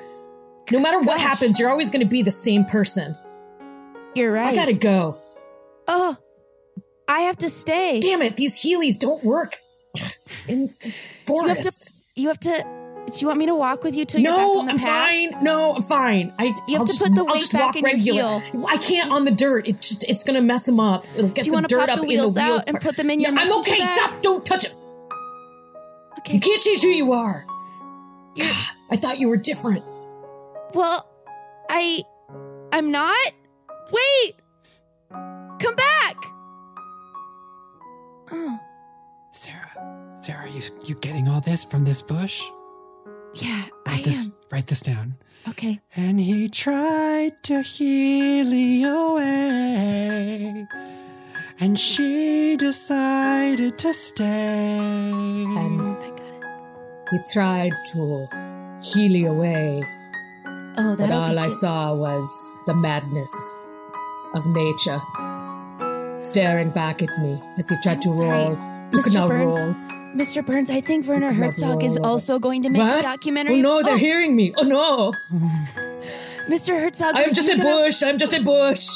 No 0.71 0.79
matter 0.79 0.99
what 0.99 1.19
happens, 1.21 1.57
you're 1.59 1.69
always 1.69 1.89
going 1.89 2.05
to 2.05 2.09
be 2.09 2.21
the 2.21 2.31
same 2.31 2.65
person. 2.65 3.17
You're 4.15 4.31
right. 4.31 4.47
I 4.53 4.55
gotta 4.55 4.73
go. 4.73 5.17
Oh, 5.87 6.17
I 7.07 7.21
have 7.21 7.37
to 7.37 7.49
stay. 7.49 7.99
Damn 7.99 8.21
it, 8.21 8.35
these 8.37 8.57
Heelys 8.59 8.97
don't 8.99 9.23
work 9.23 9.57
in 10.47 10.73
the 10.81 10.93
You 11.25 11.47
have 11.47 11.57
to. 11.57 11.63
forest. 11.63 11.97
You 12.15 12.27
have 12.29 12.39
to. 12.41 12.83
Do 13.11 13.19
you 13.19 13.27
want 13.27 13.37
me 13.39 13.47
to 13.47 13.55
walk 13.55 13.83
with 13.83 13.97
you 13.97 14.05
till 14.05 14.21
you're 14.21 14.31
back 14.31 14.39
No, 14.39 14.59
on 14.59 14.65
the 14.67 14.73
path? 14.75 15.09
I'm 15.11 15.31
fine. 15.33 15.43
No, 15.43 15.75
I'm 15.75 15.81
fine. 15.81 16.33
I 16.39 16.45
You 16.45 16.51
have 16.53 16.81
I'll 16.81 16.85
to 16.85 16.93
just, 16.93 17.01
put 17.01 17.13
the 17.13 17.19
I'll 17.21 17.25
weight 17.33 17.39
just 17.39 17.51
back 17.51 17.61
walk 17.65 17.75
in 17.75 17.81
your 17.83 17.91
regular. 17.93 18.39
heel. 18.39 18.65
I 18.67 18.77
can't 18.77 19.11
on 19.11 19.25
the 19.25 19.31
dirt. 19.31 19.67
It 19.67 19.81
just 19.81 20.07
it's 20.07 20.23
gonna 20.23 20.41
mess 20.41 20.65
them 20.65 20.79
up. 20.79 21.05
It'll 21.15 21.27
get 21.29 21.43
the 21.45 21.61
dirt 21.67 21.89
up 21.89 21.99
the 22.01 22.07
in 22.07 22.19
the 22.21 22.27
wheel. 22.29 22.39
out 22.39 22.63
and 22.67 22.79
put 22.79 22.95
them 22.95 23.09
in 23.09 23.19
your 23.19 23.31
No, 23.33 23.41
I'm 23.41 23.59
okay. 23.59 23.83
Stop! 23.87 24.21
Don't 24.21 24.45
touch 24.45 24.63
it. 24.63 24.73
Okay. 26.19 26.35
You 26.35 26.39
can't 26.39 26.61
change 26.61 26.81
who 26.81 26.87
you 26.87 27.11
are. 27.11 27.45
God, 28.37 28.55
I 28.89 28.95
thought 28.95 29.19
you 29.19 29.27
were 29.27 29.37
different. 29.37 29.83
Well, 30.73 31.05
I. 31.69 32.03
I'm 32.71 32.89
not. 32.89 33.31
Wait! 33.93 34.35
Come 35.11 35.75
back! 35.75 36.15
Oh, 38.31 38.59
Sarah, 39.31 40.17
Sarah, 40.21 40.49
you 40.49 40.61
you 40.85 40.95
getting 40.95 41.27
all 41.27 41.41
this 41.41 41.63
from 41.63 41.85
this 41.85 42.01
bush? 42.01 42.41
yeah, 43.35 43.63
I 43.85 43.91
Write 43.91 44.03
this. 44.05 44.17
am. 44.25 44.33
Write 44.51 44.67
this 44.67 44.81
down. 44.81 45.15
Okay. 45.49 45.79
And 45.95 46.19
he 46.19 46.47
tried 46.49 47.33
to 47.43 47.61
heal 47.61 48.47
you 48.53 48.95
away, 48.95 50.65
and 51.59 51.79
she 51.79 52.55
decided 52.57 53.77
to 53.79 53.93
stay. 53.93 54.25
And 54.77 55.81
I 55.81 56.09
got 56.09 56.19
it. 56.21 56.43
he 57.11 57.17
tried 57.33 57.73
to 57.93 58.27
heal 58.81 59.11
you 59.11 59.29
away, 59.29 59.83
Oh, 60.77 60.95
but 60.95 60.97
that'll 60.97 61.19
all 61.23 61.31
be 61.31 61.37
I 61.37 61.49
saw 61.49 61.93
was 61.93 62.25
the 62.65 62.73
madness 62.73 63.33
of 64.33 64.45
nature 64.47 64.99
staring 66.23 66.69
back 66.69 67.01
at 67.01 67.09
me 67.19 67.41
as 67.57 67.69
he 67.69 67.75
tried 67.83 67.93
I'm 67.95 67.99
to 68.01 68.17
sorry, 68.17 68.29
roll. 68.29 68.49
You 68.93 69.01
could 69.01 69.11
Mr. 69.11 69.13
not 69.15 69.27
Burns. 69.29 69.55
roll. 69.55 69.75
Mr. 70.15 70.45
Burns, 70.45 70.69
I 70.69 70.79
think 70.79 71.07
Werner 71.07 71.33
Herzog 71.33 71.83
is 71.83 71.97
also 72.03 72.37
going 72.39 72.61
to 72.63 72.69
make 72.69 72.81
What? 72.81 72.99
a 72.99 73.03
documentary. 73.03 73.55
Oh 73.55 73.61
no, 73.61 73.83
they're 73.83 73.97
hearing 73.97 74.35
me. 74.35 74.53
Oh 74.57 74.61
no. 74.63 75.11
Mr. 76.47 76.79
Herzog, 76.79 77.15
I'm 77.15 77.33
just 77.33 77.49
a 77.49 77.57
gonna- 77.57 77.63
bush. 77.63 78.03
I'm 78.03 78.17
just 78.17 78.33
a 78.33 78.41
bush. 78.41 78.87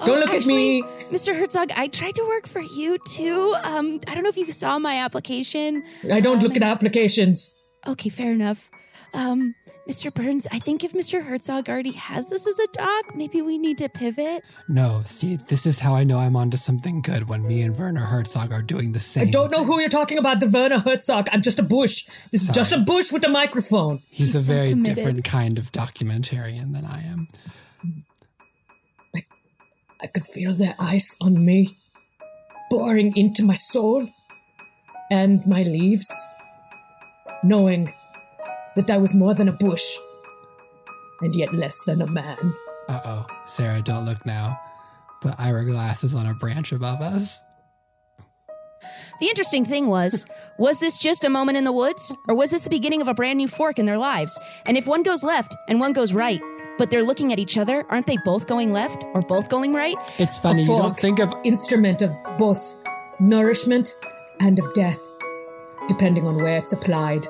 Oh, 0.00 0.04
Don't 0.06 0.20
look 0.20 0.34
at 0.34 0.44
me. 0.44 0.82
Mr. 1.10 1.34
Herzog, 1.34 1.70
I 1.74 1.86
tried 1.88 2.16
to 2.16 2.24
work 2.24 2.46
for 2.46 2.60
you 2.60 2.98
too. 3.08 3.54
Um, 3.64 3.98
I 4.06 4.14
don't 4.14 4.24
know 4.24 4.28
if 4.28 4.36
you 4.36 4.52
saw 4.52 4.78
my 4.78 4.96
application. 4.98 5.82
I 6.12 6.20
don't 6.20 6.36
Um, 6.38 6.42
look 6.42 6.56
at 6.56 6.62
applications. 6.62 7.54
Okay, 7.86 8.10
fair 8.10 8.32
enough. 8.32 8.70
Um, 9.14 9.54
Mr. 9.88 10.12
Burns, 10.12 10.48
I 10.50 10.58
think 10.58 10.82
if 10.82 10.92
Mr. 10.92 11.22
Herzog 11.22 11.68
already 11.68 11.92
has 11.92 12.28
this 12.28 12.44
as 12.46 12.58
a 12.58 12.66
doc, 12.72 13.14
maybe 13.14 13.40
we 13.40 13.56
need 13.56 13.78
to 13.78 13.88
pivot. 13.88 14.42
No, 14.68 15.02
see, 15.04 15.36
this 15.36 15.64
is 15.64 15.78
how 15.78 15.94
I 15.94 16.02
know 16.02 16.18
I'm 16.18 16.34
onto 16.34 16.56
something 16.56 17.02
good 17.02 17.28
when 17.28 17.46
me 17.46 17.62
and 17.62 17.78
Werner 17.78 18.04
Herzog 18.06 18.52
are 18.52 18.62
doing 18.62 18.92
the 18.92 18.98
same. 18.98 19.28
I 19.28 19.30
don't 19.30 19.52
know 19.52 19.62
who 19.64 19.78
you're 19.78 19.88
talking 19.88 20.18
about, 20.18 20.40
the 20.40 20.48
Werner 20.48 20.80
Herzog. 20.80 21.28
I'm 21.32 21.40
just 21.40 21.60
a 21.60 21.62
bush. 21.62 22.08
This 22.32 22.42
is 22.42 22.48
just 22.48 22.72
a 22.72 22.78
bush 22.78 23.12
with 23.12 23.24
a 23.24 23.28
microphone. 23.28 24.02
He's, 24.08 24.28
He's 24.32 24.34
a 24.34 24.42
so 24.42 24.52
very 24.54 24.70
committed. 24.70 24.96
different 24.96 25.24
kind 25.24 25.56
of 25.56 25.70
documentarian 25.70 26.72
than 26.72 26.84
I 26.84 27.02
am. 27.04 27.28
I 30.02 30.08
could 30.08 30.26
feel 30.26 30.52
their 30.52 30.74
ice 30.80 31.16
on 31.20 31.44
me, 31.44 31.78
boring 32.70 33.16
into 33.16 33.44
my 33.44 33.54
soul 33.54 34.08
and 35.12 35.46
my 35.46 35.62
leaves, 35.62 36.10
knowing 37.44 37.92
that 38.76 38.90
I 38.90 38.98
was 38.98 39.14
more 39.14 39.34
than 39.34 39.48
a 39.48 39.52
bush 39.52 39.96
and 41.20 41.34
yet 41.34 41.54
less 41.54 41.84
than 41.84 42.02
a 42.02 42.06
man. 42.06 42.54
Uh 42.88 43.00
oh, 43.04 43.26
Sarah, 43.46 43.82
don't 43.82 44.04
look 44.04 44.24
now. 44.24 44.60
But 45.22 45.40
Ira 45.40 45.64
Glass 45.64 46.04
is 46.04 46.14
on 46.14 46.26
a 46.26 46.34
branch 46.34 46.72
above 46.72 47.00
us. 47.00 47.40
The 49.18 49.26
interesting 49.26 49.64
thing 49.64 49.86
was, 49.86 50.26
was 50.58 50.78
this 50.78 50.98
just 50.98 51.24
a 51.24 51.30
moment 51.30 51.56
in 51.56 51.64
the 51.64 51.72
woods, 51.72 52.12
or 52.28 52.34
was 52.34 52.50
this 52.50 52.64
the 52.64 52.70
beginning 52.70 53.00
of 53.00 53.08
a 53.08 53.14
brand 53.14 53.38
new 53.38 53.48
fork 53.48 53.78
in 53.78 53.86
their 53.86 53.96
lives? 53.96 54.38
And 54.66 54.76
if 54.76 54.86
one 54.86 55.02
goes 55.02 55.24
left 55.24 55.56
and 55.68 55.80
one 55.80 55.94
goes 55.94 56.12
right, 56.12 56.40
but 56.76 56.90
they're 56.90 57.02
looking 57.02 57.32
at 57.32 57.38
each 57.38 57.56
other, 57.56 57.86
aren't 57.88 58.06
they 58.06 58.18
both 58.24 58.46
going 58.46 58.72
left 58.72 59.02
or 59.14 59.22
both 59.22 59.48
going 59.48 59.72
right? 59.72 59.96
It's 60.18 60.38
funny, 60.38 60.62
a 60.62 60.66
you 60.66 60.76
don't 60.76 60.98
think 60.98 61.18
of. 61.18 61.32
instrument 61.44 62.02
of 62.02 62.12
both 62.36 62.76
nourishment 63.18 63.98
and 64.40 64.58
of 64.58 64.72
death, 64.74 65.00
depending 65.88 66.26
on 66.26 66.36
where 66.36 66.58
it's 66.58 66.74
applied. 66.74 67.26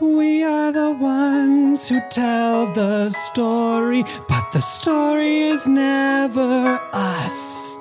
We 0.00 0.44
are 0.44 0.72
the 0.72 0.92
ones 0.92 1.88
who 1.88 2.02
tell 2.10 2.70
the 2.74 3.08
story, 3.30 4.04
but 4.28 4.52
the 4.52 4.60
story 4.60 5.40
is 5.40 5.66
never 5.66 6.78
us. 6.92 7.76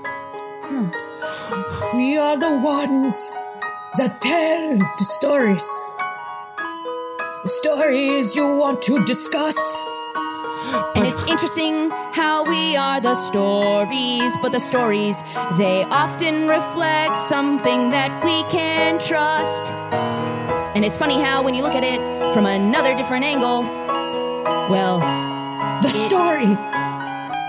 We 1.94 2.18
are 2.18 2.40
the 2.40 2.58
ones 2.58 3.16
that 3.98 4.22
tell 4.22 4.78
the 4.78 5.04
stories. 5.04 5.68
The 7.44 7.50
stories 7.50 8.34
you 8.34 8.48
want 8.48 8.82
to 8.84 9.04
discuss. 9.04 9.58
And 10.96 11.06
it's 11.06 11.20
interesting 11.28 11.90
how 12.14 12.46
we 12.48 12.78
are 12.78 13.02
the 13.02 13.16
stories, 13.16 14.38
but 14.42 14.54
the 14.54 14.60
stories, 14.60 15.22
they 15.58 15.84
often 15.90 16.48
reflect 16.48 17.18
something 17.18 17.90
that 17.90 18.24
we 18.24 18.44
can 18.50 19.00
trust. 19.00 20.25
And 20.76 20.84
it's 20.84 20.98
funny 20.98 21.22
how 21.22 21.42
when 21.42 21.54
you 21.54 21.64
look 21.64 21.74
at 21.74 21.86
it 21.86 22.00
from 22.34 22.46
another 22.46 22.94
different 22.98 23.24
angle, 23.24 23.62
well, 24.70 25.00
The 25.82 25.90
story 25.90 26.52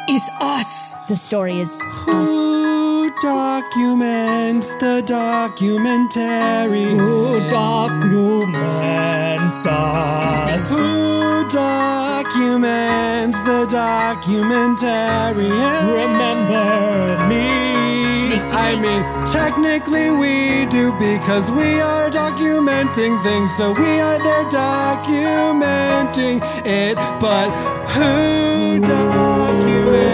is 0.09 0.22
us. 0.41 0.95
the 1.09 1.16
story 1.16 1.59
is 1.61 1.81
us. 2.07 2.29
Who 2.29 3.11
documents 3.20 4.68
the 4.79 5.03
documentary? 5.05 6.95
Who 6.97 7.49
documents 7.49 9.66
us? 9.66 10.70
Who 10.70 11.49
documents 11.49 13.41
the 13.41 13.66
documentary? 13.66 15.51
Remember 15.51 17.27
me. 17.29 17.76
Makes 18.37 18.53
you 18.53 18.59
I 18.59 18.72
think. 18.72 18.82
mean, 18.82 19.03
technically 19.32 20.11
we 20.11 20.66
do 20.66 20.93
because 20.99 21.51
we 21.51 21.80
are 21.80 22.11
documenting 22.11 23.22
things, 23.22 23.57
so 23.57 23.72
we 23.72 23.99
are 23.99 24.18
there 24.18 24.45
documenting 24.45 26.43
it. 26.66 26.97
But 27.18 27.49
who 27.95 28.80
documents 28.80 30.12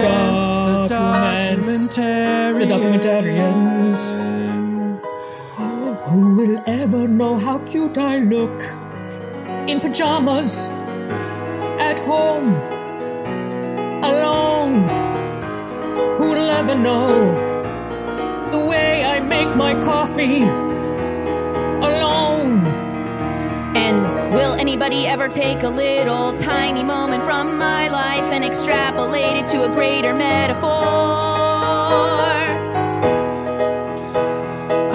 the 0.89 0.95
documents 0.95 1.97
documentary? 1.97 2.59
the 2.59 2.65
documentarians? 2.73 4.23
Who 6.07 6.35
will 6.35 6.61
ever 6.67 7.07
know 7.07 7.37
how 7.39 7.57
cute 7.59 7.97
I 7.97 8.19
look 8.19 8.61
in 9.67 9.79
pajamas 9.81 10.69
at 11.79 11.99
home 11.99 12.55
alone? 14.03 14.83
Who 16.17 16.25
will 16.27 16.49
ever 16.51 16.75
know 16.75 17.52
the 18.53 18.59
way 18.59 19.03
I 19.03 19.19
make 19.19 19.55
my 19.55 19.73
coffee 19.81 20.43
alone? 21.89 22.63
And 23.75 23.97
will 24.31 24.53
anybody 24.53 25.07
ever 25.07 25.27
take 25.27 25.63
a 25.63 25.69
little 25.69 26.33
tiny 26.33 26.83
moment 26.83 27.23
from 27.23 27.57
my 27.57 27.87
life 27.87 28.31
and 28.31 28.45
extrapolate 28.45 29.37
it 29.37 29.47
to 29.47 29.63
a 29.63 29.69
greater 29.69 30.13
metaphor? 30.13 30.69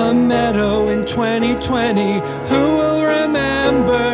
A 0.06 0.14
meadow 0.14 0.88
in 0.90 1.04
2020. 1.04 2.12
Who 2.50 2.62
will 2.78 3.02
remember? 3.02 4.06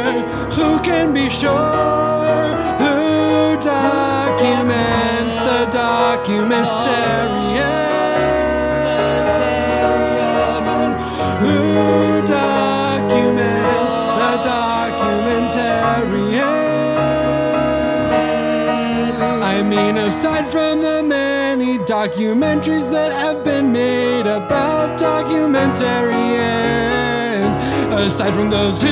Who 0.57 0.81
can 0.81 1.13
be 1.13 1.29
sure? 1.29 2.47
Who 2.85 3.59
documents 3.61 5.37
the 5.37 5.61
documentarian? 5.79 7.34
Aside 20.15 20.47
from 20.51 20.81
the 20.81 21.03
many 21.03 21.79
documentaries 21.79 22.91
that 22.91 23.13
have 23.13 23.45
been 23.45 23.73
made 23.73 24.27
about 24.27 24.99
documentarians, 24.99 27.55
Aside 28.07 28.35
from 28.35 28.51
those 28.51 28.79
two 28.79 28.87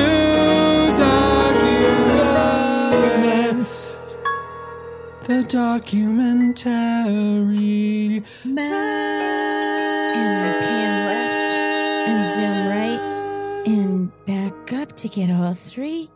documents, 2.35 3.97
the 5.27 5.43
documentary. 5.45 8.23
And 8.45 8.61
I 10.49 10.51
pan 10.61 10.93
left 11.11 11.53
and 12.11 12.23
zoom 12.35 12.59
right 12.75 13.03
and 13.67 14.11
back 14.27 14.73
up 14.73 14.91
to 14.97 15.09
get 15.09 15.31
all 15.31 15.55
three 15.55 16.11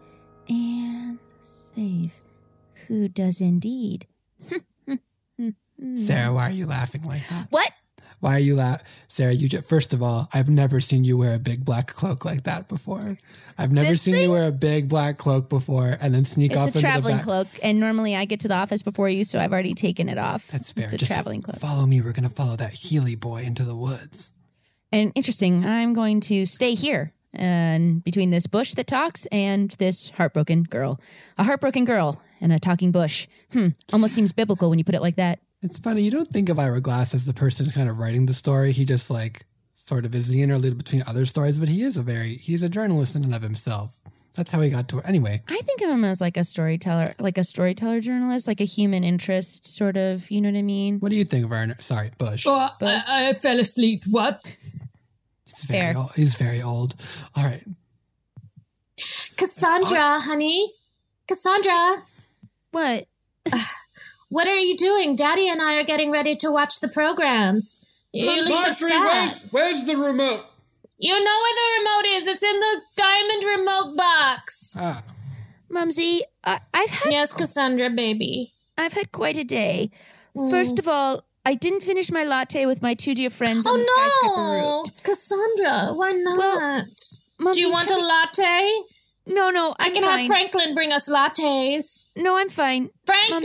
and 0.48 1.18
save. 1.42 2.14
Who 2.86 3.08
does 3.08 3.40
indeed? 3.40 4.06
Sarah, 5.96 6.32
why 6.32 6.48
are 6.48 6.52
you 6.52 6.66
laughing 6.66 7.02
like 7.04 7.26
that? 7.28 7.46
What? 7.50 7.70
Why 8.20 8.36
are 8.36 8.40
you 8.40 8.56
laughing? 8.56 8.86
Sarah, 9.08 9.32
you 9.32 9.46
just, 9.48 9.68
first 9.68 9.92
of 9.92 10.02
all, 10.02 10.28
I've 10.32 10.48
never 10.48 10.80
seen 10.80 11.04
you 11.04 11.18
wear 11.18 11.34
a 11.34 11.38
big 11.38 11.64
black 11.66 11.88
cloak 11.88 12.24
like 12.24 12.44
that 12.44 12.66
before. 12.66 13.18
I've 13.58 13.70
never 13.72 13.90
This 13.90 14.02
seen 14.02 14.14
you 14.14 14.30
wear 14.30 14.48
a 14.48 14.52
big 14.52 14.88
black 14.88 15.18
cloak 15.18 15.50
before 15.50 15.96
and 16.00 16.14
then 16.14 16.24
sneak 16.24 16.56
off 16.56 16.68
It's 16.68 16.76
a 16.76 16.78
into 16.78 16.80
traveling 16.80 17.14
the 17.16 17.18
back. 17.18 17.24
cloak, 17.24 17.48
and 17.62 17.78
normally 17.78 18.16
I 18.16 18.24
get 18.24 18.40
to 18.40 18.48
the 18.48 18.54
office 18.54 18.82
before 18.82 19.10
you, 19.10 19.22
so 19.22 19.38
I've 19.38 19.52
already 19.52 19.74
taken 19.74 20.08
it 20.08 20.16
off. 20.16 20.46
That's 20.48 20.72
fair. 20.72 20.84
It's 20.84 20.94
a 20.94 20.98
Just 20.98 21.10
traveling 21.12 21.42
cloak. 21.42 21.58
Follow 21.58 21.84
me. 21.86 22.00
We're 22.00 22.12
going 22.12 22.28
to 22.28 22.34
follow 22.34 22.56
that 22.56 22.72
Heely 22.72 23.20
boy 23.20 23.42
into 23.42 23.64
the 23.64 23.76
woods. 23.76 24.32
And 24.92 25.12
interesting, 25.14 25.64
I'm 25.66 25.92
going 25.92 26.20
to 26.22 26.46
stay 26.46 26.74
here 26.74 27.12
and 27.34 28.02
between 28.02 28.30
this 28.30 28.46
bush 28.46 28.72
that 28.74 28.86
talks 28.86 29.26
and 29.26 29.70
this 29.72 30.08
heartbroken 30.10 30.62
girl. 30.62 30.98
A 31.36 31.44
heartbroken 31.44 31.84
girl 31.84 32.22
and 32.40 32.50
a 32.50 32.58
talking 32.58 32.92
bush. 32.92 33.26
Hmm, 33.52 33.68
almost 33.92 34.14
seems 34.14 34.32
biblical 34.32 34.70
when 34.70 34.78
you 34.78 34.84
put 34.86 34.94
it 34.94 35.02
like 35.02 35.16
that. 35.16 35.40
It's 35.66 35.80
funny. 35.80 36.02
You 36.02 36.12
don't 36.12 36.30
think 36.30 36.48
of 36.48 36.60
Ira 36.60 36.80
Glass 36.80 37.12
as 37.12 37.24
the 37.24 37.34
person 37.34 37.70
kind 37.72 37.88
of 37.88 37.98
writing 37.98 38.26
the 38.26 38.34
story. 38.34 38.70
He 38.70 38.84
just 38.84 39.10
like 39.10 39.44
sort 39.74 40.04
of 40.04 40.14
is 40.14 40.28
the 40.28 40.40
interlude 40.40 40.78
between 40.78 41.02
other 41.08 41.26
stories, 41.26 41.58
but 41.58 41.68
he 41.68 41.82
is 41.82 41.96
a 41.96 42.02
very, 42.02 42.36
he's 42.36 42.62
a 42.62 42.68
journalist 42.68 43.16
in 43.16 43.24
and 43.24 43.34
of 43.34 43.42
himself. 43.42 43.92
That's 44.34 44.52
how 44.52 44.60
he 44.60 44.70
got 44.70 44.86
to 44.90 44.98
it. 44.98 45.08
Anyway, 45.08 45.42
I 45.48 45.60
think 45.62 45.80
of 45.80 45.90
him 45.90 46.04
as 46.04 46.20
like 46.20 46.36
a 46.36 46.44
storyteller, 46.44 47.14
like 47.18 47.36
a 47.36 47.42
storyteller 47.42 48.00
journalist, 48.00 48.46
like 48.46 48.60
a 48.60 48.64
human 48.64 49.02
interest 49.02 49.66
sort 49.66 49.96
of, 49.96 50.30
you 50.30 50.40
know 50.40 50.50
what 50.50 50.58
I 50.58 50.62
mean? 50.62 51.00
what 51.00 51.10
do 51.10 51.16
you 51.16 51.24
think, 51.24 51.44
of 51.44 51.50
Werner? 51.50 51.76
Sorry, 51.80 52.12
Bush. 52.16 52.46
Oh, 52.46 52.68
I, 52.80 53.28
I 53.28 53.32
fell 53.32 53.58
asleep. 53.58 54.04
What? 54.08 54.40
He's 55.46 55.64
very, 55.64 55.96
old. 55.96 56.12
he's 56.14 56.36
very 56.36 56.62
old. 56.62 56.94
All 57.34 57.42
right. 57.42 57.64
Cassandra, 59.36 59.98
uh, 59.98 60.20
honey. 60.20 60.72
Cassandra. 61.26 62.04
What? 62.70 63.06
What 64.28 64.46
are 64.48 64.56
you 64.56 64.76
doing? 64.76 65.16
Daddy 65.16 65.48
and 65.48 65.60
I 65.62 65.74
are 65.74 65.84
getting 65.84 66.10
ready 66.10 66.36
to 66.36 66.50
watch 66.50 66.80
the 66.80 66.88
programs. 66.88 67.84
You 68.12 68.30
look 68.42 68.44
so 68.44 68.72
sad. 68.88 69.32
where's 69.50 69.84
the 69.84 69.96
remote? 69.96 70.44
You 70.98 71.12
know 71.12 71.38
where 71.42 71.54
the 71.54 71.78
remote 71.80 72.16
is. 72.16 72.26
It's 72.26 72.42
in 72.42 72.58
the 72.58 72.80
diamond 72.96 73.44
remote 73.44 73.96
box. 73.96 74.74
Ah. 74.78 75.02
Mumsy, 75.68 76.22
I, 76.44 76.60
I've 76.72 76.88
had 76.90 77.12
Yes, 77.12 77.32
Cassandra, 77.34 77.90
baby. 77.90 78.52
I've 78.78 78.92
had 78.94 79.12
quite 79.12 79.36
a 79.36 79.44
day. 79.44 79.90
First 80.50 80.78
of 80.78 80.86
all, 80.88 81.24
I 81.44 81.54
didn't 81.54 81.82
finish 81.82 82.10
my 82.10 82.24
latte 82.24 82.66
with 82.66 82.82
my 82.82 82.94
two 82.94 83.14
dear 83.14 83.30
friends 83.30 83.66
on 83.66 83.78
the 83.78 83.84
skyscraper 83.84 84.34
Oh 84.36 84.82
route. 84.84 84.88
no, 84.88 85.02
Cassandra, 85.02 85.94
why 85.94 86.12
not? 86.12 86.86
Mumsy, 87.38 87.60
Do 87.60 87.66
you 87.66 87.70
want 87.72 87.90
a 87.90 87.94
you- 87.94 88.02
latte? 88.06 88.70
No, 89.26 89.50
no, 89.50 89.74
I 89.78 89.86
I'm 89.86 89.92
can 89.94 90.02
fine. 90.04 90.18
have 90.20 90.26
Franklin 90.28 90.74
bring 90.74 90.92
us 90.92 91.10
lattes. 91.10 92.06
No, 92.16 92.36
I'm 92.36 92.48
fine. 92.48 92.90
Franklin, 93.06 93.42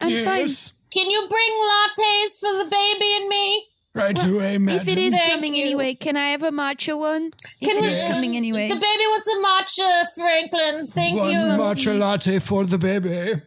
I'm 0.00 0.24
fine. 0.24 0.48
can 0.92 1.10
you 1.10 1.26
bring 1.28 1.52
lattes 1.70 2.38
for 2.40 2.52
the 2.64 2.68
baby 2.70 3.16
and 3.16 3.28
me? 3.28 3.66
Right 3.94 4.24
away, 4.26 4.58
madam. 4.58 4.80
If 4.80 4.88
it 4.88 4.98
is 4.98 5.12
Thank 5.14 5.32
coming 5.32 5.54
you. 5.54 5.64
anyway, 5.64 5.94
can 5.94 6.16
I 6.16 6.28
have 6.30 6.42
a 6.44 6.50
matcha 6.50 6.96
one? 6.96 7.32
If 7.60 7.68
Can 7.68 7.78
it 7.78 7.82
we? 7.82 7.88
is 7.88 8.00
coming 8.02 8.36
anyway. 8.36 8.68
The 8.68 8.74
baby 8.74 8.84
wants 9.08 9.26
a 9.28 9.80
matcha, 9.82 10.04
Franklin. 10.14 10.86
Thank 10.88 11.18
One 11.18 11.30
you. 11.30 11.36
matcha 11.36 11.98
latte 11.98 12.38
for 12.38 12.64
the 12.64 12.78
baby. 12.78 13.42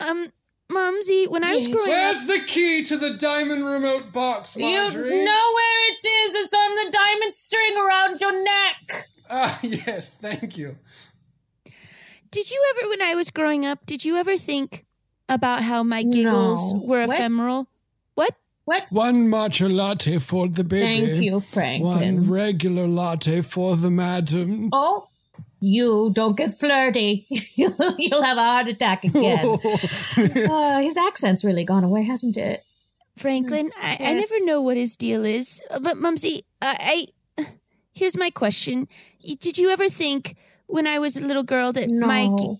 Um, 0.00 0.30
Mumsy, 0.70 1.26
when 1.26 1.42
I 1.42 1.54
was 1.56 1.66
Yes. 1.66 1.74
growing 1.76 2.00
up, 2.04 2.26
the 2.28 2.46
key 2.46 2.84
to 2.84 2.96
the 2.96 3.14
diamond 3.14 3.64
remote 3.66 4.12
box, 4.12 4.54
You 4.56 4.62
know 4.66 4.82
where 4.92 5.92
it 5.92 6.06
is. 6.06 6.34
It's 6.36 6.54
on 6.54 6.70
the 6.76 6.90
diamond 6.92 7.34
string 7.34 7.76
around 7.76 8.20
your 8.20 8.44
neck. 8.44 9.08
Ah, 9.28 9.58
yes, 9.62 10.16
thank 10.20 10.56
you. 10.56 10.76
did 12.30 12.50
you 12.50 12.62
ever, 12.76 12.88
when 12.88 13.02
I 13.02 13.14
was 13.14 13.30
growing 13.30 13.64
up, 13.66 13.86
did 13.86 14.04
you 14.04 14.16
ever 14.16 14.36
think 14.36 14.84
about 15.28 15.62
how 15.62 15.82
my 15.82 16.02
giggles 16.02 16.72
No. 16.74 16.80
were 16.80 17.06
What? 17.06 17.14
ephemeral? 17.16 17.68
What? 18.14 18.34
What? 18.64 18.84
One 18.90 19.28
matcha 19.28 19.72
latte 19.74 20.18
for 20.18 20.48
the 20.48 20.64
baby. 20.64 21.06
Thank 21.06 21.22
you, 21.22 21.40
Franklin. 21.40 22.16
One 22.16 22.30
regular 22.30 22.86
latte 22.86 23.42
for 23.42 23.76
the 23.76 23.90
madam. 23.90 24.70
Oh, 24.72 25.08
you 25.60 26.10
don't 26.14 26.36
get 26.36 26.58
flirty. 26.58 27.26
You'll 27.28 27.74
you'll 27.98 28.22
have 28.22 28.36
a 28.38 28.42
heart 28.42 28.68
attack 28.68 29.04
again. 29.04 29.44
uh, 30.50 30.80
his 30.80 30.96
accent's 30.96 31.44
really 31.44 31.64
gone 31.64 31.84
away, 31.84 32.04
hasn't 32.04 32.36
it? 32.36 32.64
Franklin, 33.16 33.70
I, 33.80 33.96
I 34.00 34.12
never 34.14 34.44
know 34.44 34.60
what 34.60 34.76
his 34.76 34.96
deal 34.96 35.24
is. 35.24 35.62
Uh, 35.70 35.78
But 35.80 35.96
Mumsy, 35.98 36.44
I, 36.60 37.06
I 37.38 37.46
here's 37.94 38.16
my 38.16 38.30
question: 38.30 38.88
Did 39.40 39.56
you 39.58 39.70
ever 39.70 39.88
think 39.88 40.36
when 40.66 40.86
I 40.86 40.98
was 40.98 41.16
a 41.16 41.24
little 41.24 41.44
girl 41.44 41.72
that 41.72 41.90
my 41.90 42.26
No. 42.26 42.58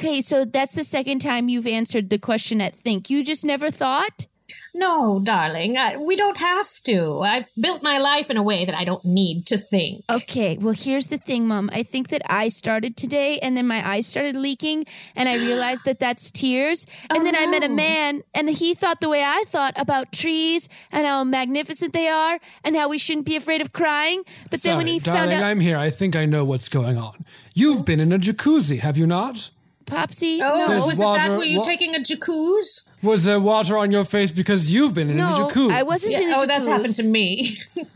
Okay? 0.00 0.20
So 0.22 0.44
that's 0.44 0.72
the 0.72 0.84
second 0.84 1.20
time 1.20 1.48
you've 1.48 1.66
answered 1.66 2.10
the 2.10 2.18
question 2.18 2.60
at 2.60 2.74
think. 2.74 3.10
You 3.10 3.22
just 3.24 3.44
never 3.44 3.70
thought. 3.70 4.26
No, 4.74 5.20
darling, 5.20 5.76
I, 5.76 5.96
we 5.96 6.16
don't 6.16 6.36
have 6.38 6.68
to. 6.84 7.20
I've 7.20 7.48
built 7.54 7.84
my 7.84 7.98
life 7.98 8.30
in 8.30 8.36
a 8.36 8.42
way 8.42 8.64
that 8.64 8.74
I 8.74 8.82
don't 8.82 9.04
need 9.04 9.46
to 9.46 9.58
think. 9.58 10.04
Okay, 10.10 10.58
well, 10.58 10.74
here's 10.76 11.06
the 11.06 11.18
thing, 11.18 11.46
Mom. 11.46 11.70
I 11.72 11.84
think 11.84 12.08
that 12.08 12.22
I 12.26 12.48
started 12.48 12.96
today, 12.96 13.38
and 13.38 13.56
then 13.56 13.68
my 13.68 13.88
eyes 13.88 14.08
started 14.08 14.34
leaking, 14.34 14.86
and 15.14 15.28
I 15.28 15.36
realized 15.36 15.84
that 15.84 16.00
that's 16.00 16.32
tears. 16.32 16.84
And 17.10 17.20
Oh, 17.20 17.24
then 17.24 17.36
I 17.36 17.44
oh, 17.44 17.50
met 17.50 17.62
a 17.62 17.68
man, 17.68 18.22
and 18.34 18.50
he 18.50 18.74
thought 18.74 19.00
the 19.00 19.08
way 19.08 19.22
I 19.22 19.44
thought 19.46 19.74
about 19.76 20.10
trees 20.10 20.68
and 20.90 21.06
how 21.06 21.22
magnificent 21.22 21.92
they 21.92 22.08
are, 22.08 22.40
and 22.64 22.74
how 22.74 22.88
we 22.88 22.98
shouldn't 22.98 23.26
be 23.26 23.36
afraid 23.36 23.60
of 23.60 23.72
crying. 23.72 24.24
But 24.50 24.62
then 24.62 24.78
when 24.78 24.88
he 24.88 24.98
darling, 24.98 25.30
found 25.30 25.32
out, 25.32 25.42
I'm 25.44 25.60
here. 25.60 25.76
I 25.76 25.90
think 25.90 26.16
I 26.16 26.26
know 26.26 26.44
what's 26.44 26.68
going 26.68 26.98
on. 26.98 27.24
You've 27.54 27.84
been 27.84 28.00
in 28.00 28.12
a 28.12 28.18
jacuzzi, 28.18 28.80
have 28.80 28.96
you 28.96 29.06
not? 29.06 29.52
Popsy, 29.90 30.40
Oh, 30.42 30.54
no, 30.58 30.68
There's 30.68 30.86
was 30.86 30.98
it 31.00 31.04
that? 31.04 31.30
Were 31.30 31.44
you 31.44 31.58
wa- 31.58 31.64
taking 31.64 31.94
a 31.94 31.98
jacuzzi? 31.98 32.84
Was 33.02 33.24
there 33.24 33.40
water 33.40 33.76
on 33.76 33.90
your 33.90 34.04
face 34.04 34.30
because 34.30 34.70
you've 34.72 34.94
been 34.94 35.10
in 35.10 35.16
no, 35.16 35.26
a 35.48 35.50
jacuzzi? 35.50 35.72
I 35.72 35.82
wasn't 35.82 36.18
in 36.18 36.30
a 36.30 36.36
oh, 36.38 36.46
that's 36.46 36.68
happened 36.68 36.96
to 36.96 37.02
me. 37.08 37.58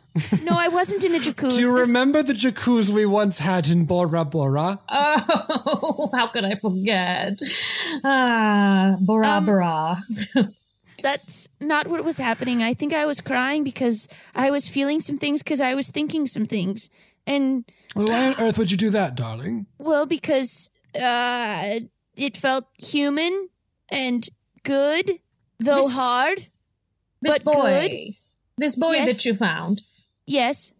No, 0.45 0.53
I 0.57 0.69
wasn't 0.69 1.03
in 1.03 1.13
a 1.17 1.19
jacuzzi. 1.19 1.57
Do 1.57 1.61
you 1.61 1.75
This- 1.77 1.89
remember 1.89 2.23
the 2.23 2.35
jacuzzi 2.35 2.91
we 2.91 3.05
once 3.05 3.41
had 3.41 3.67
in 3.69 3.85
Bora 3.85 4.25
Bora? 4.25 4.79
oh, 4.89 6.09
how 6.15 6.29
could 6.29 6.45
I 6.45 6.55
forget? 6.55 7.41
Ah, 8.05 8.95
Bora 9.01 9.27
Um, 9.27 9.47
Bora. 9.47 9.97
That's 11.03 11.49
not 11.61 11.89
what 11.89 12.05
was 12.05 12.19
happening. 12.19 12.63
I 12.63 12.75
think 12.75 12.95
I 12.95 13.07
was 13.07 13.21
crying 13.21 13.65
because 13.65 14.07
I 14.37 14.51
was 14.53 14.69
feeling 14.69 15.01
some 15.01 15.19
things 15.19 15.43
because 15.43 15.61
I 15.61 15.75
was 15.75 15.91
thinking 15.91 16.27
some 16.27 16.47
things. 16.47 16.91
And 17.27 17.65
Well, 17.97 18.07
why 18.07 18.29
on 18.29 18.35
earth 18.39 18.57
would 18.59 18.71
you 18.71 18.77
do 18.77 18.91
that, 18.91 19.17
darling? 19.17 19.67
Well, 19.79 20.07
because 20.07 20.71
uh, 21.01 21.81
it 22.17 22.37
felt 22.37 22.67
human 22.79 23.49
and 23.89 24.29
good, 24.63 25.19
though 25.59 25.83
This- 25.83 25.95
hard. 25.95 26.47
This 27.23 27.39
but 27.39 27.53
boy, 27.55 27.89
good. 27.91 28.15
this 28.59 28.77
boy 28.77 28.93
Yes. 28.97 29.07
that 29.09 29.25
you 29.25 29.35
found, 29.35 29.83
Yes. 30.27 30.73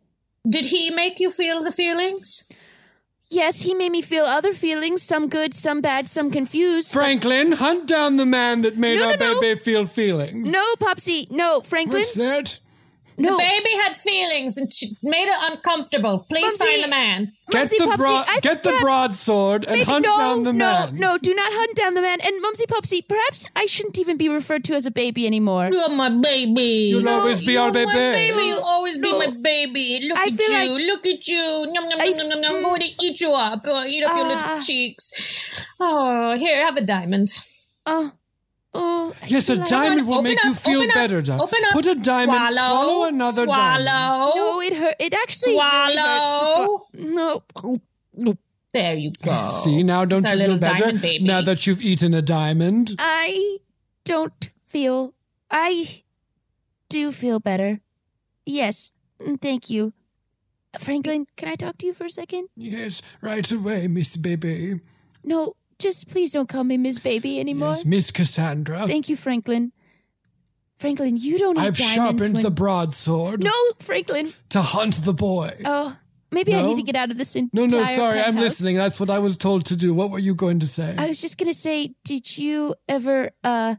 did 0.49 0.67
he 0.67 0.91
make 0.91 1.21
you 1.21 1.31
feel 1.31 1.63
the 1.63 1.73
feelings? 1.73 2.47
Yes, 3.31 3.63
he 3.63 3.73
made 3.75 3.91
me 3.91 4.03
feel 4.03 4.27
other 4.27 4.53
feelings, 4.53 5.03
some 5.03 5.29
good, 5.29 5.55
some 5.55 5.81
bad, 5.81 6.07
some 6.09 6.31
confused. 6.31 6.93
Franklin, 6.93 7.53
hunt 7.53 7.87
down 7.87 8.19
the 8.19 8.27
man 8.27 8.61
that 8.61 8.77
made 8.77 8.99
No, 9.01 9.09
our 9.13 9.17
no, 9.17 9.33
no. 9.33 9.41
baby 9.41 9.59
feel 9.59 9.87
feelings. 9.87 10.51
No, 10.51 10.63
Popsy. 10.79 11.27
No, 11.31 11.63
Franklin. 11.63 12.01
What's 12.03 12.13
that? 12.15 12.59
No. 13.17 13.33
The 13.33 13.39
baby 13.39 13.71
had 13.83 13.97
feelings 13.97 14.57
and 14.57 14.73
she 14.75 14.97
made 15.03 15.29
it 15.29 15.39
uncomfortable. 15.53 16.27
Please 16.29 16.59
Mumsy, 16.59 16.65
find 16.65 16.85
the 16.85 16.89
man. 16.89 17.33
Get 17.51 17.59
Mumsy 17.61 17.79
the 17.79 17.85
Popsy, 17.85 17.97
broad, 17.99 18.25
I- 18.29 18.41
get 18.41 18.63
the 18.63 18.77
broadsword 18.81 19.65
and 19.65 19.73
Maybe- 19.73 19.85
hunt 19.85 20.05
no, 20.05 20.17
down 20.19 20.43
the 20.43 20.53
man. 20.53 20.59
no, 20.59 20.91
man. 20.93 21.01
no, 21.01 21.19
do 21.19 21.35
not 21.35 21.53
hunt 21.53 21.77
down 21.77 21.95
the 21.95 22.03
man. 22.03 22.21
And 22.23 22.41
Mumsy 22.43 22.67
Popsy, 22.67 23.03
perhaps 23.03 23.47
I 23.55 23.67
shouldn't 23.67 23.99
even 23.99 24.17
be 24.17 24.29
referred 24.29 24.65
to 24.65 24.75
as 24.75 24.87
a 24.87 24.91
baby 24.91 25.27
anymore. 25.27 25.71
You're 25.73 25.91
my 25.91 26.09
baby. 26.09 26.89
You'll 26.91 27.09
always 27.09 27.41
be 27.41 27.57
our 27.57 27.67
You're 27.67 27.73
baby. 27.87 27.93
baby. 27.93 28.43
You'll 28.49 28.63
always 28.63 28.99
be 28.99 29.13
my 29.13 29.31
baby. 29.41 30.07
Look 30.09 30.19
I 30.19 30.25
at 30.25 30.39
you. 30.39 30.53
like- 30.73 30.87
Look 30.87 31.07
at 31.07 31.29
you. 31.29 31.67
Nom, 31.73 31.89
nom, 31.89 32.01
I- 32.01 32.09
nom, 32.11 32.17
nom, 32.17 32.29
nom, 32.29 32.41
nom. 32.41 32.57
I'm 32.57 32.63
going 32.63 32.81
to 32.81 32.89
eat 33.05 33.21
you 33.21 33.33
up. 33.33 33.67
Uh, 33.67 33.85
eat 33.87 34.05
up 34.05 34.17
your 34.17 34.27
Ah. 34.27 34.29
little 34.29 34.63
cheeks. 34.63 35.13
Oh, 35.79 36.33
here, 36.37 36.65
have 36.65 36.77
a 36.77 36.81
diamond. 36.83 37.29
Oh, 37.87 38.13
oh. 38.75 39.15
Yes, 39.27 39.49
a 39.49 39.57
diamond 39.65 40.07
will 40.07 40.15
Open 40.19 40.25
make 40.25 40.43
you 40.45 40.55
feel 40.55 40.79
open 40.81 40.91
up, 40.91 40.95
better, 40.95 41.23
darling. 41.23 41.43
open 41.43 41.59
up. 41.67 41.73
Put 41.73 41.87
a 41.87 41.95
diamond, 41.95 42.53
Swallow, 42.55 42.85
swallow 42.85 43.09
another 43.09 43.47
diamond. 43.47 43.85
Swallow. 43.85 44.33
No, 44.35 44.61
it 44.61 44.73
hurt. 44.75 44.97
It 44.99 45.15
actually 45.15 45.55
really 45.55 45.95
Swallow. 45.95 46.85
hurts 46.89 46.91
to 46.93 47.03
swallow. 47.03 47.81
No. 48.17 48.37
There 48.73 48.95
you 48.97 49.13
go. 49.23 49.41
See, 49.63 49.83
now 49.85 50.05
don't 50.05 50.25
It's 50.25 50.33
you 50.33 50.39
feel 50.39 50.49
little 50.49 50.59
better? 50.59 50.93
baby. 50.99 51.25
Now 51.25 51.41
that 51.43 51.67
you've 51.67 51.81
eaten 51.81 52.13
a 52.13 52.23
diamond. 52.23 52.97
I 52.99 53.59
don't 54.05 54.51
feel. 54.67 55.15
I 55.51 56.03
do 56.89 57.13
feel 57.13 57.39
better. 57.39 57.81
Yes, 58.45 58.93
mm, 59.21 59.41
thank 59.41 59.71
you. 59.71 59.93
Franklin, 60.81 61.27
can 61.37 61.49
I 61.49 61.55
talk 61.55 61.79
to 61.79 61.87
you 61.87 61.95
for 61.95 62.05
a 62.07 62.11
second? 62.11 62.49
Yes, 62.57 63.01
right 63.21 63.49
away, 63.53 63.87
Miss 63.87 64.17
Baby. 64.17 64.81
No, 65.23 65.55
just 65.79 66.09
please 66.09 66.33
don't 66.33 66.49
call 66.49 66.65
me 66.65 66.77
Miss 66.77 66.99
Baby 66.99 67.39
anymore. 67.41 67.75
Yes, 67.75 67.85
Miss 67.85 68.11
Cassandra. 68.11 68.87
Thank 68.87 69.09
you, 69.09 69.17
Franklin. 69.17 69.73
Franklin, 70.77 71.17
you 71.17 71.39
don't 71.39 71.57
need 71.57 71.67
I've 71.67 71.77
sharpened 71.79 72.35
when- 72.35 72.43
the 72.43 72.51
broadsword 72.51 73.43
No, 73.43 73.53
Franklin. 73.79 74.33
to 74.51 74.61
hunt 74.63 75.05
the 75.05 75.15
boy. 75.15 75.57
Oh, 75.65 75.97
maybe 76.33 76.55
I 76.55 76.63
need 76.63 76.77
to 76.77 76.83
get 76.83 76.97
out 76.97 77.11
of 77.13 77.17
this 77.17 77.37
entire 77.37 77.51
no, 77.53 77.67
no, 77.67 77.85
sorry, 77.85 78.19
I'm 78.19 78.25
penthouse. 78.27 78.43
listening. 78.43 78.77
That's 78.77 78.99
what 78.99 79.09
I 79.09 79.21
was 79.21 79.37
told 79.37 79.67
to 79.67 79.77
do. 79.77 79.95
What 79.95 80.11
were 80.11 80.19
you 80.19 80.35
going 80.35 80.59
to 80.61 80.67
say? 80.67 80.95
I 80.99 81.07
was 81.07 81.21
just 81.21 81.39
gonna 81.39 81.55
say, 81.55 81.95
did 82.05 82.37
you 82.37 82.75
ever 82.89 83.31
uh 83.45 83.77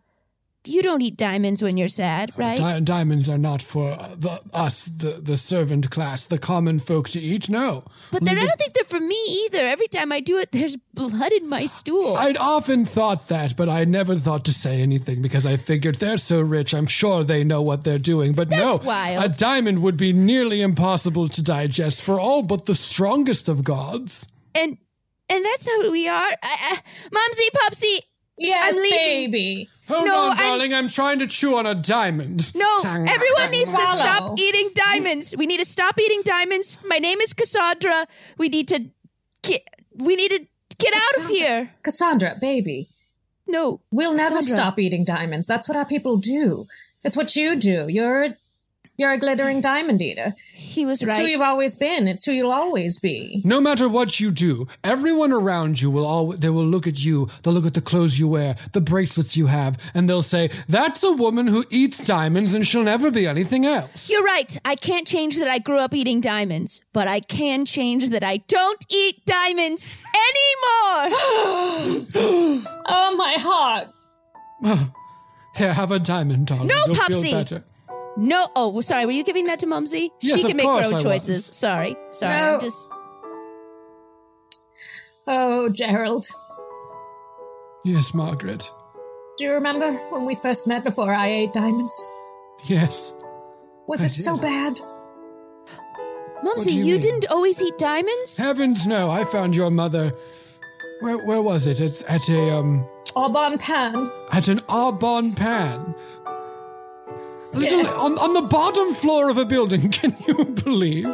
you 0.67 0.81
don't 0.81 1.01
eat 1.01 1.17
diamonds 1.17 1.61
when 1.61 1.77
you're 1.77 1.87
sad, 1.87 2.31
right? 2.37 2.57
Di- 2.57 2.79
diamonds 2.81 3.29
are 3.29 3.37
not 3.37 3.61
for 3.61 3.91
uh, 3.91 4.15
the, 4.17 4.41
us, 4.53 4.85
the, 4.85 5.11
the 5.21 5.37
servant 5.37 5.89
class, 5.89 6.25
the 6.25 6.37
common 6.37 6.79
folk 6.79 7.09
to 7.09 7.19
eat. 7.19 7.49
No. 7.49 7.83
but 8.11 8.23
they're, 8.23 8.37
I 8.37 8.45
don't 8.45 8.57
think 8.57 8.73
they're 8.73 8.83
for 8.83 8.99
me 8.99 9.45
either. 9.45 9.65
Every 9.67 9.87
time 9.87 10.11
I 10.11 10.19
do 10.19 10.37
it, 10.37 10.51
there's 10.51 10.77
blood 10.93 11.31
in 11.31 11.47
my 11.49 11.65
stool. 11.65 12.15
I'd 12.17 12.37
often 12.37 12.85
thought 12.85 13.27
that, 13.27 13.55
but 13.55 13.69
I 13.69 13.85
never 13.85 14.15
thought 14.15 14.45
to 14.45 14.53
say 14.53 14.81
anything 14.81 15.21
because 15.21 15.45
I 15.45 15.57
figured 15.57 15.95
they're 15.95 16.17
so 16.17 16.41
rich, 16.41 16.73
I'm 16.73 16.87
sure 16.87 17.23
they 17.23 17.43
know 17.43 17.61
what 17.61 17.83
they're 17.83 17.99
doing. 17.99 18.33
But 18.33 18.49
no, 18.49 18.77
wild. 18.77 19.23
a 19.23 19.29
diamond 19.29 19.81
would 19.81 19.97
be 19.97 20.13
nearly 20.13 20.61
impossible 20.61 21.29
to 21.29 21.41
digest 21.41 22.01
for 22.01 22.19
all 22.19 22.41
but 22.41 22.65
the 22.65 22.75
strongest 22.75 23.49
of 23.49 23.63
gods. 23.63 24.27
and 24.53 24.77
and 25.27 25.43
that's 25.43 25.67
how 25.67 25.89
we 25.89 26.07
are. 26.07 26.13
I, 26.13 26.35
I, 26.43 26.79
Momsy, 27.11 27.49
Popsy. 27.53 27.99
Yes, 28.37 28.75
I'm 28.75 28.81
leaving. 28.81 28.97
baby. 29.31 29.69
Hold 29.87 30.05
No, 30.07 30.15
on, 30.15 30.29
I'm- 30.31 30.37
darling, 30.37 30.73
I'm 30.73 30.87
trying 30.87 31.19
to 31.19 31.27
chew 31.27 31.55
on 31.55 31.65
a 31.65 31.75
diamond. 31.75 32.53
No, 32.55 32.81
everyone 32.83 33.51
needs 33.51 33.69
to 33.71 33.85
stop 33.85 34.39
eating 34.39 34.71
diamonds. 34.73 35.35
We 35.37 35.45
need 35.45 35.57
to 35.59 35.65
stop 35.65 35.99
eating 35.99 36.21
diamonds. 36.23 36.77
My 36.85 36.97
name 36.97 37.19
is 37.21 37.33
Cassandra. 37.33 38.07
We 38.37 38.49
need 38.49 38.67
to 38.69 38.85
get. 39.43 39.63
We 39.97 40.15
need 40.15 40.29
to 40.31 40.45
get 40.79 40.93
out 40.95 41.23
of 41.23 41.29
here. 41.29 41.71
Cassandra, 41.83 42.35
baby. 42.41 42.89
No, 43.47 43.79
We'll 43.91 44.13
never 44.13 44.37
Cassandra. 44.37 44.55
stop 44.63 44.79
eating 44.79 45.03
diamonds. 45.05 45.45
That's 45.45 45.69
what 45.69 45.77
our 45.77 45.85
people 45.85 46.17
do. 46.17 46.65
It's 47.03 47.15
what 47.15 47.35
you 47.35 47.55
do. 47.55 47.85
You're 47.87 48.29
you're 48.97 49.11
a 49.11 49.17
glittering 49.17 49.61
diamond 49.61 50.01
eater. 50.01 50.35
he 50.53 50.85
was 50.85 51.03
right. 51.03 51.11
It's 51.11 51.19
who 51.19 51.25
you've 51.25 51.41
always 51.41 51.75
been. 51.75 52.07
It's 52.07 52.25
who 52.25 52.31
you'll 52.33 52.51
always 52.51 52.99
be. 52.99 53.41
No 53.43 53.59
matter 53.59 53.89
what 53.89 54.19
you 54.19 54.31
do, 54.31 54.67
everyone 54.83 55.31
around 55.31 55.81
you 55.81 55.91
will 55.91 56.05
all 56.05 56.31
they 56.31 56.49
will 56.49 56.65
look 56.65 56.87
at 56.87 57.03
you. 57.03 57.27
They'll 57.43 57.53
look 57.53 57.65
at 57.65 57.73
the 57.73 57.81
clothes 57.81 58.17
you 58.19 58.27
wear, 58.27 58.55
the 58.73 58.81
bracelets 58.81 59.35
you 59.35 59.47
have, 59.47 59.77
and 59.93 60.09
they'll 60.09 60.21
say, 60.21 60.49
"That's 60.67 61.03
a 61.03 61.11
woman 61.11 61.47
who 61.47 61.65
eats 61.69 62.05
diamonds, 62.05 62.53
and 62.53 62.65
she'll 62.65 62.83
never 62.83 63.11
be 63.11 63.27
anything 63.27 63.65
else." 63.65 64.09
You're 64.09 64.23
right. 64.23 64.57
I 64.65 64.75
can't 64.75 65.07
change 65.07 65.37
that 65.39 65.47
I 65.47 65.59
grew 65.59 65.79
up 65.79 65.93
eating 65.93 66.21
diamonds, 66.21 66.81
but 66.93 67.07
I 67.07 67.19
can 67.19 67.65
change 67.65 68.09
that 68.09 68.23
I 68.23 68.37
don't 68.47 68.85
eat 68.89 69.25
diamonds 69.25 69.89
anymore. 70.29 71.17
Oh, 72.87 73.15
my 73.15 73.35
heart. 73.37 73.87
Here, 75.55 75.73
have 75.73 75.91
a 75.91 75.99
diamond, 75.99 76.47
darling. 76.47 76.67
No, 76.67 76.75
You'll 76.87 76.95
Popsy. 76.95 77.61
Feel 78.15 78.23
better. 78.23 78.27
no, 78.27 78.47
oh, 78.55 78.81
sorry. 78.81 79.05
Were 79.05 79.11
you 79.11 79.23
giving 79.23 79.45
that 79.47 79.59
to 79.59 79.67
Mumsy? 79.67 80.11
Yes, 80.21 80.35
she 80.37 80.41
of 80.43 80.47
can 80.49 80.57
make 80.57 80.65
her 80.67 80.85
own 80.85 80.93
I 80.95 81.01
choices. 81.03 81.47
was. 81.47 81.55
Sorry, 81.55 81.95
sorry. 82.11 82.31
No. 82.31 82.53
I'm 82.55 82.59
just 82.61 82.89
Oh, 85.27 85.69
Gerald. 85.69 86.25
Yes, 87.83 88.13
Margaret. 88.13 88.69
Do 89.37 89.43
you 89.45 89.51
remember 89.53 89.93
when 90.09 90.25
we 90.25 90.35
first 90.35 90.67
met 90.67 90.83
before 90.83 91.13
I 91.13 91.27
ate 91.29 91.53
diamonds? 91.53 92.11
Yes. 92.65 93.13
Was 93.87 94.03
I 94.03 94.05
it 94.07 94.13
so 94.13 94.37
bad? 94.37 94.79
Mumsy. 96.43 96.73
you 96.73 96.83
You, 96.85 96.99
didn't 96.99 97.25
always 97.29 97.61
eat 97.61 97.77
diamonds. 97.77 98.37
Heavens, 98.37 98.85
no! 98.85 99.09
I 99.09 99.23
found 99.25 99.55
your 99.55 99.71
mother. 99.71 100.13
Where 101.01 101.17
where 101.25 101.41
was 101.41 101.65
it? 101.67 101.79
At, 101.81 102.01
at 102.03 102.27
a 102.29 102.55
um 102.55 102.85
Au 103.15 103.29
Bon 103.29 103.57
Pain. 103.57 104.11
at 104.31 104.47
an 104.47 104.61
Au 104.69 104.91
Bon 104.91 105.33
Pain. 105.33 105.93
Little 107.55 107.79
Yes. 107.79 107.99
on, 107.99 108.17
on 108.19 108.33
the 108.33 108.41
bottom 108.41 108.93
floor 108.93 109.29
of 109.29 109.37
a 109.37 109.45
building. 109.45 109.89
Can 109.97 110.15
you 110.27 110.45
believe? 110.45 111.05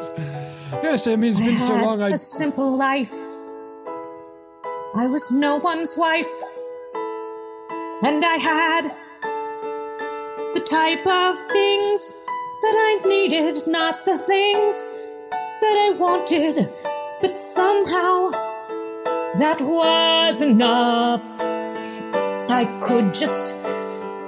Yes, 0.83 1.05
I 1.07 1.15
mean 1.15 1.31
it's 1.31 1.41
I 1.41 1.45
been 1.45 1.57
so 1.57 1.73
long 1.73 1.77
I 1.77 1.81
had 1.81 1.89
long. 1.99 2.11
I 2.11 2.15
a 2.15 2.17
simple 2.17 2.77
life. 2.77 3.13
I 4.95 5.07
was 5.07 5.31
no 5.31 5.57
one's 5.57 5.95
wife. 5.97 6.31
And 8.03 8.23
I 8.25 8.37
had 8.37 8.83
the 10.55 10.59
type 10.61 11.05
of 11.05 11.37
things 11.51 12.17
that 12.63 12.75
I 12.75 13.01
needed, 13.07 13.55
not 13.67 14.05
the 14.05 14.17
things 14.17 14.93
that 15.61 15.75
I 15.87 15.95
wanted. 15.97 16.71
But 17.21 17.39
somehow 17.39 18.31
that 19.39 19.61
was 19.61 20.41
enough. 20.41 21.21
I 22.49 22.65
could 22.81 23.13
just 23.13 23.55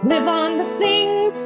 live 0.04 0.28
on 0.28 0.56
the 0.56 0.66
things 0.78 1.42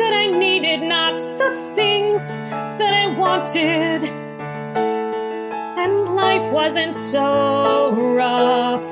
that 0.00 0.14
I 0.14 0.26
needed, 0.38 0.80
not 0.82 1.18
the 1.18 1.50
things 1.76 2.36
that 2.80 2.94
I 3.02 3.06
wanted 3.08 4.30
and 5.80 6.08
life 6.08 6.52
wasn't 6.52 6.94
so 6.94 7.92
rough. 8.14 8.88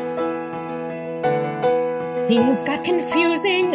Things 2.29 2.65
got 2.65 2.83
confusing. 2.85 3.75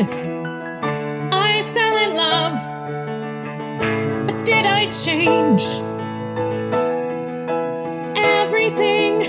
I 1.31 1.63
fell 1.75 1.95
in 2.05 2.11
love. 2.15 2.57
But 4.27 4.45
did 4.45 4.65
I 4.65 4.89
change? 4.89 5.63
Everything. 8.15 9.21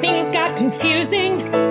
Things 0.00 0.30
got 0.30 0.56
confusing. 0.56 1.65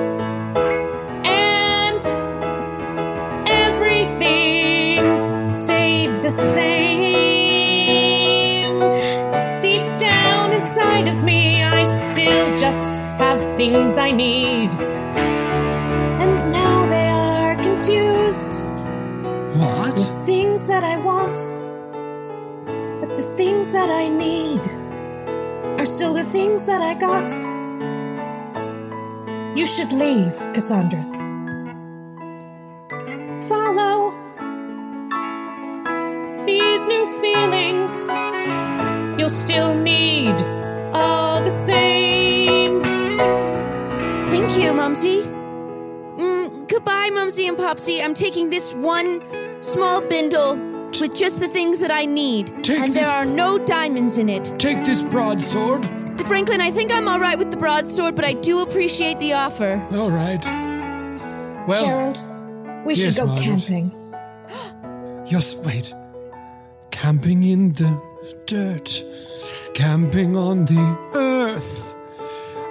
Have 13.17 13.41
things 13.55 13.97
I 13.97 14.11
need. 14.11 14.75
And 14.75 16.51
now 16.51 16.85
they 16.85 17.07
are 17.07 17.55
confused. 17.55 18.65
what? 19.55 19.95
The 19.95 20.21
things 20.25 20.67
that 20.67 20.83
I 20.83 20.97
want, 20.97 21.35
but 22.99 23.15
the 23.15 23.23
things 23.37 23.71
that 23.71 23.89
I 23.89 24.09
need 24.09 24.67
are 25.79 25.85
still 25.85 26.13
the 26.13 26.25
things 26.25 26.65
that 26.65 26.81
I 26.81 26.93
got. 26.93 27.29
You 29.57 29.65
should 29.65 29.93
leave, 29.93 30.35
Cassandra. 30.53 31.03
Follow 33.47 34.11
these 36.45 36.85
new 36.87 37.05
feelings. 37.21 38.07
You'll 39.17 39.29
still 39.29 39.73
need 39.73 40.14
Mumsy. 44.95 45.23
Mm, 45.23 46.69
goodbye, 46.69 47.09
Mumsy 47.09 47.47
and 47.49 47.57
Popsy. 47.57 48.01
I'm 48.01 48.13
taking 48.13 48.49
this 48.49 48.73
one 48.75 49.21
small 49.61 49.99
bindle 49.99 50.55
with 51.01 51.13
just 51.13 51.41
the 51.41 51.49
things 51.49 51.81
that 51.81 51.91
I 51.91 52.05
need, 52.05 52.63
Take 52.63 52.79
and 52.79 52.93
there 52.93 53.09
are 53.09 53.25
no 53.25 53.57
diamonds 53.57 54.17
in 54.17 54.29
it. 54.29 54.53
Take 54.57 54.85
this 54.85 55.01
broadsword. 55.01 55.85
Franklin, 56.25 56.61
I 56.61 56.71
think 56.71 56.93
I'm 56.93 57.09
all 57.09 57.19
right 57.19 57.37
with 57.37 57.51
the 57.51 57.57
broadsword, 57.57 58.15
but 58.15 58.23
I 58.23 58.31
do 58.31 58.61
appreciate 58.61 59.19
the 59.19 59.33
offer. 59.33 59.85
All 59.91 60.09
right. 60.11 60.45
Well, 61.67 61.85
Gerald, 61.85 62.85
we 62.85 62.95
should 62.95 63.17
go 63.17 63.25
Margaret. 63.25 63.43
camping. 63.43 63.91
you're 65.27 65.39
s- 65.39 65.55
wait. 65.55 65.93
Camping 66.91 67.43
in 67.43 67.73
the 67.73 68.01
dirt. 68.45 69.03
Camping 69.73 70.37
on 70.37 70.63
the 70.63 70.97
earth. 71.15 71.84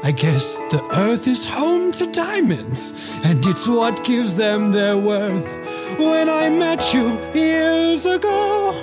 I 0.04 0.10
guess 0.10 0.58
the 0.70 0.86
earth 0.92 1.26
is 1.26 1.46
home 1.46 1.90
to 1.92 2.06
diamonds, 2.12 2.92
and 3.24 3.42
it's 3.46 3.66
what 3.66 4.04
gives 4.04 4.34
them 4.34 4.70
their 4.70 4.98
worth. 4.98 5.48
When 5.98 6.28
I 6.28 6.50
met 6.50 6.92
you 6.92 7.18
years 7.32 8.04
ago 8.04 8.74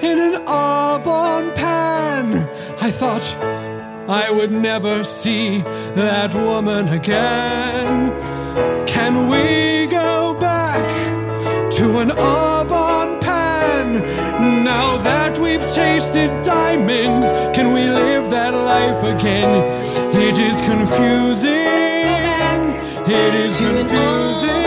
in 0.00 0.20
an 0.20 0.34
Arbonne 0.46 1.52
pan, 1.56 2.48
I 2.80 2.92
thought 2.92 3.26
I 4.08 4.30
would 4.30 4.52
never 4.52 5.02
see 5.02 5.62
that 5.96 6.32
woman 6.32 6.86
again. 6.86 8.12
Can 8.86 9.26
we 9.28 9.88
go 9.88 10.36
back 10.38 10.86
to 11.72 11.98
an 11.98 12.12
Au 12.12 12.64
Bon 12.68 13.18
Pain? 13.18 13.94
Now 14.62 14.96
that 14.98 15.40
we've 15.40 15.68
tasted 15.72 16.30
diamonds, 16.44 17.26
can 17.52 17.72
we 17.72 17.82
live 17.88 18.30
that 18.30 18.54
life 18.54 19.02
again? 19.02 19.87
It 20.20 20.38
is 20.38 20.60
confusing. 20.60 21.50
It 23.10 23.34
is 23.34 23.56
confusing. 23.56 24.58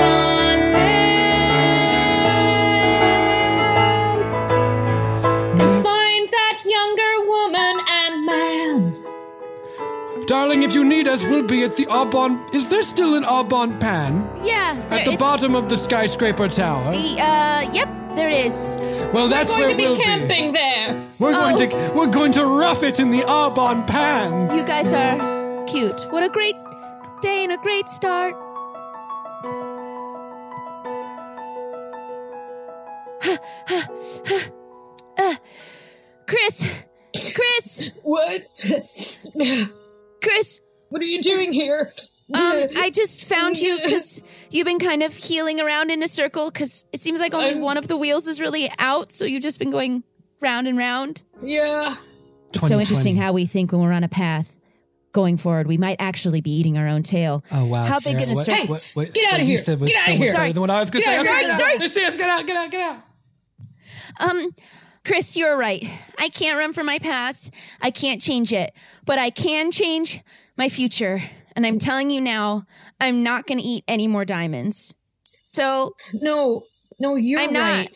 And 5.61 5.83
find 5.83 6.27
that 6.29 6.57
younger 6.65 7.13
woman 7.27 7.75
and 8.01 8.25
man. 8.25 10.25
Darling, 10.25 10.63
if 10.63 10.73
you 10.73 10.83
need 10.85 11.07
us 11.07 11.23
we'll 11.25 11.43
be 11.43 11.63
at 11.63 11.75
the 11.75 11.85
Au 11.89 12.05
Bon. 12.05 12.39
Is 12.53 12.69
there 12.69 12.83
still 12.83 13.15
an 13.15 13.25
Au 13.25 13.43
Bon 13.43 13.77
Pain 13.79 14.27
Yeah. 14.43 14.77
at 14.89 15.05
the 15.05 15.11
is- 15.13 15.19
bottom 15.19 15.55
of 15.55 15.67
the 15.69 15.77
skyscraper 15.77 16.47
tower? 16.47 16.93
Uh, 16.93 17.61
yep, 17.73 17.89
there 18.15 18.29
is. 18.29 18.77
Well, 19.13 19.27
that's 19.27 19.51
We're 19.51 19.57
going 19.57 19.61
where 19.61 19.69
to 19.69 19.75
be 19.77 19.87
we'll 19.87 19.95
camping 19.97 20.53
there. 20.53 20.95
We're 21.19 21.35
Oh. 21.35 21.41
going 21.41 21.57
to 21.69 21.91
we're 21.93 22.07
going 22.19 22.31
to 22.33 22.45
rough 22.45 22.83
it 22.83 22.99
in 22.99 23.11
the 23.11 23.23
Au 23.27 23.49
Bon 23.49 23.83
Pain. 23.85 24.49
You 24.57 24.63
guys 24.63 24.93
are 24.93 25.17
cute. 25.71 26.01
What 26.11 26.23
a 26.23 26.29
great 26.29 26.55
day 27.21 27.43
and 27.43 27.51
a 27.53 27.57
great 27.57 27.87
start. 27.87 28.35
Chris, 36.27 36.65
Chris, 37.35 37.91
What? 38.03 38.45
Chris. 40.23 40.61
What 40.89 41.01
are 41.01 41.05
you 41.05 41.21
doing 41.21 41.51
here? 41.53 41.91
Um, 42.33 42.67
I 42.77 42.89
just 42.93 43.25
found 43.25 43.57
you 43.57 43.77
because 43.83 44.21
you've 44.49 44.65
been 44.65 44.79
kind 44.79 45.03
of 45.03 45.13
healing 45.13 45.59
around 45.59 45.91
in 45.91 46.01
a 46.03 46.07
circle 46.07 46.49
because 46.49 46.85
it 46.93 47.01
seems 47.01 47.19
like 47.19 47.33
only 47.33 47.49
I'm- 47.51 47.61
one 47.61 47.77
of 47.77 47.87
the 47.87 47.97
wheels 47.97 48.27
is 48.27 48.39
really 48.39 48.71
out, 48.79 49.11
so 49.11 49.25
you've 49.25 49.43
just 49.43 49.59
been 49.59 49.71
going 49.71 50.03
round 50.39 50.67
and 50.67 50.77
round. 50.77 51.23
Yeah. 51.43 51.95
It's 52.53 52.67
so 52.67 52.79
interesting 52.79 53.15
how 53.15 53.31
we 53.33 53.45
think 53.45 53.71
when 53.71 53.81
we're 53.81 53.93
on 53.93 54.03
a 54.03 54.09
path 54.09 54.57
going 55.13 55.37
forward, 55.37 55.67
we 55.67 55.77
might 55.77 55.97
actually 55.99 56.41
be 56.41 56.51
eating 56.51 56.77
our 56.77 56.87
own 56.87 57.03
tail. 57.03 57.43
Oh 57.51 57.65
wow! 57.65 57.85
How 57.85 57.95
big 57.99 58.19
Sarah, 58.19 58.23
in 58.23 58.29
a 58.29 58.33
what- 58.35 58.45
circle? 58.45 58.67
what- 58.67 58.91
what- 58.95 59.13
get 59.13 59.25
outta 59.33 59.33
what 59.33 59.41
you 59.41 59.55
here. 59.55 59.63
said 59.63 59.79
was 59.79 59.89
Get 59.89 60.03
outta 60.03 60.11
so 60.17 60.23
here. 60.23 60.33
better 60.33 60.53
than 60.53 60.61
what 60.61 60.69
I 60.69 60.79
was 60.79 60.89
going 60.91 61.03
to 61.03 61.09
say. 61.09 61.17
out. 61.17 61.25
Sorry, 61.25 61.41
get 61.43 61.57
sorry. 61.57 61.77
Let's 61.79 62.17
get 62.17 62.29
out! 62.29 62.47
Get 62.47 62.57
out! 62.57 62.71
Get 62.71 62.81
out! 62.95 62.97
Um, 64.19 64.55
Chris, 65.03 65.35
you're 65.35 65.57
right. 65.57 65.87
I 66.19 66.29
can't 66.29 66.57
run 66.57 66.73
from 66.73 66.85
my 66.85 66.99
past. 66.99 67.53
I 67.81 67.91
can't 67.91 68.21
change 68.21 68.53
it, 68.53 68.73
but 69.05 69.17
I 69.17 69.29
can 69.31 69.71
change 69.71 70.21
my 70.57 70.69
future. 70.69 71.21
And 71.55 71.65
I'm 71.65 71.79
telling 71.79 72.11
you 72.11 72.21
now, 72.21 72.65
I'm 72.99 73.23
not 73.23 73.47
going 73.47 73.57
to 73.57 73.63
eat 73.63 73.83
any 73.87 74.07
more 74.07 74.25
diamonds. 74.25 74.93
So 75.45 75.95
No, 76.13 76.63
no, 76.99 77.15
you're 77.15 77.39
I'm 77.41 77.51
not. 77.51 77.87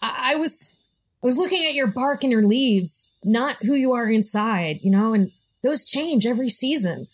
I, 0.00 0.32
I 0.32 0.36
was, 0.36 0.76
I 1.22 1.26
was 1.26 1.36
looking 1.36 1.66
at 1.66 1.74
your 1.74 1.88
bark 1.88 2.22
and 2.22 2.30
your 2.32 2.46
leaves, 2.46 3.10
not 3.24 3.56
who 3.62 3.74
you 3.74 3.92
are 3.92 4.08
inside. 4.08 4.78
You 4.82 4.90
know, 4.92 5.14
and 5.14 5.30
those 5.62 5.84
change 5.84 6.26
every 6.26 6.48
season. 6.48 7.06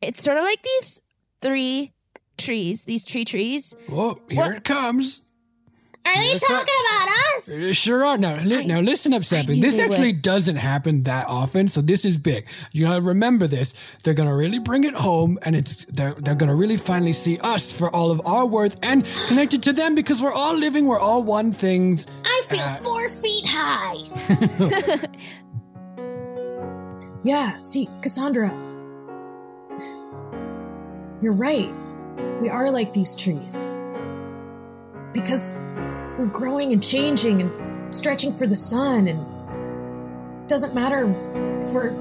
it's 0.00 0.22
sort 0.22 0.36
of 0.38 0.44
like 0.44 0.62
these 0.62 1.00
three 1.40 1.92
trees, 2.36 2.84
these 2.84 3.04
tree 3.04 3.24
trees. 3.24 3.74
Oh, 3.90 4.18
here 4.28 4.52
it 4.52 4.64
comes. 4.64 5.20
Are 6.06 6.14
they 6.18 6.32
Yes, 6.32 6.42
talking 6.46 6.74
about 6.86 7.08
us? 7.08 7.50
Uh, 7.54 7.72
Sure 7.72 8.04
are. 8.04 8.18
Now, 8.18 8.36
li- 8.44 8.66
now 8.66 8.80
listen 8.80 9.14
up, 9.14 9.24
Sappy. 9.24 9.58
This 9.58 9.78
actually 9.78 10.12
would. 10.12 10.20
doesn't 10.20 10.56
happen 10.56 11.02
that 11.04 11.26
often, 11.28 11.68
so 11.68 11.80
this 11.80 12.04
is 12.04 12.18
big. 12.18 12.46
You 12.72 12.84
gotta 12.84 13.00
remember 13.00 13.46
this. 13.46 13.72
They're 14.02 14.12
gonna 14.12 14.36
really 14.36 14.58
bring 14.58 14.84
it 14.84 14.92
home, 14.92 15.38
and 15.46 15.56
it's 15.56 15.86
they're 15.86 16.12
they're 16.18 16.34
gonna 16.34 16.54
really 16.54 16.76
finally 16.76 17.14
see 17.14 17.38
us 17.38 17.72
for 17.72 17.88
all 17.94 18.10
of 18.10 18.20
our 18.26 18.44
worth 18.44 18.76
and 18.82 19.06
connected 19.28 19.62
to 19.62 19.72
them 19.72 19.94
because 19.94 20.20
we're 20.20 20.32
all 20.32 20.52
living, 20.54 20.84
we're 20.86 21.00
all 21.00 21.22
one 21.22 21.52
things. 21.52 22.06
I 22.22 22.42
feel 22.48 22.60
Uh, 22.60 22.76
four 22.76 23.08
feet 23.08 23.46
high. 23.46 25.08
Yeah. 27.24 27.58
See, 27.58 27.88
Cassandra, 28.02 28.50
you're 31.22 31.32
right. 31.32 31.72
We 32.40 32.50
are 32.50 32.70
like 32.70 32.92
these 32.92 33.16
trees 33.16 33.70
because 35.14 35.56
we're 36.18 36.30
growing 36.30 36.72
and 36.72 36.84
changing 36.84 37.40
and 37.40 37.92
stretching 37.92 38.36
for 38.36 38.46
the 38.46 38.56
sun, 38.56 39.08
and 39.08 40.48
doesn't 40.48 40.74
matter 40.74 41.08
if 41.62 41.72
we're 41.72 41.92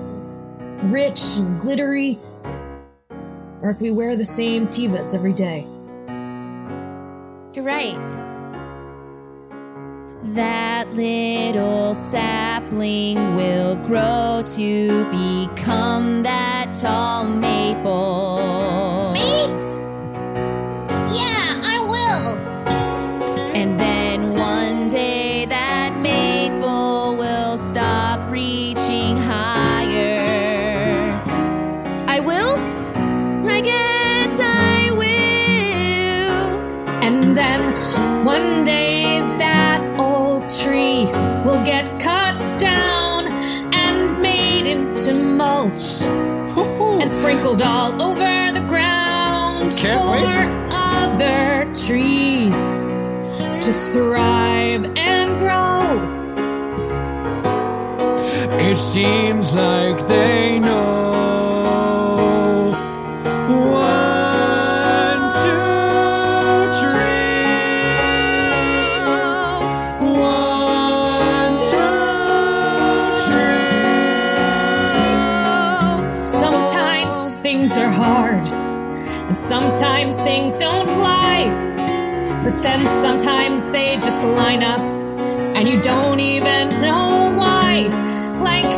rich 0.87 1.37
and 1.37 1.59
glittery 1.59 2.19
or 3.61 3.69
if 3.69 3.79
we 3.79 3.91
wear 3.91 4.17
the 4.17 4.25
same 4.25 4.67
Tevas 4.67 5.15
every 5.15 5.33
day. 5.33 5.65
You're 7.53 7.63
right. 7.63 8.12
That 10.23 10.87
little 10.93 11.93
sapling 11.93 13.35
will 13.35 13.75
grow 13.75 14.41
to 14.55 15.03
become 15.11 16.23
that 16.23 16.73
tall 16.73 17.25
maple. 17.25 19.11
Me? 19.13 19.62
Sprinkled 47.43 47.61
all 47.61 48.01
over 48.01 48.53
the 48.53 48.65
ground 48.67 49.73
Can't 49.73 50.01
for 50.01 50.11
wait. 50.11 50.23
other 50.71 51.65
trees 51.75 52.83
to 53.65 53.73
thrive 53.91 54.85
and 54.95 55.37
grow. 55.39 55.81
It 58.59 58.77
seems 58.77 59.51
like 59.51 60.07
they 60.07 60.57
know. 60.59 61.32
And 79.33 79.39
sometimes 79.39 80.15
things 80.17 80.59
don't 80.59 80.85
fly. 80.85 81.45
But 82.43 82.61
then 82.61 82.85
sometimes 83.01 83.67
they 83.71 83.95
just 83.95 84.23
line 84.23 84.61
up, 84.61 84.79
and 85.55 85.67
you 85.67 85.81
don't 85.81 86.19
even 86.19 86.69
know 86.79 87.33
why. 87.35 87.87
Like, 88.43 88.71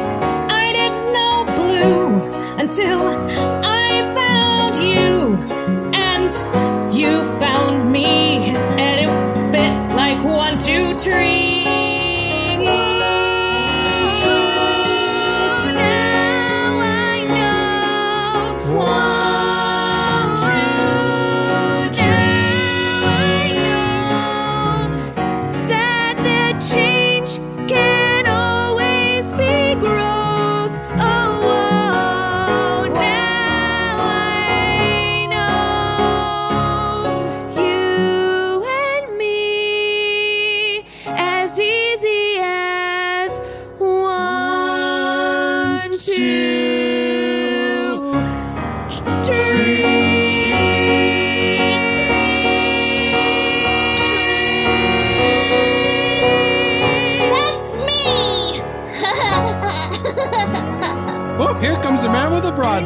I 0.50 0.72
didn't 0.72 1.12
know 1.12 1.44
blue 1.58 2.32
until 2.58 3.02
I 3.66 4.02
found 4.16 4.76
you, 4.78 5.36
and 5.94 6.32
you 6.96 7.26
found 7.38 7.92
me, 7.92 8.56
and 8.80 8.96
it 9.04 9.52
fit 9.52 9.74
like 9.94 10.24
one, 10.24 10.58
two, 10.58 10.98
three. 10.98 11.35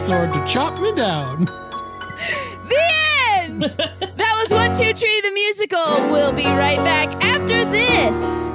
With 0.09 0.17
a 0.17 0.31
broadsword 0.31 0.33
to 0.33 0.51
chop 0.51 0.79
me 0.81 0.91
down. 0.93 1.45
The 2.67 2.79
end! 3.37 3.61
that 3.63 4.39
was 4.41 4.51
One, 4.51 4.75
Two, 4.75 4.93
Tree, 4.93 5.21
the 5.21 5.31
musical. 5.31 6.09
We'll 6.09 6.33
be 6.33 6.45
right 6.45 6.77
back 6.79 7.07
after 7.23 7.65
this. 7.65 8.49